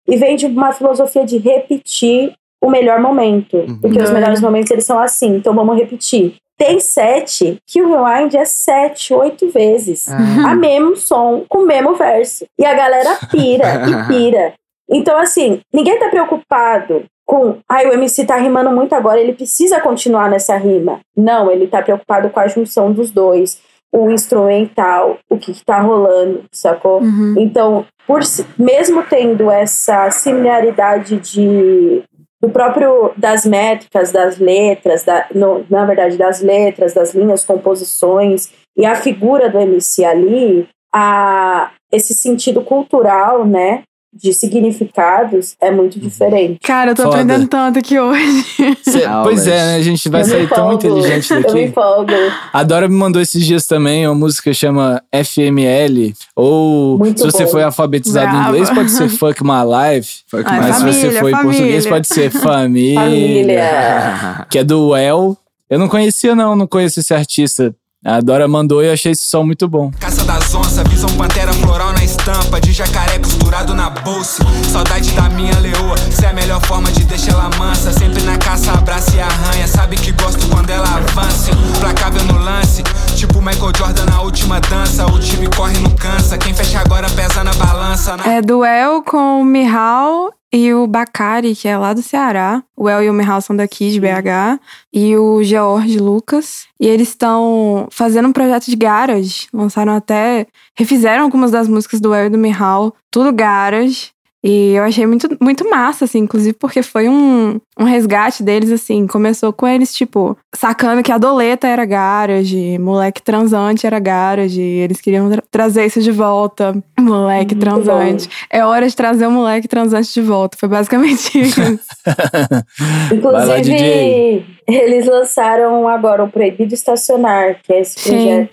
e 0.09 0.17
vem 0.17 0.35
de 0.35 0.47
uma 0.47 0.73
filosofia 0.73 1.25
de 1.25 1.39
repetir 1.39 2.33
o 2.63 2.71
melhor 2.71 3.01
momento. 3.01 3.65
Porque 3.81 3.99
os 4.01 4.09
Uhum. 4.09 4.15
melhores 4.15 4.41
momentos 4.41 4.71
eles 4.71 4.85
são 4.85 4.99
assim, 4.99 5.37
então 5.37 5.55
vamos 5.55 5.77
repetir. 5.77 6.37
Tem 6.57 6.81
sete 6.81 7.59
que 7.67 7.81
o 7.81 7.89
rewind 7.89 8.35
é 8.35 8.45
sete, 8.45 9.15
oito 9.15 9.49
vezes. 9.49 10.09
Ah. 10.09 10.51
A 10.51 10.55
mesmo 10.57 10.97
som, 10.97 11.45
com 11.49 11.59
o 11.59 11.67
mesmo 11.67 11.95
verso. 11.95 12.45
E 12.59 12.67
a 12.67 12.75
galera 12.75 13.17
pira 13.31 13.85
e 13.89 14.07
pira. 14.09 14.55
Então, 14.91 15.17
assim, 15.19 15.61
ninguém 15.73 15.99
tá 15.99 16.09
preocupado 16.09 17.05
com. 17.25 17.59
Ai, 17.69 17.87
o 17.87 17.93
MC 17.93 18.25
tá 18.25 18.37
rimando 18.37 18.71
muito 18.71 18.93
agora, 18.95 19.21
ele 19.21 19.35
precisa 19.35 19.81
continuar 19.81 20.29
nessa 20.31 20.57
rima. 20.57 20.99
Não, 21.17 21.49
ele 21.51 21.69
tá 21.69 21.81
preocupado 21.83 22.29
com 22.31 22.41
a 22.41 22.49
junção 22.49 22.91
dos 22.91 23.11
dois, 23.13 23.61
o 23.93 24.11
instrumental, 24.11 25.19
o 25.31 25.39
que, 25.39 25.53
que 25.53 25.65
tá 25.65 25.79
rolando, 25.81 26.45
sacou? 26.51 27.01
Então, 27.37 27.85
por, 28.07 28.21
mesmo 28.59 29.03
tendo 29.09 29.51
essa 29.51 30.11
similaridade 30.11 31.19
de 31.19 32.03
do 32.41 32.49
próprio 32.51 33.13
das 33.17 33.45
métricas, 33.45 34.13
das 34.13 34.39
letras, 34.39 35.05
da, 35.05 35.27
no- 35.35 35.65
na 35.69 35.85
verdade 35.85 36.17
das 36.17 36.41
letras, 36.41 36.95
das 36.95 37.13
linhas, 37.15 37.45
composições 37.45 38.51
e 38.77 38.87
a 38.87 38.95
figura 38.95 39.49
do 39.51 39.59
MC 39.59 40.05
ali, 40.05 40.69
a, 40.95 41.73
esse 41.93 42.15
sentido 42.15 42.63
cultural, 42.63 43.45
né, 43.45 43.83
de 44.21 44.33
significados 44.33 45.55
é 45.61 45.71
muito 45.71 45.99
diferente. 46.01 46.59
Cara, 46.63 46.91
eu 46.91 46.95
tô 46.95 47.03
Foda. 47.05 47.15
aprendendo 47.17 47.47
tanto 47.49 47.79
aqui 47.79 47.99
hoje. 47.99 48.45
Cê- 48.83 49.05
pois 49.23 49.47
é, 49.47 49.57
né? 49.67 49.77
A 49.77 49.83
gente 49.83 50.09
vai 50.09 50.23
Eu 50.23 50.27
me 50.27 50.33
sair 50.33 50.49
tão 50.49 50.73
inteligente 50.73 51.31
Eu 51.31 51.37
me 51.39 51.43
daqui. 51.45 51.61
empolgo. 51.63 52.13
A 52.53 52.63
Dora 52.63 52.89
me 52.89 52.95
mandou 52.95 53.21
esses 53.23 53.45
dias 53.45 53.67
também 53.67 54.07
uma 54.07 54.15
música 54.15 54.51
que 54.51 54.55
chama 54.55 55.03
FML. 55.13 56.15
Ou 56.37 56.99
Muito 56.99 57.21
se 57.21 57.27
você 57.27 57.45
bom. 57.45 57.51
foi 57.51 57.63
alfabetizado 57.63 58.27
em 58.27 58.31
Brava. 58.33 58.49
inglês, 58.51 58.71
pode 58.71 58.91
ser 58.91 59.09
Fuck 59.19 59.43
My 59.45 59.63
Life. 59.65 60.23
Fuck 60.29 60.45
Ai, 60.47 60.61
mas 60.61 60.77
se 60.77 60.83
você 60.83 61.01
família, 61.01 61.21
for 61.21 61.29
em 61.29 61.33
português, 61.33 61.85
família. 61.85 61.89
pode 61.91 62.09
ser 62.09 62.31
Família. 62.39 63.01
Família. 63.01 64.47
que 64.51 64.59
é 64.59 64.65
do 64.65 64.89
Well. 64.91 65.37
Eu 65.71 65.79
não 65.79 65.89
conhecia, 65.89 66.35
não, 66.35 66.57
não 66.57 66.67
conheço 66.67 66.99
esse 67.01 67.13
artista. 67.13 67.75
A 68.05 68.21
Dora 68.21 68.47
mandou 68.47 68.81
e 68.81 68.87
eu 68.87 68.93
achei 68.93 69.11
esse 69.11 69.27
som 69.27 69.43
muito 69.43 69.67
bom. 69.67 69.91
Caça 69.99 70.23
das 70.23 70.55
onças, 70.55 70.87
visão 70.89 71.11
pantera 71.17 71.53
floral 71.53 71.93
na 71.93 72.05
estampa 72.05 72.61
De 72.61 72.73
jacaré 72.73 73.19
costurado 73.19 73.75
na 73.75 73.91
bolsa. 73.91 74.45
Saudade 74.71 75.11
da 75.13 75.29
minha 75.31 75.59
leoa 75.59 75.97
Se 76.09 76.25
é 76.25 76.29
a 76.29 76.33
melhor 76.33 76.65
forma 76.65 76.93
de 76.93 77.03
deixar 77.03 77.33
ela 77.33 77.51
mansa. 77.59 77.93
Sempre 77.93 78.23
na 78.23 78.39
caça, 78.39 78.71
abraça 78.71 79.17
e 79.17 79.21
arranha 79.21 79.67
Sabe 79.67 79.97
que 79.97 80.13
gosto 80.13 80.47
quando 80.47 80.71
ela 80.71 80.89
avança. 80.89 81.51
Placável 81.81 82.23
no 82.25 82.39
lance 82.39 82.85
Tipo 83.19 83.43
Michael 83.43 83.73
Jordan 83.77 84.07
na 84.07 84.23
última 84.23 84.61
dança 84.61 85.05
O 85.05 85.19
time 85.19 85.49
corre 85.49 85.77
não 85.81 85.91
cansa 85.97 86.39
Quem 86.39 86.55
fecha 86.55 86.79
agora 86.79 87.09
pesa 87.11 87.43
na 87.43 87.53
balança 87.55 88.17
na... 88.17 88.25
É 88.33 88.41
duel 88.41 89.03
com 89.03 89.41
o 89.41 89.45
Mihal 89.45 90.33
e 90.51 90.73
o 90.73 90.87
Bacari, 90.87 91.55
que 91.55 91.69
é 91.69 91.77
lá 91.77 91.93
do 91.93 92.01
Ceará. 92.01 92.63
O 92.75 92.89
El 92.89 93.03
e 93.03 93.11
o 93.11 93.13
Mihal 93.13 93.41
são 93.43 93.55
daqui, 93.55 93.91
de 93.91 94.01
BH. 94.01 94.59
E 94.91 95.15
o 95.15 95.43
George 95.43 95.99
Lucas. 95.99 96.67
E 96.81 96.87
eles 96.87 97.09
estão 97.09 97.87
fazendo 97.91 98.29
um 98.29 98.33
projeto 98.33 98.65
de 98.65 98.77
garage. 98.77 99.47
Lançaram 99.53 99.95
até. 99.95 100.47
Refizeram 100.75 101.25
algumas 101.25 101.51
das 101.51 101.69
músicas 101.69 102.01
do 102.01 102.15
El 102.15 102.29
e 102.29 102.31
do 102.31 102.39
Mihal. 102.39 102.95
Tudo 103.11 103.31
garage. 103.31 104.09
E 104.43 104.75
eu 104.75 104.85
achei 104.85 105.05
muito, 105.05 105.29
muito 105.41 105.69
massa, 105.69 106.05
assim, 106.05 106.21
inclusive 106.21 106.57
porque 106.57 106.81
foi 106.81 107.09
um, 107.09 107.61
um 107.79 107.85
resgate 107.85 108.43
deles, 108.43 108.71
assim. 108.71 109.05
Começou 109.07 109.53
com 109.53 109.67
eles, 109.67 109.93
tipo, 109.93 110.37
sacando 110.55 111.03
que 111.03 111.11
a 111.11 111.19
doleta 111.19 111.67
era 111.67 111.85
garage, 111.85 112.79
moleque 112.79 113.21
transante 113.21 113.85
era 113.85 113.99
garage. 113.99 114.61
Eles 114.61 115.01
queriam 115.01 115.29
tra- 115.29 115.43
trazer 115.51 115.87
isso 115.87 116.01
de 116.01 116.13
volta. 116.13 116.73
Moleque 117.01 117.57
Muito 117.57 117.65
transante. 117.65 118.29
É 118.49 118.65
hora 118.65 118.89
de 118.89 118.95
trazer 118.95 119.27
o 119.27 119.31
moleque 119.33 119.67
transante 119.67 120.15
de 120.15 120.21
volta. 120.21 120.57
Foi 120.57 120.69
basicamente 120.69 121.37
isso. 121.43 121.61
Vai 121.61 123.47
lá. 123.47 123.59
Inclusive, 123.59 124.47
eles 124.69 125.07
lançaram 125.07 125.89
agora 125.89 126.23
o 126.23 126.31
Proibido 126.31 126.75
Estacionar, 126.75 127.59
que 127.65 127.73
é 127.73 127.81
esse 127.81 127.99
Sim. 127.99 128.49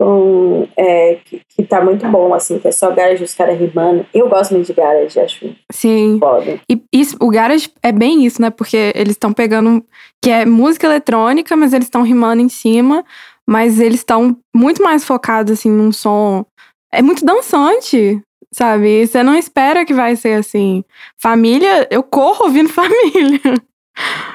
Um, 0.00 0.66
é, 0.76 1.18
que, 1.24 1.40
que 1.48 1.62
tá 1.62 1.82
muito 1.82 2.06
bom, 2.08 2.34
assim, 2.34 2.58
que 2.58 2.68
é 2.68 2.72
só 2.72 2.90
garage, 2.90 3.22
os 3.22 3.34
caras 3.34 3.58
rimando. 3.58 4.06
Eu 4.12 4.28
gosto 4.28 4.52
muito 4.52 4.66
de 4.66 4.72
garage, 4.72 5.20
acho 5.20 5.54
Sim. 5.70 6.18
foda. 6.18 6.60
E 6.68 6.82
isso, 6.92 7.16
o 7.20 7.30
garage 7.30 7.70
é 7.82 7.92
bem 7.92 8.24
isso, 8.24 8.40
né? 8.40 8.50
Porque 8.50 8.92
eles 8.94 9.12
estão 9.12 9.32
pegando. 9.32 9.84
Que 10.22 10.30
é 10.30 10.44
música 10.44 10.86
eletrônica, 10.86 11.56
mas 11.56 11.72
eles 11.72 11.86
estão 11.86 12.02
rimando 12.02 12.42
em 12.42 12.48
cima. 12.48 13.04
Mas 13.46 13.80
eles 13.80 14.00
estão 14.00 14.36
muito 14.54 14.82
mais 14.82 15.04
focados, 15.04 15.52
assim, 15.52 15.70
num 15.70 15.92
som. 15.92 16.44
É 16.92 17.02
muito 17.02 17.24
dançante, 17.24 18.22
sabe? 18.52 19.06
Você 19.06 19.22
não 19.22 19.34
espera 19.34 19.84
que 19.84 19.94
vai 19.94 20.14
ser 20.14 20.34
assim. 20.34 20.84
Família, 21.20 21.88
eu 21.90 22.02
corro 22.02 22.44
ouvindo 22.44 22.68
família. 22.70 23.40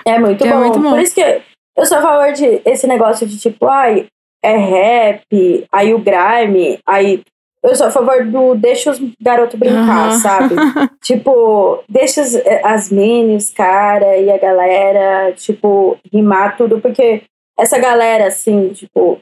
É 0.06 0.20
muito, 0.20 0.46
é 0.46 0.52
bom. 0.52 0.60
muito 0.60 0.80
bom. 0.80 0.90
Por 0.92 1.00
isso 1.00 1.16
que 1.16 1.42
eu 1.78 1.86
sou 1.86 2.00
a 2.00 2.02
favor 2.02 2.34
de 2.34 2.62
esse 2.66 2.88
negócio 2.88 3.28
de 3.28 3.38
tipo, 3.38 3.68
ai, 3.68 4.08
é 4.48 4.58
rap, 4.58 5.66
aí 5.72 5.94
o 5.94 6.00
grime, 6.00 6.80
aí. 6.86 7.22
Eu 7.64 7.76
sou 7.76 7.88
a 7.88 7.92
favor 7.92 8.24
do 8.24 8.56
deixa 8.56 8.92
os 8.92 9.00
garotos 9.20 9.60
brincar, 9.60 10.10
Aham. 10.10 10.20
sabe? 10.20 10.56
tipo, 11.04 11.84
deixa 11.90 12.22
as, 12.22 12.36
as 12.64 12.90
mini, 12.90 13.36
os 13.36 13.52
cara 13.52 14.16
e 14.18 14.32
a 14.32 14.38
galera, 14.38 15.34
tipo, 15.34 15.98
rimar 16.14 16.56
tudo, 16.56 16.80
porque 16.80 17.24
essa 17.60 17.78
galera, 17.80 18.28
assim, 18.28 18.70
tipo, 18.70 19.18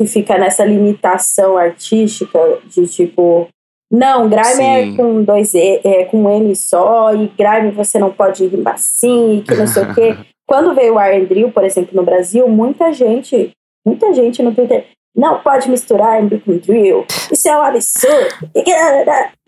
que 0.00 0.06
fica 0.06 0.38
nessa 0.38 0.64
limitação 0.64 1.56
artística 1.56 2.38
de 2.66 2.86
tipo, 2.86 3.48
não, 3.90 4.28
grime 4.28 4.64
é 4.64 4.84
Sim. 4.84 4.96
com 4.96 5.22
dois 5.22 5.54
e, 5.54 5.80
é 5.84 6.04
com 6.04 6.24
um 6.24 6.30
M 6.30 6.56
só, 6.56 7.14
e 7.14 7.28
grime 7.28 7.70
você 7.70 7.98
não 7.98 8.10
pode 8.10 8.46
rimar 8.46 8.74
assim, 8.74 9.38
e 9.38 9.42
que 9.42 9.54
não 9.54 9.66
sei 9.66 9.82
o 9.84 9.94
quê. 9.94 10.16
Quando 10.46 10.74
veio 10.74 10.94
o 10.94 11.26
Drill, 11.26 11.50
por 11.50 11.64
exemplo, 11.64 11.90
no 11.92 12.04
Brasil, 12.04 12.48
muita 12.48 12.92
gente, 12.92 13.52
muita 13.86 14.12
gente 14.12 14.42
no 14.42 14.52
Twitter, 14.54 14.84
não 15.14 15.38
pode 15.38 15.70
misturar 15.70 16.16
R&B 16.16 16.40
com 16.44 16.58
drill, 16.58 17.06
isso 17.32 17.48
é 17.48 17.56
um 17.56 17.62
absurdo. 17.62 18.50
E 18.54 18.62
que- 18.62 18.74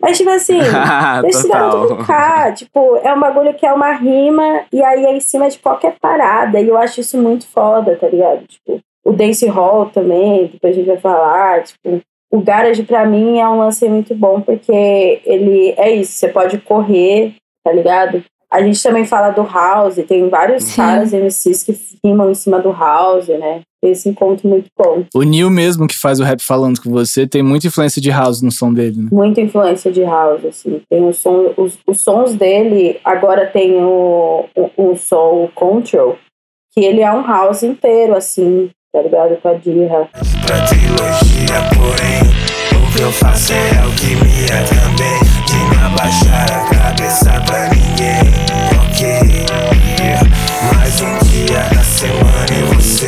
Mas 0.01 0.17
tipo 0.17 0.29
assim, 0.31 0.57
deixa 1.21 1.43
Total. 1.43 1.95
brincar, 1.95 2.53
tipo, 2.55 2.95
é 3.03 3.13
um 3.13 3.19
bagulho 3.19 3.53
que 3.53 3.65
é 3.67 3.71
uma 3.73 3.91
rima, 3.91 4.61
e 4.73 4.81
aí 4.83 5.05
é 5.05 5.13
em 5.15 5.19
cima 5.19 5.47
de 5.49 5.59
qualquer 5.59 5.95
parada, 6.01 6.59
e 6.59 6.67
eu 6.67 6.77
acho 6.77 7.01
isso 7.01 7.17
muito 7.21 7.45
foda, 7.47 7.95
tá 7.97 8.07
ligado? 8.07 8.47
Tipo, 8.47 8.79
o 9.05 9.11
dance 9.11 9.45
hall 9.47 9.85
também, 9.87 10.47
depois 10.47 10.73
a 10.73 10.75
gente 10.77 10.87
vai 10.87 10.97
falar, 10.97 11.63
tipo, 11.63 11.99
o 12.31 12.41
garage 12.41 12.83
pra 12.83 13.05
mim 13.05 13.39
é 13.39 13.47
um 13.47 13.57
lance 13.59 13.87
muito 13.89 14.13
bom 14.15 14.39
porque 14.41 15.21
ele 15.25 15.73
é 15.77 15.91
isso, 15.91 16.13
você 16.13 16.27
pode 16.29 16.57
correr, 16.59 17.33
tá 17.63 17.71
ligado? 17.71 18.23
A 18.51 18.63
gente 18.63 18.81
também 18.81 19.05
fala 19.05 19.29
do 19.29 19.43
house, 19.43 19.95
tem 20.07 20.27
vários 20.27 20.63
Sim. 20.63 20.77
caras 20.77 21.13
MCs 21.13 21.63
que 21.63 21.77
rimam 22.03 22.31
em 22.31 22.33
cima 22.33 22.59
do 22.59 22.71
house, 22.71 23.27
né? 23.27 23.61
Esse 23.81 24.09
encontro 24.09 24.49
muito 24.49 24.67
bom. 24.77 25.05
O 25.13 25.21
Neil 25.21 25.49
mesmo, 25.51 25.87
que 25.87 25.95
faz 25.95 26.19
o 26.19 26.23
rap 26.23 26.41
falando 26.41 26.81
com 26.81 26.89
você, 26.89 27.27
tem 27.27 27.43
muita 27.43 27.67
influência 27.67 28.01
de 28.01 28.09
house 28.09 28.41
no 28.41 28.51
som 28.51 28.73
dele, 28.73 29.03
né? 29.03 29.09
Muita 29.11 29.39
influência 29.39 29.91
de 29.91 30.01
house, 30.01 30.43
assim. 30.45 30.81
Tem 30.89 31.05
o 31.05 31.13
som, 31.13 31.53
os, 31.55 31.77
os 31.85 32.01
sons 32.01 32.33
dele, 32.33 32.99
agora 33.05 33.45
tem 33.45 33.75
o, 33.83 34.45
o, 34.55 34.69
um 34.77 34.95
som, 34.95 35.45
o 35.45 35.51
Control, 35.53 36.17
que 36.73 36.81
ele 36.81 37.01
é 37.01 37.11
um 37.11 37.25
house 37.25 37.61
inteiro, 37.61 38.15
assim, 38.15 38.69
tá 38.91 39.01
ligado? 39.01 39.37
Com 39.41 39.47
a 39.47 39.53
Dirra. 39.53 40.09
Pra 40.45 40.65
trilogia, 40.65 41.69
porém, 41.77 42.83
o 42.83 42.91
que 42.91 43.01
eu 43.01 43.11
faço 43.11 43.53
é 43.53 43.85
o 43.85 43.91
que 43.95 44.15
me 44.15 44.47
também. 44.67 45.38
Abaixar 45.51 46.45
a 46.51 46.69
cabeça 46.69 47.31
pra 47.43 47.69
ninguém. 47.69 48.21
Ok, 48.83 49.45
mais 50.75 51.01
um 51.01 51.17
dia 51.25 51.61
da 51.73 51.83
semana 51.83 52.45
e 52.51 52.75
você 52.75 53.07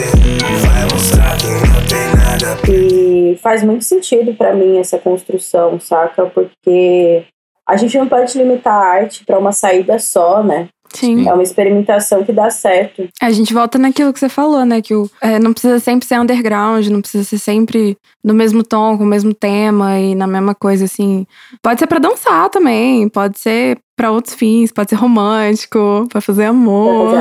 vai 0.66 0.84
mostrar 0.92 1.38
que 1.38 1.46
não 1.46 1.86
tem 1.86 2.08
nada. 2.16 2.58
E 2.68 3.38
faz 3.44 3.64
muito 3.64 3.84
sentido 3.84 4.34
pra 4.34 4.56
mim 4.56 4.80
essa 4.80 4.98
construção, 4.98 5.80
saca? 5.80 6.26
Porque 6.26 7.26
a 7.70 7.78
gente 7.78 7.96
não 7.96 8.08
pode 8.08 8.36
limitar 8.36 8.74
a 8.74 8.88
arte 8.88 9.24
pra 9.24 9.38
uma 9.38 9.52
saída 9.52 10.00
só, 10.00 10.42
né? 10.42 10.68
Sim. 10.94 11.28
É 11.28 11.34
uma 11.34 11.44
experimentação 11.44 12.24
que 12.24 12.32
dá 12.32 12.50
certo. 12.50 13.08
A 13.22 13.32
gente 13.32 13.54
volta 13.54 13.78
naquilo 13.78 14.14
que 14.14 14.20
você 14.20 14.30
falou, 14.30 14.66
né? 14.66 14.82
Que 14.82 14.94
o, 14.94 15.10
é, 15.22 15.40
não 15.40 15.54
precisa 15.54 15.80
sempre 15.80 16.08
ser 16.08 16.20
underground, 16.20 16.88
não 16.88 17.02
precisa 17.02 17.24
ser 17.24 17.38
sempre 17.38 17.98
no 18.24 18.34
mesmo 18.34 18.64
tom, 18.64 18.98
com 18.98 19.04
o 19.04 19.08
mesmo 19.08 19.34
tema 19.34 20.00
e 20.00 20.14
na 20.16 20.28
mesma 20.28 20.54
coisa, 20.54 20.86
assim. 20.86 21.26
Pode 21.62 21.80
ser 21.80 21.88
pra 21.88 22.00
dançar 22.00 22.50
também, 22.50 23.08
pode 23.10 23.40
ser 23.40 23.80
pra 23.96 24.12
outros 24.12 24.34
fins, 24.36 24.72
pode 24.72 24.90
ser 24.90 24.96
romântico, 24.96 26.08
pra 26.10 26.22
fazer 26.22 26.46
amor. 26.46 27.14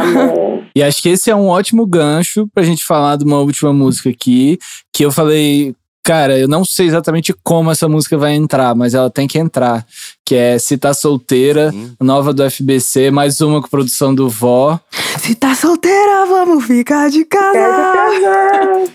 E 0.74 0.82
acho 0.82 1.02
que 1.02 1.08
esse 1.08 1.30
é 1.30 1.36
um 1.36 1.48
ótimo 1.48 1.84
gancho 1.84 2.48
pra 2.54 2.62
gente 2.62 2.84
falar 2.84 3.16
de 3.16 3.24
uma 3.24 3.38
última 3.40 3.72
música 3.72 4.08
aqui, 4.08 4.58
que 4.94 5.04
eu 5.04 5.10
falei, 5.10 5.74
cara, 6.02 6.38
eu 6.38 6.48
não 6.48 6.64
sei 6.64 6.86
exatamente 6.86 7.34
como 7.42 7.70
essa 7.70 7.88
música 7.88 8.16
vai 8.16 8.34
entrar, 8.34 8.74
mas 8.74 8.94
ela 8.94 9.10
tem 9.10 9.28
que 9.28 9.38
entrar, 9.38 9.86
que 10.24 10.34
é 10.34 10.58
Se 10.58 10.76
Tá 10.76 10.92
Solteira, 10.94 11.72
nova 12.00 12.32
do 12.32 12.48
FBC, 12.48 13.10
mais 13.10 13.40
uma 13.40 13.60
com 13.60 13.68
produção 13.68 14.14
do 14.14 14.28
Vó. 14.28 14.78
Se 15.18 15.34
tá 15.34 15.54
solteira, 15.54 16.24
vamos 16.26 16.64
ficar 16.64 17.10
de 17.10 17.24
casa. 17.24 17.58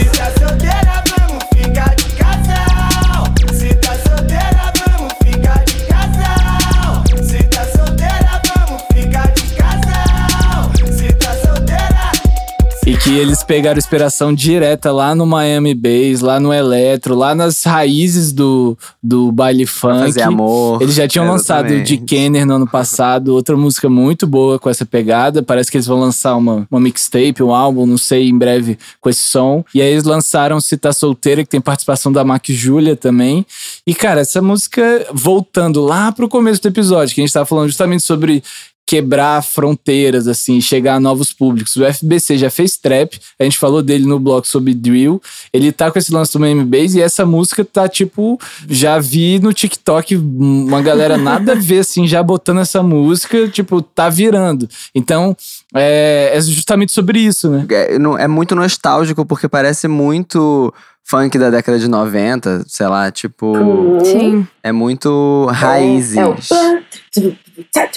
Se 0.00 0.18
tá 0.18 0.32
solteira, 0.38 0.63
E 12.86 12.98
que 12.98 13.16
eles 13.16 13.42
pegaram 13.42 13.78
inspiração 13.78 14.34
direta 14.34 14.92
lá 14.92 15.14
no 15.14 15.24
Miami 15.24 15.74
Bass, 15.74 16.20
lá 16.20 16.38
no 16.38 16.52
Eletro, 16.52 17.14
lá 17.14 17.34
nas 17.34 17.62
raízes 17.62 18.30
do, 18.30 18.76
do 19.02 19.32
baile 19.32 19.64
funk. 19.64 20.00
fazer 20.00 20.20
amor. 20.20 20.82
Eles 20.82 20.94
já 20.94 21.08
tinham 21.08 21.26
lançado 21.26 21.70
o 21.70 21.82
de. 21.82 21.96
Kenner 21.96 22.44
no 22.44 22.56
ano 22.56 22.66
passado, 22.66 23.28
outra 23.34 23.56
música 23.56 23.88
muito 23.88 24.26
boa 24.26 24.58
com 24.58 24.68
essa 24.68 24.84
pegada. 24.84 25.42
Parece 25.42 25.70
que 25.70 25.78
eles 25.78 25.86
vão 25.86 25.98
lançar 25.98 26.36
uma, 26.36 26.66
uma 26.70 26.78
mixtape, 26.78 27.42
um 27.42 27.54
álbum, 27.54 27.86
não 27.86 27.96
sei, 27.96 28.28
em 28.28 28.36
breve 28.36 28.78
com 29.00 29.08
esse 29.08 29.22
som. 29.22 29.64
E 29.74 29.80
aí 29.80 29.88
eles 29.88 30.04
lançaram 30.04 30.60
Se 30.60 30.76
Tá 30.76 30.92
Solteira, 30.92 31.42
que 31.42 31.48
tem 31.48 31.62
participação 31.62 32.12
da 32.12 32.22
Mac 32.22 32.44
Júlia 32.48 32.94
também. 32.94 33.46
E, 33.86 33.94
cara, 33.94 34.20
essa 34.20 34.42
música, 34.42 35.06
voltando 35.10 35.80
lá 35.80 36.12
pro 36.12 36.28
começo 36.28 36.60
do 36.60 36.68
episódio, 36.68 37.14
que 37.14 37.22
a 37.22 37.24
gente 37.24 37.32
tava 37.32 37.46
falando 37.46 37.68
justamente 37.68 38.02
sobre 38.02 38.42
quebrar 38.86 39.42
fronteiras, 39.42 40.28
assim, 40.28 40.60
chegar 40.60 40.96
a 40.96 41.00
novos 41.00 41.32
públicos. 41.32 41.74
O 41.76 41.84
FBC 41.84 42.36
já 42.36 42.50
fez 42.50 42.76
trap, 42.76 43.18
a 43.38 43.44
gente 43.44 43.56
falou 43.56 43.82
dele 43.82 44.04
no 44.04 44.18
blog 44.20 44.46
sobre 44.46 44.74
drill. 44.74 45.22
Ele 45.52 45.72
tá 45.72 45.90
com 45.90 45.98
esse 45.98 46.12
lance 46.12 46.32
do 46.32 46.40
Miami 46.40 46.64
Bass 46.64 46.94
e 46.94 47.00
essa 47.00 47.24
música 47.24 47.64
tá 47.64 47.88
tipo, 47.88 48.38
já 48.68 48.98
vi 48.98 49.38
no 49.38 49.52
TikTok 49.52 50.16
uma 50.16 50.82
galera 50.82 51.16
nada 51.16 51.52
a 51.52 51.56
ver, 51.56 51.80
assim, 51.80 52.06
já 52.06 52.22
botando 52.22 52.60
essa 52.60 52.82
música, 52.82 53.48
tipo, 53.48 53.80
tá 53.80 54.08
virando. 54.08 54.68
Então, 54.94 55.34
é, 55.74 56.32
é 56.34 56.40
justamente 56.40 56.92
sobre 56.92 57.20
isso, 57.20 57.50
né? 57.50 57.66
É, 57.70 57.94
é 58.24 58.28
muito 58.28 58.54
nostálgico 58.54 59.24
porque 59.24 59.48
parece 59.48 59.88
muito 59.88 60.72
funk 61.06 61.38
da 61.38 61.50
década 61.50 61.78
de 61.78 61.88
90, 61.88 62.64
sei 62.66 62.86
lá, 62.86 63.10
tipo. 63.10 63.52
Sim. 64.04 64.46
É 64.62 64.72
muito 64.72 65.46
raízes. 65.52 66.16
É 66.16 66.24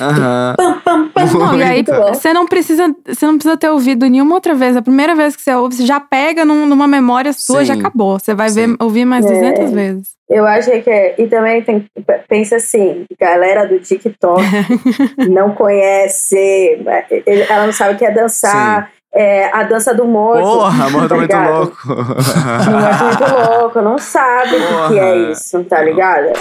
Aham. 0.01 0.55
Não, 1.33 1.57
e 1.57 1.63
aí 1.63 1.83
você 1.83 2.31
não 2.31 2.45
precisa, 2.45 2.93
você 3.05 3.25
não 3.25 3.35
precisa 3.37 3.57
ter 3.57 3.69
ouvido 3.69 4.07
nenhuma 4.07 4.35
outra 4.35 4.53
vez. 4.53 4.75
A 4.77 4.81
primeira 4.81 5.15
vez 5.15 5.35
que 5.35 5.41
você 5.41 5.53
ouve, 5.55 5.75
você 5.75 5.85
já 5.85 5.99
pega 5.99 6.45
num- 6.45 6.65
numa 6.67 6.87
memória 6.87 7.33
sua, 7.33 7.59
Sim. 7.61 7.65
já 7.65 7.73
acabou. 7.73 8.19
Você 8.19 8.33
vai 8.35 8.49
ver, 8.49 8.75
ouvir 8.79 9.05
mais 9.05 9.25
É. 9.25 9.29
200 9.29 9.71
vezes. 9.71 10.07
Eu 10.29 10.45
acho 10.45 10.69
que 10.81 10.89
é. 10.89 11.15
E 11.17 11.25
também 11.27 11.61
tem. 11.63 11.85
Pensa 12.27 12.57
assim, 12.57 13.05
galera 13.19 13.65
do 13.65 13.79
TikTok 13.79 14.41
não 15.29 15.51
conhece. 15.55 16.77
Ela 17.49 17.65
não 17.65 17.73
sabe 17.73 17.95
o 17.95 17.97
que 17.97 18.05
é 18.05 18.11
dançar. 18.11 18.91
É, 19.19 19.49
a 19.51 19.63
dança 19.63 19.95
do 19.95 20.05
morto. 20.05 20.43
Porra, 20.43 20.89
morto 20.91 21.09
tá 21.09 21.15
muito 21.15 21.31
ligado? 21.31 21.57
louco. 21.57 21.77
Morto 21.89 23.03
muito 23.03 23.59
louco, 23.59 23.81
não 23.81 23.97
sabe 23.97 24.55
o 24.57 24.89
que, 24.89 24.99
é 24.99 25.31
isso, 25.31 25.63
tá 25.63 25.81
ligado? 25.81 26.33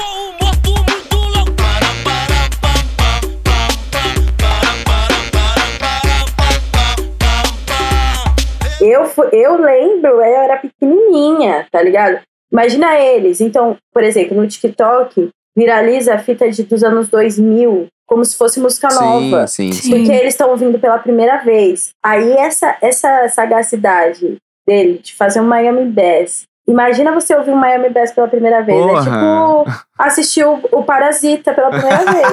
Eu, 8.79 9.11
eu 9.33 9.57
lembro, 9.59 10.11
eu 10.11 10.21
era 10.21 10.59
pequenininha, 10.59 11.67
tá 11.73 11.81
ligado? 11.81 12.21
Imagina 12.53 12.95
eles. 13.01 13.41
Então, 13.41 13.79
por 13.91 14.03
exemplo, 14.03 14.37
no 14.37 14.47
TikTok, 14.47 15.31
viraliza 15.57 16.13
a 16.13 16.19
fita 16.19 16.51
de, 16.51 16.63
dos 16.65 16.85
anos 16.85 17.09
2000, 17.09 17.87
como 18.07 18.25
se 18.25 18.37
fosse 18.37 18.61
música 18.61 18.89
Sim, 18.91 19.31
nova. 19.31 19.47
sim, 19.47 19.73
sim. 19.73 19.91
Porque 19.91 20.13
eles 20.13 20.35
estão 20.35 20.51
ouvindo 20.51 20.79
pela 20.79 20.99
primeira 20.99 21.39
vez. 21.39 21.91
Aí, 22.03 22.33
essa, 22.35 22.77
essa 22.81 23.29
sagacidade 23.29 24.37
dele 24.67 25.01
de 25.03 25.15
fazer 25.15 25.41
um 25.41 25.47
Miami 25.47 25.85
Bass. 25.91 26.45
Imagina 26.69 27.13
você 27.13 27.35
ouvir 27.35 27.53
um 27.53 27.57
Miami 27.57 27.91
Bass 27.91 28.11
pela 28.13 28.27
primeira 28.27 28.61
vez. 28.63 28.77
É 28.77 28.89
Porra. 28.89 29.03
tipo 29.03 29.83
assistir 29.99 30.45
o, 30.45 30.59
o 30.73 30.83
Parasita 30.83 31.53
pela 31.55 31.71
primeira 31.71 32.05
vez. 32.11 32.27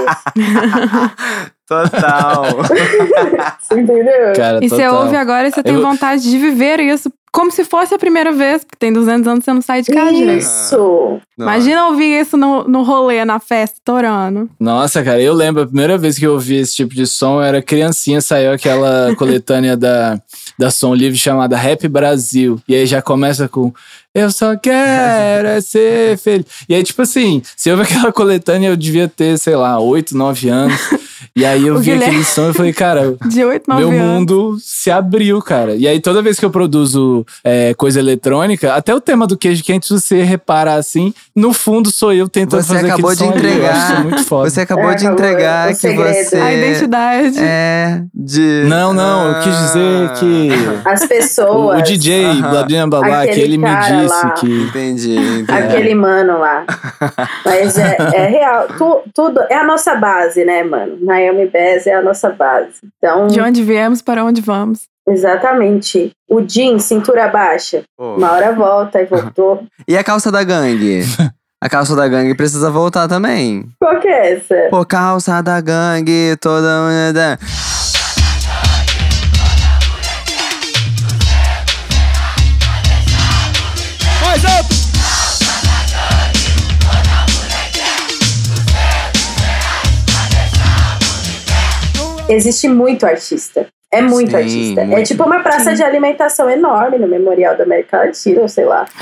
Total. 1.67 2.43
Você 3.61 3.79
entendeu? 3.79 4.33
e 4.61 4.69
você 4.69 4.87
ouve 4.89 5.15
agora 5.15 5.47
e 5.47 5.51
você 5.51 5.63
tem 5.63 5.75
Eu- 5.75 5.81
vontade 5.81 6.21
de 6.23 6.37
viver 6.37 6.79
isso 6.79 7.11
como 7.33 7.51
se 7.51 7.65
fosse 7.65 7.95
a 7.95 7.97
primeira 7.97 8.31
vez, 8.31 8.63
porque 8.63 8.77
tem 8.77 8.93
200 8.93 9.27
anos 9.27 9.39
que 9.39 9.45
você 9.45 9.53
não 9.53 9.61
sai 9.61 9.81
de 9.81 9.91
casa. 9.91 10.13
Isso! 10.13 11.19
Imagina 11.35 11.87
ouvir 11.87 12.21
isso 12.21 12.37
no, 12.37 12.63
no 12.67 12.83
rolê, 12.83 13.25
na 13.25 13.39
festa, 13.39 13.77
estourando. 13.77 14.47
Nossa, 14.59 15.03
cara, 15.03 15.19
eu 15.19 15.33
lembro 15.33 15.63
a 15.63 15.65
primeira 15.65 15.97
vez 15.97 16.19
que 16.19 16.27
eu 16.27 16.33
ouvi 16.33 16.57
esse 16.57 16.75
tipo 16.75 16.93
de 16.93 17.07
som, 17.07 17.37
eu 17.37 17.41
era 17.41 17.59
criancinha, 17.59 18.21
saiu 18.21 18.51
aquela 18.51 19.15
coletânea 19.17 19.75
da, 19.75 20.21
da 20.59 20.69
Som 20.69 20.93
Livre 20.93 21.17
chamada 21.17 21.57
Rap 21.57 21.87
Brasil. 21.87 22.61
E 22.67 22.75
aí 22.75 22.85
já 22.85 23.01
começa 23.01 23.47
com 23.47 23.73
Eu 24.13 24.29
só 24.29 24.55
quero 24.55 25.47
é 25.47 25.59
ser 25.59 26.15
feliz. 26.21 26.45
E 26.69 26.75
aí, 26.75 26.83
tipo 26.83 27.01
assim, 27.01 27.41
se 27.57 27.71
ouve 27.71 27.81
aquela 27.81 28.13
coletânea, 28.13 28.69
eu 28.69 28.77
devia 28.77 29.07
ter, 29.07 29.39
sei 29.39 29.55
lá, 29.55 29.79
8, 29.79 30.15
9 30.15 30.49
anos. 30.49 30.79
E 31.35 31.45
aí 31.45 31.65
eu 31.67 31.75
O 31.75 31.79
vi 31.79 31.85
Guilherme- 31.91 32.05
aquele 32.05 32.23
som 32.23 32.49
e 32.49 32.53
falei, 32.53 32.73
cara, 32.73 33.15
De 33.27 33.43
8, 33.43 33.63
9 33.67 33.81
meu 33.81 33.89
anos. 33.91 34.01
mundo 34.01 34.57
se 34.61 34.91
abriu, 34.91 35.41
cara. 35.41 35.75
E 35.75 35.87
aí 35.87 35.99
toda 35.99 36.21
vez 36.21 36.39
que 36.39 36.45
eu 36.45 36.49
produzo 36.51 37.25
é, 37.43 37.73
coisa 37.73 37.99
eletrônica, 37.99 38.73
até 38.73 38.93
o 38.93 39.01
tema 39.01 39.25
do 39.27 39.37
queijo 39.37 39.63
quente, 39.63 39.89
você 39.91 40.23
reparar 40.23 40.75
assim, 40.75 41.13
no 41.35 41.53
fundo 41.53 41.91
sou 41.91 42.13
eu 42.13 42.27
tentando 42.29 42.61
Você 42.61 42.73
fazer 42.73 42.85
acabou 42.91 43.11
aquele 43.11 43.29
de 43.31 43.33
som 43.33 43.39
ali. 43.39 43.59
Eu 43.59 43.65
acho 43.67 43.77
entregar. 43.79 43.93
isso 43.93 44.03
muito 44.03 44.23
foda. 44.25 44.49
Você 44.49 44.61
acabou 44.61 44.89
É, 44.89 44.95
de 44.95 45.05
acabou, 45.07 45.25
entregar 45.25 45.65
o 45.71 45.75
que 45.77 45.93
você. 45.93 46.35
A 46.37 46.53
identidade. 46.53 47.39
É, 47.39 48.01
de. 48.13 48.63
Não, 48.67 48.93
não, 48.93 49.29
eu 49.29 49.41
quis 49.43 49.57
dizer 49.57 50.09
que 50.19 50.49
As 50.85 51.01
o, 51.03 51.07
pessoas. 51.07 51.79
o 51.79 51.81
DJ 51.83 52.25
Aham. 52.25 52.49
Bladinha 52.49 52.87
Babá, 52.87 53.25
que 53.27 53.39
ele 53.39 53.57
me 53.57 53.69
disse 53.75 54.05
lá. 54.07 54.29
que. 54.31 54.45
Entendi. 54.63 55.15
entendi. 55.15 55.51
Aquele 55.51 55.95
mano 55.95 56.39
lá. 56.39 56.65
Mas 57.45 57.77
é, 57.77 57.97
é 58.13 58.27
real. 58.27 58.67
Tu- 58.77 59.01
tudo 59.13 59.39
é 59.49 59.55
a 59.55 59.63
nossa 59.63 59.95
base, 59.95 60.43
né, 60.43 60.63
mano? 60.63 60.97
Naomi 61.19 61.45
Bass 61.47 61.87
é 61.87 61.93
a 61.93 62.01
nossa 62.01 62.29
base. 62.29 62.75
Então, 62.97 63.27
De 63.27 63.39
onde 63.41 63.63
viemos 63.63 64.01
para 64.01 64.23
onde 64.23 64.41
vamos. 64.41 64.81
exatamente. 65.07 66.11
O 66.29 66.41
Jim, 66.47 66.79
cintura 66.79 67.27
baixa. 67.27 67.83
Pô. 67.97 68.15
Uma 68.15 68.31
hora 68.31 68.51
volta 68.53 69.01
e 69.01 69.05
voltou. 69.05 69.63
E 69.87 69.97
a 69.97 70.03
calça 70.03 70.31
da 70.31 70.43
gangue? 70.43 71.01
A 71.61 71.69
calça 71.69 71.95
da 71.95 72.07
gangue 72.07 72.35
precisa 72.35 72.69
voltar 72.71 73.07
também. 73.07 73.65
Qual 73.79 73.99
que 73.99 74.07
é 74.07 74.33
essa? 74.33 74.55
Pô, 74.69 74.85
calça 74.85 75.41
da 75.41 75.59
gangue, 75.61 76.35
toda 76.41 76.67
Existe 92.29 92.67
muito 92.67 93.05
artista. 93.05 93.67
É 93.91 94.01
muito 94.01 94.31
Sim, 94.31 94.37
artista. 94.37 94.81
É 94.81 94.85
muito. 94.85 95.07
tipo 95.07 95.23
uma 95.23 95.41
praça 95.41 95.75
de 95.75 95.83
alimentação 95.83 96.49
enorme 96.49 96.97
no 96.97 97.07
Memorial 97.07 97.55
da 97.55 97.63
América 97.63 97.97
Latina, 97.97 98.41
ou 98.41 98.47
sei 98.47 98.65
lá. 98.65 98.85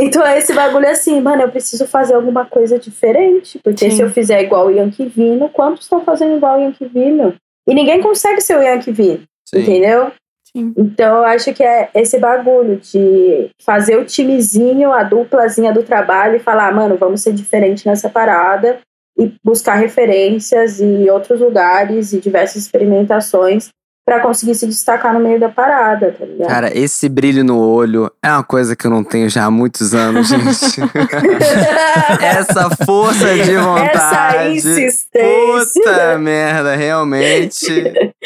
Então 0.00 0.24
é 0.24 0.38
esse 0.38 0.54
bagulho 0.54 0.88
assim, 0.88 1.20
mano, 1.20 1.42
eu 1.42 1.50
preciso 1.50 1.86
fazer 1.86 2.14
alguma 2.14 2.46
coisa 2.46 2.78
diferente. 2.78 3.60
Porque 3.62 3.90
Sim. 3.90 3.96
se 3.96 4.02
eu 4.02 4.10
fizer 4.10 4.42
igual 4.42 4.66
o 4.66 4.70
Yankee 4.70 5.06
Vino, 5.06 5.50
quantos 5.50 5.82
estão 5.82 6.02
fazendo 6.02 6.36
igual 6.36 6.58
o 6.58 6.62
Yankee 6.62 6.86
Vino? 6.86 7.34
E 7.68 7.74
ninguém 7.74 8.00
consegue 8.00 8.40
ser 8.40 8.56
o 8.56 8.62
Yankee 8.62 8.90
Vino, 8.90 9.22
Sim. 9.46 9.60
entendeu? 9.60 10.10
Sim. 10.44 10.72
Então 10.76 11.18
eu 11.18 11.24
acho 11.24 11.52
que 11.52 11.62
é 11.62 11.90
esse 11.94 12.18
bagulho 12.18 12.76
de 12.76 13.50
fazer 13.62 13.96
o 13.98 14.04
timezinho, 14.04 14.92
a 14.92 15.02
duplazinha 15.02 15.72
do 15.72 15.82
trabalho 15.82 16.36
e 16.36 16.40
falar, 16.40 16.72
mano, 16.72 16.96
vamos 16.96 17.20
ser 17.20 17.32
diferente 17.32 17.86
nessa 17.86 18.08
parada 18.08 18.78
e 19.18 19.34
buscar 19.44 19.74
referências 19.74 20.80
e 20.80 21.08
outros 21.10 21.40
lugares 21.40 22.12
e 22.12 22.20
diversas 22.20 22.62
experimentações 22.62 23.70
pra 24.04 24.20
conseguir 24.20 24.54
se 24.54 24.66
destacar 24.66 25.14
no 25.14 25.20
meio 25.20 25.38
da 25.38 25.48
parada, 25.48 26.12
tá 26.12 26.24
ligado? 26.24 26.48
Cara, 26.48 26.76
esse 26.76 27.08
brilho 27.08 27.44
no 27.44 27.60
olho 27.60 28.10
é 28.22 28.30
uma 28.30 28.42
coisa 28.42 28.74
que 28.74 28.86
eu 28.86 28.90
não 28.90 29.04
tenho 29.04 29.28
já 29.30 29.44
há 29.44 29.50
muitos 29.50 29.94
anos, 29.94 30.28
gente. 30.28 30.42
Essa 32.20 32.68
força 32.84 33.34
de 33.36 33.56
vontade. 33.56 34.58
Essa 34.58 34.70
insistência. 34.70 35.82
Puta 35.84 36.18
merda, 36.18 36.74
realmente. 36.74 37.66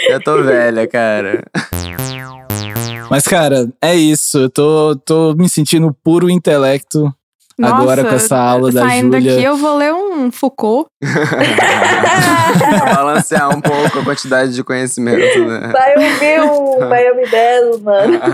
Eu 0.09 0.23
tô 0.23 0.43
velha, 0.43 0.87
cara. 0.87 1.45
Mas, 3.11 3.25
cara, 3.25 3.69
é 3.83 3.95
isso. 3.95 4.39
Eu 4.39 4.51
tô, 4.51 4.97
tô 4.97 5.35
me 5.35 5.49
sentindo 5.49 5.95
puro 6.03 6.31
intelecto 6.31 7.15
agora 7.63 8.03
Nossa, 8.03 8.09
com 8.09 8.15
essa 8.17 8.37
aula 8.37 8.71
da 8.71 8.83
Saindo 8.83 9.17
Júlia. 9.17 9.33
daqui, 9.33 9.45
eu 9.45 9.57
vou 9.57 9.77
ler 9.77 9.93
um 9.93 10.31
Foucault. 10.31 10.89
Pra 11.01 12.95
balancear 12.95 13.57
um 13.57 13.61
pouco 13.61 13.99
a 13.99 14.05
quantidade 14.05 14.55
de 14.55 14.63
conhecimento, 14.63 15.45
né? 15.47 15.71
Vai 15.73 15.95
ouvir 15.97 16.41
o 16.41 16.81
Miami 16.89 17.27
Belo, 17.29 17.81
mano. 17.83 18.21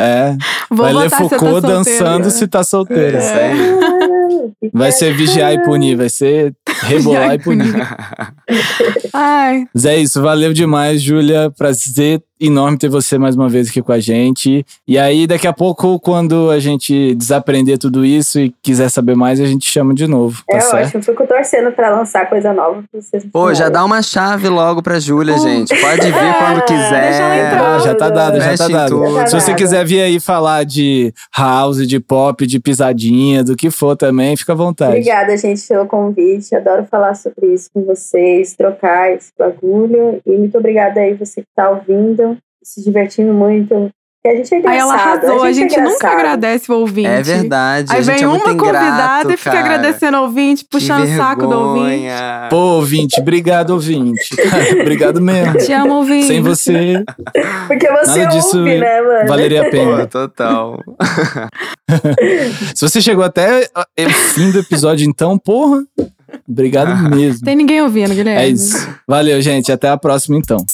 É. 0.00 0.36
Vou 0.70 0.86
Vai 0.86 0.92
ler 0.94 1.10
se 1.10 1.16
Foucault 1.16 1.40
solteira. 1.40 1.76
dançando 1.76 2.30
se 2.30 2.48
tá 2.48 2.64
solteira. 2.64 3.18
Isso 3.18 3.32
aí. 3.34 4.70
Vai 4.72 4.90
ser 4.92 5.12
vigiar 5.14 5.52
e 5.52 5.62
punir, 5.62 5.96
vai 5.96 6.08
ser 6.08 6.54
rebolar 6.82 7.34
e 7.34 7.38
punir. 7.38 7.74
Ai, 9.12 9.66
Mas 9.74 9.84
é 9.84 9.96
isso, 9.98 10.22
valeu 10.22 10.52
demais, 10.52 11.02
Júlia. 11.02 11.50
Prazer 11.56 12.22
enorme 12.40 12.76
ter 12.76 12.88
você 12.88 13.18
mais 13.18 13.36
uma 13.36 13.48
vez 13.48 13.68
aqui 13.68 13.82
com 13.82 13.92
a 13.92 14.00
gente. 14.00 14.64
E 14.86 14.98
aí, 14.98 15.26
daqui 15.26 15.46
a 15.46 15.52
pouco, 15.52 15.98
quando 16.00 16.50
a 16.50 16.58
gente 16.58 17.14
desaprender 17.14 17.78
tudo 17.78 18.04
isso 18.04 18.21
e 18.40 18.54
quiser 18.62 18.88
saber 18.88 19.14
mais, 19.16 19.40
a 19.40 19.44
gente 19.46 19.66
chama 19.70 19.94
de 19.94 20.06
novo. 20.06 20.42
Tá 20.48 20.56
É 20.56 20.60
certo? 20.60 20.86
ótimo, 20.88 21.02
fico 21.02 21.26
torcendo 21.26 21.72
pra 21.72 21.90
lançar 21.90 22.28
coisa 22.28 22.52
nova 22.52 22.82
pra 22.90 23.00
vocês. 23.00 23.24
Pô, 23.32 23.52
já 23.54 23.68
dá 23.68 23.84
uma 23.84 24.02
chave 24.02 24.48
logo 24.48 24.82
pra 24.82 24.98
Júlia, 25.00 25.38
gente. 25.38 25.68
Pode 25.80 26.00
vir 26.06 26.14
É, 26.14 26.32
quando 26.38 26.64
quiser. 26.64 27.52
Ah, 27.60 27.78
já 27.78 27.94
tá 27.94 28.08
dado, 28.10 28.40
já 28.40 28.56
tá 28.56 28.68
dado. 28.68 28.88
tudo. 28.90 29.26
Se 29.28 29.34
você 29.34 29.54
quiser 29.54 29.84
vir 29.84 30.00
aí 30.02 30.20
falar 30.20 30.64
de 30.64 31.12
house, 31.36 31.86
de 31.86 31.98
pop, 32.00 32.46
de 32.46 32.58
pisadinha, 32.60 33.44
do 33.44 33.56
que 33.56 33.70
for 33.70 33.96
também, 33.96 34.36
fica 34.36 34.52
à 34.52 34.56
vontade. 34.56 34.92
Obrigada, 34.92 35.36
gente, 35.36 35.66
pelo 35.66 35.86
convite. 35.86 36.54
Adoro 36.54 36.84
falar 36.90 37.14
sobre 37.14 37.46
isso 37.54 37.68
com 37.72 37.84
vocês, 37.84 38.54
trocar 38.54 39.12
esse 39.12 39.30
bagulho. 39.38 40.20
E 40.26 40.36
muito 40.36 40.56
obrigada 40.58 41.00
aí, 41.00 41.14
você 41.14 41.40
que 41.42 41.48
tá 41.54 41.70
ouvindo, 41.70 42.36
se 42.62 42.82
divertindo 42.82 43.32
muito. 43.32 43.90
Porque 44.24 44.36
a 44.36 44.36
gente 44.36 44.54
é 44.54 44.56
aí 44.56 44.60
engraçado. 44.60 44.80
ela 44.80 44.94
arrasou. 44.94 45.42
A 45.42 45.52
gente, 45.52 45.74
é 45.74 45.78
nunca 45.80 45.94
engraçado. 45.96 46.16
agradece 46.16 46.70
o 46.70 46.76
ouvinte. 46.76 47.08
É 47.08 47.22
verdade. 47.22 47.92
Aí 47.92 47.98
a 47.98 48.02
gente 48.02 48.14
vem 48.14 48.22
é 48.22 48.28
uma 48.28 48.38
muito 48.38 48.50
ingrato, 48.52 48.78
convidada 48.78 49.32
e 49.32 49.36
fica 49.36 49.50
cara. 49.50 49.64
agradecendo 49.64 50.16
o 50.16 50.20
ouvinte, 50.22 50.64
puxando 50.70 51.02
o 51.02 51.16
saco 51.16 51.46
do 51.48 51.58
ouvinte. 51.58 52.06
Pô, 52.48 52.56
ouvinte, 52.56 53.20
obrigado, 53.20 53.70
ouvinte. 53.70 54.28
obrigado 54.80 55.20
mesmo. 55.20 55.58
Te 55.58 55.72
amo, 55.72 55.94
ouvinte. 55.94 56.28
Sem 56.28 56.40
você, 56.40 57.02
Porque 57.66 57.90
você 57.90 58.20
nada 58.20 58.36
disso 58.36 58.58
ouve, 58.58 58.78
né, 58.78 59.02
mano? 59.02 59.28
valeria 59.28 59.62
a 59.62 59.64
Pô, 59.64 59.70
pena. 59.72 60.06
total. 60.06 60.78
Se 62.76 62.88
você 62.88 63.00
chegou 63.02 63.24
até 63.24 63.68
o 63.98 64.10
fim 64.34 64.52
do 64.52 64.60
episódio, 64.60 65.04
então, 65.04 65.36
porra, 65.36 65.82
obrigado 66.48 67.10
mesmo. 67.10 67.44
Tem 67.44 67.56
ninguém 67.56 67.82
ouvindo, 67.82 68.14
Guilherme. 68.14 68.40
É 68.40 68.46
isso. 68.46 68.88
Valeu, 69.04 69.42
gente. 69.42 69.72
Até 69.72 69.88
a 69.88 69.96
próxima, 69.96 70.38
então. 70.38 70.64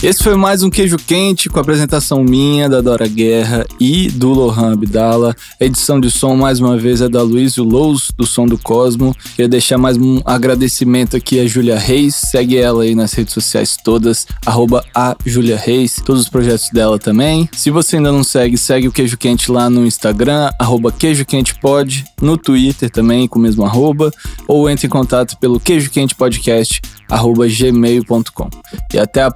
Esse 0.00 0.22
foi 0.22 0.36
mais 0.36 0.62
um 0.62 0.70
Queijo 0.70 0.96
Quente 0.96 1.48
com 1.48 1.58
a 1.58 1.60
apresentação 1.60 2.22
minha, 2.22 2.68
da 2.68 2.80
Dora 2.80 3.08
Guerra 3.08 3.66
e 3.80 4.08
do 4.08 4.28
Lohan 4.28 4.74
Abdala. 4.74 5.34
A 5.60 5.64
edição 5.64 5.98
de 5.98 6.08
som, 6.08 6.36
mais 6.36 6.60
uma 6.60 6.76
vez, 6.76 7.00
é 7.00 7.08
da 7.08 7.20
Luiz 7.20 7.56
Lous, 7.56 8.12
do 8.16 8.24
Som 8.24 8.46
do 8.46 8.56
Cosmo. 8.56 9.12
Queria 9.34 9.48
deixar 9.48 9.76
mais 9.76 9.96
um 9.96 10.20
agradecimento 10.24 11.16
aqui 11.16 11.40
a 11.40 11.46
Júlia 11.48 11.76
Reis. 11.76 12.14
Segue 12.14 12.56
ela 12.56 12.84
aí 12.84 12.94
nas 12.94 13.12
redes 13.12 13.34
sociais 13.34 13.76
todas, 13.76 14.24
arroba 14.46 14.84
a 14.94 15.16
Júlia 15.26 15.56
Reis, 15.56 15.96
todos 16.06 16.22
os 16.22 16.28
projetos 16.28 16.70
dela 16.70 16.96
também. 16.96 17.48
Se 17.52 17.68
você 17.68 17.96
ainda 17.96 18.12
não 18.12 18.22
segue, 18.22 18.56
segue 18.56 18.86
o 18.86 18.92
Queijo 18.92 19.18
Quente 19.18 19.50
lá 19.50 19.68
no 19.68 19.84
Instagram, 19.84 20.48
arroba 20.60 20.92
Queijo 20.92 21.24
Quente 21.24 21.56
Pod, 21.58 22.04
no 22.22 22.38
Twitter 22.38 22.88
também, 22.88 23.26
com 23.26 23.40
o 23.40 23.42
mesmo 23.42 23.64
arroba, 23.64 24.12
ou 24.46 24.70
entre 24.70 24.86
em 24.86 24.90
contato 24.90 25.36
pelo 25.38 25.58
queijoquentepodcast, 25.58 26.82
arroba 27.10 27.48
gmail.com. 27.48 28.50
E 28.92 28.98
até 28.98 29.22
a 29.22 29.30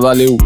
valeu! 0.00 0.36